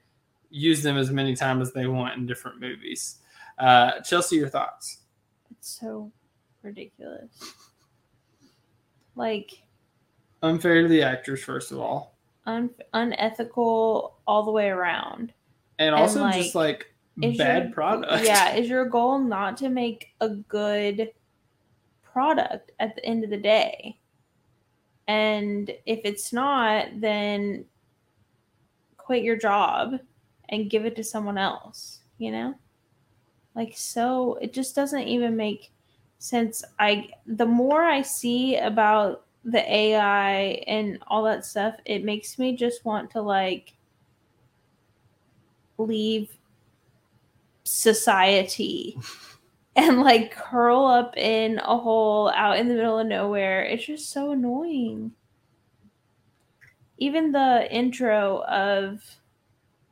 use 0.52 0.84
them 0.84 0.98
as 0.98 1.10
many 1.10 1.36
times 1.36 1.70
as 1.70 1.74
they 1.74 1.88
want 1.88 2.16
in 2.16 2.28
different 2.28 2.60
movies. 2.60 3.18
Uh, 3.58 4.02
Chelsea, 4.02 4.36
your 4.36 4.50
thoughts? 4.50 5.00
It's 5.50 5.80
so 5.80 6.12
ridiculous. 6.62 7.32
Like 9.16 9.64
Unfair 10.48 10.82
to 10.84 10.88
the 10.88 11.02
actors, 11.04 11.44
first 11.44 11.72
of 11.72 11.80
all. 11.80 12.16
un- 12.46 12.70
unethical 12.94 14.18
all 14.28 14.44
the 14.44 14.52
way 14.52 14.70
around. 14.70 15.34
and 15.80 15.94
And, 15.94 15.96
also 15.96 16.22
like, 16.22 16.36
just 16.42 16.56
like 16.56 16.88
bad 17.18 17.64
your- 17.66 17.72
product. 17.74 18.24
Yeah, 18.26 18.56
is 18.56 18.70
your 18.70 18.86
goal 18.86 19.20
not 19.20 19.58
to 19.58 19.70
make 19.70 20.14
a 20.22 20.30
good 20.30 21.12
product 22.04 22.72
at 22.80 22.96
the 22.96 23.06
end 23.06 23.24
of 23.24 23.30
the 23.30 23.38
day? 23.38 24.00
And 25.08 25.70
if 25.86 26.00
it's 26.04 26.34
not, 26.34 26.88
then 27.00 27.66
quit 28.98 29.24
your 29.24 29.38
job 29.38 30.00
and 30.50 30.70
give 30.70 30.86
it 30.86 30.96
to 30.98 31.04
someone 31.04 31.38
else, 31.38 32.02
you 32.18 32.32
know? 32.32 32.56
Like 33.56 33.74
so 33.76 34.38
it 34.42 34.54
just 34.54 34.76
doesn't 34.76 35.08
even 35.08 35.36
make 35.36 35.72
sense. 36.20 36.64
I 36.80 37.10
the 37.26 37.46
more 37.46 37.84
I 37.84 38.02
see 38.02 38.58
about 38.58 39.26
the 39.48 39.74
AI 39.74 40.62
and 40.68 41.00
all 41.08 41.24
that 41.24 41.46
stuff, 41.46 41.76
it 41.86 42.04
makes 42.04 42.38
me 42.38 42.56
just 42.56 42.84
want 42.84 43.10
to 43.12 43.22
like 43.22 43.74
leave 45.78 46.30
society 47.64 49.00
and 49.78 50.02
like 50.02 50.32
curl 50.32 50.86
up 50.86 51.16
in 51.16 51.60
a 51.60 51.78
hole 51.78 52.30
out 52.36 52.60
in 52.60 52.68
the 52.68 52.76
middle 52.76 53.00
of 53.00 53.08
nowhere. 53.08 53.64
It's 53.64 53.86
just 53.86 54.12
so 54.12 54.32
annoying. 54.32 55.14
Even 56.98 57.32
the 57.32 57.68
intro 57.72 58.44
of 58.50 59.02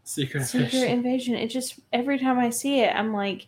Secret, 0.04 0.44
Secret 0.44 0.66
Invasion. 0.74 0.90
Invasion, 0.92 1.36
it 1.36 1.48
just 1.48 1.80
every 1.94 2.20
time 2.20 2.40
I 2.40 2.50
see 2.50 2.82
it, 2.82 2.94
I'm 2.94 3.14
like, 3.14 3.48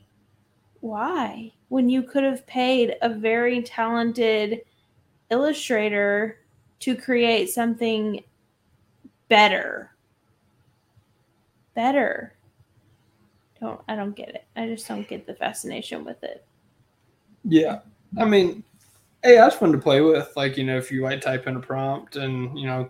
why? 0.80 1.51
When 1.68 1.89
you 1.89 2.01
could 2.01 2.24
have 2.24 2.47
paid 2.47 2.95
a 3.01 3.10
very 3.10 3.62
talented 3.62 4.62
illustrator 5.30 6.39
to 6.80 6.95
create 6.95 7.49
something 7.49 8.23
better. 9.28 9.91
Better. 11.75 12.34
Don't 13.59 13.82
I 13.88 13.95
don't 13.95 14.15
get 14.15 14.30
it. 14.30 14.45
I 14.55 14.67
just 14.67 14.88
don't 14.88 15.07
get 15.07 15.25
the 15.25 15.36
fascination 15.36 16.05
with 16.05 16.23
it. 16.23 16.45
Yeah, 17.43 17.80
I 18.17 18.25
mean, 18.25 18.63
hey, 19.23 19.36
that's 19.36 19.55
fun 19.55 19.71
to 19.71 19.78
play 19.78 20.01
with. 20.01 20.32
Like 20.36 20.57
you 20.57 20.63
know, 20.63 20.78
if 20.78 20.91
you 20.91 21.01
like 21.03 21.21
type 21.21 21.47
in 21.47 21.55
a 21.55 21.59
prompt 21.59 22.15
and 22.15 22.57
you 22.57 22.67
know 22.67 22.89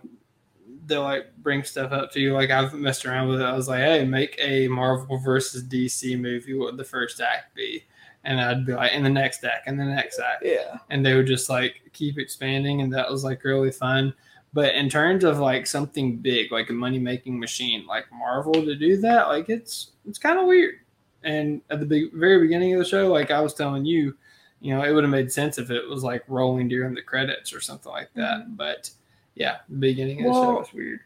they'll 0.88 1.02
like 1.02 1.26
bring 1.38 1.62
stuff 1.62 1.92
up 1.92 2.10
to 2.12 2.20
you. 2.20 2.32
Like 2.32 2.50
I've 2.50 2.74
messed 2.74 3.06
around 3.06 3.28
with 3.28 3.40
it. 3.40 3.44
I 3.44 3.54
was 3.54 3.68
like, 3.68 3.80
hey, 3.80 4.04
make 4.04 4.36
a 4.42 4.68
Marvel 4.68 5.18
versus 5.18 5.62
DC 5.62 6.18
movie. 6.18 6.54
What 6.54 6.66
would 6.66 6.76
the 6.76 6.84
first 6.84 7.20
act 7.20 7.54
be? 7.54 7.84
And 8.24 8.40
I'd 8.40 8.66
be 8.66 8.74
like, 8.74 8.92
in 8.92 9.02
the 9.02 9.08
next 9.10 9.40
deck, 9.40 9.62
and 9.66 9.78
the 9.78 9.84
next 9.84 10.16
deck. 10.18 10.40
Yeah. 10.42 10.78
and 10.90 11.04
they 11.06 11.14
would 11.14 11.26
just 11.26 11.48
like 11.48 11.80
keep 11.92 12.18
expanding 12.18 12.80
and 12.82 12.92
that 12.92 13.10
was 13.10 13.24
like 13.24 13.42
really 13.44 13.70
fun 13.70 14.12
but 14.52 14.74
in 14.74 14.88
terms 14.88 15.24
of 15.24 15.38
like 15.38 15.66
something 15.66 16.16
big 16.16 16.50
like 16.52 16.70
a 16.70 16.72
money 16.72 16.98
making 16.98 17.38
machine 17.38 17.86
like 17.86 18.04
marvel 18.12 18.52
to 18.54 18.74
do 18.74 18.96
that 18.98 19.28
like 19.28 19.48
it's 19.48 19.92
it's 20.06 20.18
kind 20.18 20.38
of 20.38 20.46
weird 20.46 20.76
and 21.24 21.60
at 21.70 21.80
the 21.80 21.86
big, 21.86 22.12
very 22.12 22.40
beginning 22.40 22.72
of 22.72 22.78
the 22.78 22.84
show 22.84 23.08
like 23.08 23.30
i 23.30 23.40
was 23.40 23.52
telling 23.54 23.84
you 23.84 24.14
you 24.60 24.74
know 24.74 24.82
it 24.82 24.92
would 24.92 25.04
have 25.04 25.10
made 25.10 25.30
sense 25.30 25.58
if 25.58 25.70
it 25.70 25.86
was 25.88 26.02
like 26.02 26.22
rolling 26.28 26.68
during 26.68 26.94
the 26.94 27.02
credits 27.02 27.52
or 27.52 27.60
something 27.60 27.92
like 27.92 28.08
that 28.14 28.56
but 28.56 28.90
yeah 29.34 29.58
the 29.68 29.76
beginning 29.76 30.20
of 30.24 30.32
the 30.32 30.40
show 30.40 30.58
was 30.58 30.72
weird 30.72 31.00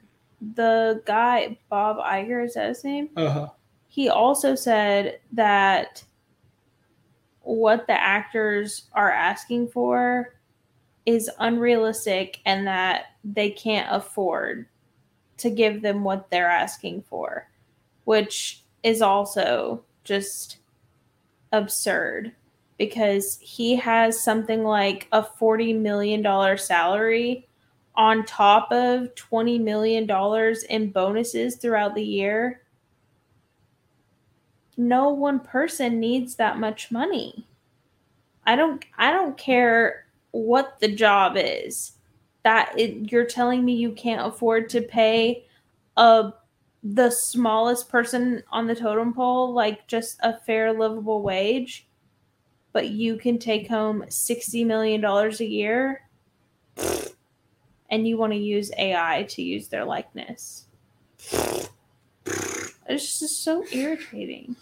The 0.55 1.03
guy 1.07 1.57
Bob 1.69 1.99
Iger 1.99 2.45
is 2.45 2.55
that 2.55 2.69
his 2.69 2.85
name? 2.85 3.11
uh-huh 3.17 3.49
he 3.89 4.09
also 4.09 4.55
said 4.55 5.19
that 5.33 6.03
what 7.43 7.87
the 7.87 8.01
actors 8.01 8.89
are 8.93 9.11
asking 9.11 9.69
for 9.69 10.35
is 11.07 11.31
unrealistic 11.39 12.41
and 12.47 12.67
that 12.67 13.07
they 13.25 13.51
can't 13.51 13.89
afford 13.91 14.67
to 15.39 15.51
give 15.51 15.83
them 15.83 16.05
what 16.05 16.31
they're 16.31 16.49
asking 16.49 17.03
for, 17.03 17.49
which 18.05 18.63
is 18.83 19.03
also 19.03 19.83
just 20.05 20.59
absurd 21.53 22.33
because 22.79 23.39
he 23.41 23.77
has 23.77 24.21
something 24.21 24.65
like 24.65 25.09
a 25.13 25.23
$40 25.23 25.79
million 25.79 26.59
salary 26.59 27.49
on 27.95 28.25
top 28.25 28.73
of 28.73 29.15
$20 29.15 29.61
million 29.61 30.09
in 30.71 30.91
bonuses 30.91 31.57
throughout 31.57 31.95
the 31.95 32.03
year 32.03 32.62
no 34.77 35.11
one 35.11 35.41
person 35.41 36.01
needs 36.01 36.37
that 36.37 36.59
much 36.59 36.91
money. 36.91 37.47
I 38.47 38.57
don't 38.57 38.85
I 38.99 39.13
don't 39.13 39.37
care 39.37 40.07
what 40.31 40.79
the 40.81 40.89
job 40.89 41.35
is. 41.37 41.93
That 42.45 42.75
it, 42.77 43.13
you're 43.13 43.27
telling 43.27 43.65
me 43.65 43.75
you 43.75 43.93
can't 43.93 44.27
afford 44.27 44.69
to 44.71 44.83
pay 44.83 45.47
a 45.97 46.33
the 46.83 47.11
smallest 47.11 47.89
person 47.89 48.43
on 48.51 48.67
the 48.67 48.75
totem 48.75 49.15
pole 49.15 49.53
like 49.53 49.87
just 49.87 50.19
a 50.23 50.37
fair 50.41 50.73
livable 50.73 51.23
wage, 51.23 51.87
but 52.73 52.89
you 52.89 53.17
can 53.17 53.39
take 53.39 53.69
home 53.69 54.05
60 54.09 54.65
million 54.65 55.01
dollars 55.01 55.41
a 55.41 55.47
year 55.47 56.03
and 57.91 58.09
you 58.09 58.17
want 58.17 58.33
to 58.33 58.39
use 58.39 58.73
AI 58.77 59.25
to 59.29 59.43
use 59.43 59.69
their 59.69 59.85
likeness. 59.85 60.67
It's 62.89 63.19
just 63.21 63.43
so 63.45 63.65
irritating. 63.73 64.57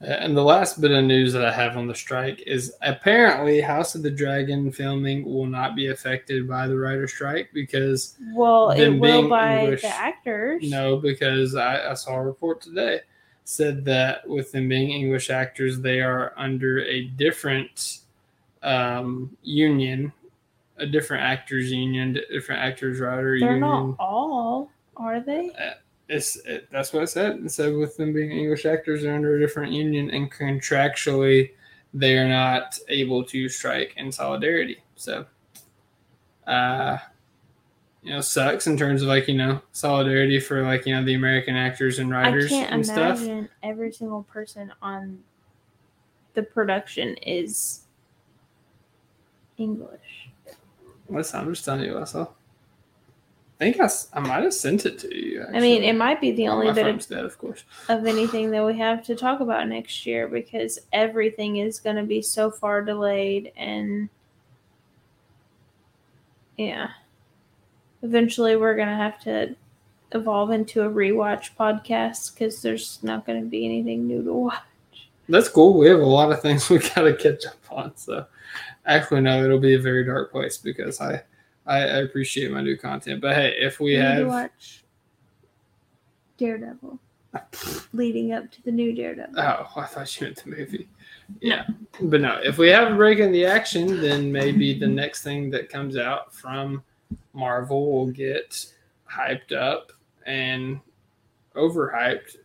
And 0.00 0.36
the 0.36 0.42
last 0.42 0.80
bit 0.80 0.90
of 0.90 1.04
news 1.04 1.32
that 1.32 1.44
I 1.44 1.52
have 1.52 1.76
on 1.76 1.86
the 1.86 1.94
strike 1.94 2.42
is 2.44 2.74
apparently 2.82 3.60
House 3.60 3.94
of 3.94 4.02
the 4.02 4.10
Dragon 4.10 4.72
filming 4.72 5.24
will 5.24 5.46
not 5.46 5.76
be 5.76 5.88
affected 5.88 6.48
by 6.48 6.66
the 6.66 6.76
writer 6.76 7.06
strike 7.06 7.50
because 7.54 8.16
Well, 8.34 8.70
it 8.70 8.88
will 8.88 9.00
being 9.00 9.28
by 9.28 9.60
English- 9.60 9.82
the 9.82 9.88
actors. 9.88 10.68
no, 10.68 10.96
because 10.96 11.54
I, 11.54 11.90
I 11.92 11.94
saw 11.94 12.14
a 12.16 12.22
report 12.24 12.60
today 12.60 13.00
said 13.44 13.84
that 13.84 14.28
with 14.28 14.50
them 14.52 14.68
being 14.68 14.90
English 14.90 15.30
actors, 15.30 15.80
they 15.80 16.00
are 16.00 16.32
under 16.36 16.80
a 16.84 17.04
different 17.04 18.00
um, 18.62 19.36
union, 19.42 20.12
a 20.78 20.86
different 20.86 21.22
actors 21.22 21.70
union, 21.70 22.18
different 22.30 22.60
actors 22.60 22.98
writer 23.00 23.38
They're 23.38 23.54
union. 23.54 23.60
not 23.60 23.96
all, 24.00 24.70
are 24.96 25.20
they? 25.20 25.50
It's 26.12 26.36
it, 26.44 26.68
that's 26.70 26.92
what 26.92 27.04
it 27.04 27.08
said. 27.08 27.40
It 27.42 27.50
said 27.50 27.74
with 27.74 27.96
them 27.96 28.12
being 28.12 28.30
English 28.30 28.66
actors, 28.66 29.02
they're 29.02 29.14
under 29.14 29.36
a 29.36 29.40
different 29.40 29.72
union, 29.72 30.10
and 30.10 30.30
contractually, 30.30 31.52
they 31.94 32.18
are 32.18 32.28
not 32.28 32.78
able 32.88 33.24
to 33.24 33.48
strike 33.48 33.94
in 33.96 34.12
solidarity. 34.12 34.82
So, 34.94 35.24
uh, 36.46 36.98
you 38.02 38.12
know, 38.12 38.20
sucks 38.20 38.66
in 38.66 38.76
terms 38.76 39.00
of 39.00 39.08
like 39.08 39.26
you 39.26 39.36
know 39.36 39.62
solidarity 39.72 40.38
for 40.38 40.62
like 40.62 40.84
you 40.84 40.94
know 40.94 41.02
the 41.02 41.14
American 41.14 41.56
actors 41.56 41.98
and 41.98 42.10
writers. 42.10 42.46
I 42.46 42.48
can't 42.48 42.72
and 42.72 42.84
stuff. 42.84 43.22
imagine 43.22 43.48
every 43.62 43.90
single 43.90 44.24
person 44.24 44.70
on 44.82 45.18
the 46.34 46.42
production 46.42 47.16
is 47.16 47.86
English. 49.56 50.28
Listen, 51.08 51.40
I'm 51.40 51.54
just 51.54 51.64
telling 51.64 51.84
you 51.84 51.94
what 51.94 52.02
I 52.02 52.04
saw. 52.04 52.26
I 53.62 53.70
think 53.70 53.80
I, 53.80 54.18
I 54.18 54.20
might 54.20 54.42
have 54.42 54.54
sent 54.54 54.86
it 54.86 54.98
to 54.98 55.16
you. 55.16 55.46
I 55.54 55.60
mean, 55.60 55.84
it 55.84 55.92
might 55.92 56.20
be 56.20 56.32
the 56.32 56.48
only 56.48 56.72
bit 56.72 56.84
of 56.84 57.06
dead, 57.06 57.24
of 57.24 57.38
course. 57.38 57.62
of 57.88 58.04
anything 58.06 58.50
that 58.50 58.66
we 58.66 58.76
have 58.78 59.04
to 59.04 59.14
talk 59.14 59.38
about 59.38 59.68
next 59.68 60.04
year 60.04 60.26
because 60.26 60.80
everything 60.92 61.58
is 61.58 61.78
going 61.78 61.94
to 61.94 62.02
be 62.02 62.20
so 62.22 62.50
far 62.50 62.82
delayed 62.82 63.52
and 63.56 64.08
yeah 66.56 66.88
eventually 68.02 68.56
we're 68.56 68.74
going 68.74 68.88
to 68.88 68.96
have 68.96 69.20
to 69.20 69.54
evolve 70.10 70.50
into 70.50 70.82
a 70.82 70.90
rewatch 70.90 71.50
podcast 71.56 72.34
because 72.34 72.62
there's 72.62 72.98
not 73.02 73.24
going 73.24 73.40
to 73.40 73.48
be 73.48 73.64
anything 73.64 74.08
new 74.08 74.24
to 74.24 74.32
watch 74.32 75.08
That's 75.28 75.48
cool. 75.48 75.78
We 75.78 75.86
have 75.86 76.00
a 76.00 76.04
lot 76.04 76.32
of 76.32 76.42
things 76.42 76.68
we 76.70 76.80
gotta 76.80 77.14
catch 77.14 77.46
up 77.46 77.54
on. 77.70 77.96
So 77.96 78.26
actually 78.86 79.20
no, 79.20 79.44
it'll 79.44 79.60
be 79.60 79.74
a 79.74 79.80
very 79.80 80.04
dark 80.04 80.32
place 80.32 80.58
because 80.58 81.00
I 81.00 81.22
I, 81.66 81.78
I 81.78 81.96
appreciate 81.98 82.50
my 82.50 82.60
new 82.60 82.76
content. 82.76 83.20
But 83.20 83.34
hey, 83.36 83.54
if 83.58 83.80
we 83.80 83.92
We 83.92 83.96
need 83.96 84.02
to 84.02 84.08
have 84.08 84.26
watch 84.28 84.84
daredevil 86.38 86.98
leading 87.92 88.32
up 88.32 88.50
to 88.50 88.62
the 88.62 88.72
new 88.72 88.92
daredevil 88.92 89.34
oh, 89.38 89.68
I 89.76 89.86
thought 89.86 90.20
you 90.20 90.26
meant 90.26 90.42
the 90.44 90.50
movie. 90.50 90.88
Yeah. 91.40 91.66
But 92.00 92.20
no, 92.20 92.40
if 92.42 92.58
we 92.58 92.68
have 92.68 92.92
a 92.92 92.96
break 92.96 93.20
in 93.20 93.32
the 93.32 93.46
action, 93.46 94.00
then 94.00 94.30
maybe 94.30 94.78
the 94.78 94.86
next 94.86 95.22
thing 95.22 95.50
that 95.50 95.68
comes 95.68 95.96
out 95.96 96.34
from 96.34 96.82
Marvel 97.32 97.92
will 97.92 98.08
get 98.08 98.66
hyped 99.10 99.52
up 99.52 99.92
and 100.26 100.80
overhyped 101.54 102.36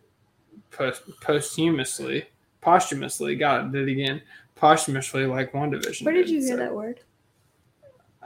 post- 0.71 1.03
posthumously, 1.21 2.25
posthumously. 2.61 3.35
God, 3.35 3.73
did 3.73 3.87
it 3.87 3.91
again. 3.91 4.21
Posthumously, 4.55 5.25
like 5.25 5.51
WandaVision. 5.51 6.03
where 6.05 6.13
did 6.13 6.29
you 6.29 6.39
hear 6.39 6.49
So, 6.49 6.57
that 6.57 6.73
word 6.73 7.01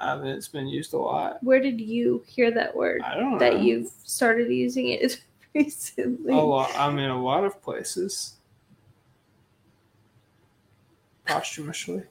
I 0.01 0.15
mean, 0.17 0.27
it's 0.27 0.47
been 0.47 0.67
used 0.67 0.93
a 0.93 0.97
lot. 0.97 1.43
where 1.43 1.59
did 1.61 1.79
you 1.79 2.23
hear 2.27 2.49
that 2.51 2.75
word 2.75 3.01
I 3.03 3.15
don't 3.15 3.33
know. 3.33 3.39
that 3.39 3.59
you've 3.61 3.91
started 4.03 4.51
using 4.51 4.87
it 4.89 5.21
recently 5.53 6.33
A 6.33 6.37
lot. 6.37 6.71
I'm 6.75 6.97
in 6.99 7.09
a 7.09 7.21
lot 7.21 7.43
of 7.43 7.61
places. 7.61 8.33
Posthumously, 11.25 12.03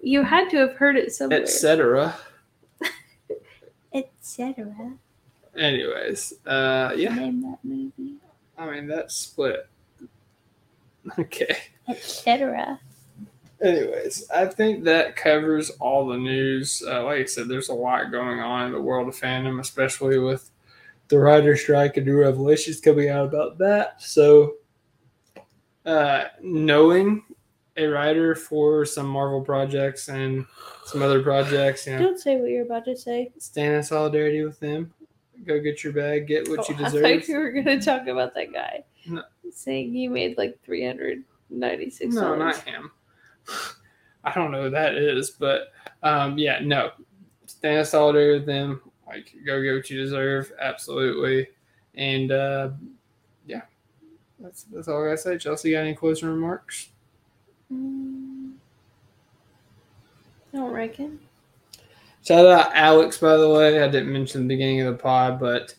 You 0.00 0.22
had 0.22 0.50
to 0.50 0.58
have 0.58 0.74
heard 0.74 0.96
it 0.96 1.12
somewhere. 1.12 1.40
etc. 1.42 2.14
Etc. 3.94 4.92
Anyways, 5.56 6.34
uh, 6.46 6.92
yeah. 6.96 7.14
Name 7.14 7.42
that 7.42 7.58
movie. 7.64 8.14
I 8.58 8.70
mean, 8.70 8.86
that's 8.86 9.14
split. 9.14 9.68
Okay. 11.18 11.54
Etc. 11.86 12.80
Anyways, 13.64 14.28
I 14.30 14.44
think 14.46 14.84
that 14.84 15.16
covers 15.16 15.70
all 15.80 16.06
the 16.06 16.18
news. 16.18 16.82
Uh, 16.86 17.04
like 17.04 17.20
I 17.20 17.24
said, 17.24 17.48
there's 17.48 17.70
a 17.70 17.74
lot 17.74 18.10
going 18.12 18.38
on 18.40 18.66
in 18.66 18.72
the 18.72 18.80
world 18.80 19.08
of 19.08 19.18
fandom, 19.18 19.58
especially 19.58 20.18
with 20.18 20.50
the 21.08 21.18
writer 21.18 21.56
strike 21.56 21.96
and 21.96 22.06
new 22.06 22.18
revelations 22.20 22.80
coming 22.80 23.08
out 23.08 23.24
about 23.24 23.56
that. 23.58 24.02
So, 24.02 24.56
uh, 25.86 26.24
knowing 26.42 27.22
a 27.78 27.86
writer 27.86 28.34
for 28.34 28.84
some 28.84 29.06
Marvel 29.06 29.40
projects 29.40 30.08
and 30.08 30.44
some 30.84 31.02
other 31.02 31.22
projects, 31.22 31.86
you 31.86 31.94
know, 31.94 32.00
Don't 32.02 32.20
say 32.20 32.36
what 32.36 32.50
you're 32.50 32.66
about 32.66 32.84
to 32.84 32.96
say. 32.96 33.32
stand 33.38 33.74
in 33.76 33.82
solidarity 33.82 34.42
with 34.44 34.60
them. 34.60 34.92
Go 35.46 35.58
get 35.58 35.82
your 35.82 35.92
bag, 35.94 36.26
get 36.26 36.48
what 36.48 36.68
you 36.68 36.76
Oh, 36.78 36.80
I 36.80 36.84
deserve. 36.84 37.02
thought 37.02 37.28
you 37.28 37.38
were 37.38 37.50
gonna 37.50 37.80
talk 37.80 38.06
about 38.08 38.34
that 38.34 38.52
guy. 38.52 38.84
No. 39.06 39.22
Saying 39.50 39.92
he 39.92 40.06
made 40.06 40.36
like 40.38 40.58
three 40.62 40.84
hundred 40.86 41.24
ninety 41.50 41.88
six 41.90 42.14
No, 42.14 42.34
not 42.36 42.56
him. 42.58 42.90
I 44.24 44.32
don't 44.32 44.50
know 44.50 44.64
who 44.64 44.70
that 44.70 44.94
is, 44.94 45.30
but 45.30 45.72
um, 46.02 46.38
yeah, 46.38 46.60
no. 46.62 46.92
Stand 47.46 47.86
solidarity 47.86 48.38
with 48.38 48.46
them. 48.46 48.80
Like, 49.06 49.34
go 49.44 49.62
get 49.62 49.74
what 49.74 49.90
you 49.90 49.98
deserve. 49.98 50.52
Absolutely. 50.60 51.48
And 51.94 52.32
uh, 52.32 52.70
yeah, 53.46 53.62
that's 54.40 54.64
that's 54.64 54.88
all 54.88 55.02
I 55.02 55.08
gotta 55.08 55.18
say. 55.18 55.38
Chelsea, 55.38 55.72
got 55.72 55.80
any 55.80 55.94
closing 55.94 56.28
remarks? 56.28 56.88
Mm, 57.72 58.54
I 60.52 60.56
don't 60.56 60.72
reckon. 60.72 61.20
Shout 62.26 62.46
out 62.46 62.74
Alex, 62.74 63.18
by 63.18 63.36
the 63.36 63.48
way. 63.48 63.82
I 63.82 63.88
didn't 63.88 64.12
mention 64.12 64.42
the 64.42 64.54
beginning 64.54 64.80
of 64.80 64.96
the 64.96 65.02
pod, 65.02 65.38
but 65.38 65.74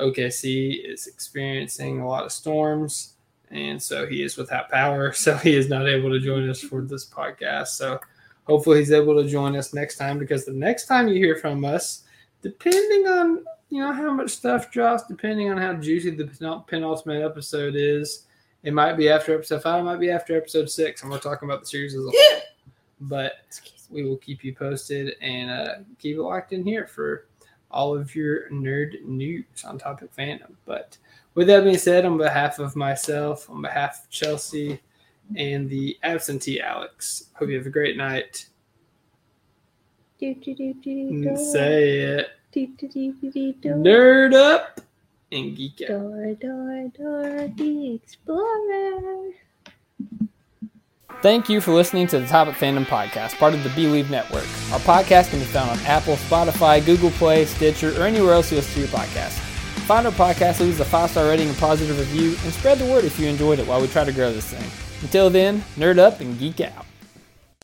OKC 0.00 0.84
is 0.84 1.06
experiencing 1.06 2.00
a 2.00 2.08
lot 2.08 2.24
of 2.24 2.32
storms, 2.32 3.14
and 3.50 3.82
so 3.82 4.06
he 4.06 4.22
is 4.22 4.36
without 4.36 4.70
power. 4.70 5.12
So 5.16 5.36
he 5.36 5.54
is 5.54 5.68
not 5.68 5.88
able 5.88 6.10
to 6.10 6.20
join 6.20 6.48
us 6.48 6.60
for 6.60 6.82
this 6.82 7.08
podcast. 7.08 7.68
So 7.68 8.00
hopefully 8.44 8.78
he's 8.78 8.92
able 8.92 9.20
to 9.20 9.28
join 9.28 9.56
us 9.56 9.74
next 9.74 9.96
time 9.96 10.18
because 10.18 10.44
the 10.44 10.52
next 10.52 10.86
time 10.86 11.08
you 11.08 11.14
hear 11.14 11.36
from 11.36 11.64
us, 11.64 12.04
depending 12.42 13.06
on 13.06 13.44
you 13.68 13.80
know 13.80 13.92
how 13.92 14.12
much 14.12 14.30
stuff 14.30 14.70
drops, 14.70 15.04
depending 15.08 15.50
on 15.50 15.58
how 15.58 15.72
juicy 15.74 16.10
the 16.10 16.26
penultimate 16.66 17.22
episode 17.22 17.74
is, 17.74 18.26
it 18.62 18.72
might 18.72 18.94
be 18.94 19.08
after 19.08 19.34
episode 19.34 19.62
five, 19.62 19.80
it 19.80 19.84
might 19.84 20.00
be 20.00 20.10
after 20.10 20.36
episode 20.36 20.70
six, 20.70 21.02
and 21.02 21.10
we're 21.10 21.18
talking 21.18 21.48
about 21.48 21.60
the 21.60 21.66
series 21.66 21.94
as 21.94 22.04
a 22.04 22.10
whole. 22.10 22.40
But 23.00 23.60
we 23.90 24.04
will 24.04 24.16
keep 24.16 24.42
you 24.44 24.54
posted 24.54 25.14
and 25.20 25.50
uh, 25.50 25.74
keep 25.98 26.16
it 26.16 26.22
locked 26.22 26.52
in 26.52 26.64
here 26.64 26.86
for 26.86 27.26
all 27.70 27.96
of 27.96 28.14
your 28.14 28.48
nerd 28.50 29.04
news 29.04 29.44
on 29.64 29.78
topic 29.78 30.14
fandom. 30.16 30.54
But 30.64 30.96
with 31.36 31.46
that 31.48 31.62
being 31.62 31.78
said, 31.78 32.04
on 32.04 32.16
behalf 32.16 32.58
of 32.58 32.74
myself, 32.74 33.48
on 33.48 33.62
behalf 33.62 34.02
of 34.02 34.10
Chelsea 34.10 34.80
and 35.36 35.68
the 35.68 35.96
absentee 36.02 36.60
Alex, 36.60 37.28
hope 37.34 37.50
you 37.50 37.56
have 37.56 37.66
a 37.66 37.70
great 37.70 37.96
night. 37.96 38.46
Do, 40.18 40.34
do, 40.34 40.54
do, 40.54 40.74
do, 40.82 41.22
do, 41.22 41.36
Say 41.36 41.98
it. 42.00 42.30
do, 42.52 42.66
do, 42.78 42.88
do, 42.88 43.12
do, 43.20 43.30
do, 43.30 43.52
do. 43.52 43.68
Nerd 43.68 44.32
up 44.32 44.80
and 45.30 45.54
geek 45.54 45.82
out. 45.82 45.88
Door, 45.88 46.34
door, 46.40 46.90
door, 46.96 47.48
the 47.54 47.94
explorer. 47.94 49.32
Thank 51.20 51.50
you 51.50 51.60
for 51.60 51.72
listening 51.72 52.06
to 52.08 52.18
the 52.20 52.26
Topic 52.26 52.54
Fandom 52.54 52.86
Podcast, 52.86 53.36
part 53.36 53.52
of 53.52 53.62
the 53.62 53.70
Believe 53.70 54.10
Network. 54.10 54.46
Our 54.72 54.80
podcast 54.80 55.30
can 55.30 55.40
be 55.40 55.44
found 55.44 55.70
on 55.70 55.78
Apple, 55.80 56.16
Spotify, 56.16 56.84
Google 56.84 57.10
Play, 57.10 57.44
Stitcher, 57.44 58.00
or 58.00 58.06
anywhere 58.06 58.32
else 58.32 58.50
you 58.50 58.56
listen 58.56 58.74
to 58.74 58.80
your 58.80 58.88
podcast. 58.88 59.45
Find 59.86 60.04
our 60.04 60.12
podcast, 60.12 60.58
leave 60.58 60.80
us 60.80 60.80
a 60.80 60.84
five 60.84 61.10
star 61.10 61.28
rating 61.28 61.48
and 61.48 61.56
positive 61.58 61.96
review, 61.96 62.30
and 62.42 62.52
spread 62.52 62.78
the 62.78 62.86
word 62.86 63.04
if 63.04 63.20
you 63.20 63.28
enjoyed 63.28 63.60
it 63.60 63.68
while 63.68 63.80
we 63.80 63.86
try 63.86 64.02
to 64.02 64.12
grow 64.12 64.32
this 64.32 64.52
thing. 64.52 64.68
Until 65.00 65.30
then, 65.30 65.60
nerd 65.76 65.98
up 65.98 66.20
and 66.20 66.36
geek 66.40 66.60
out. 66.60 66.85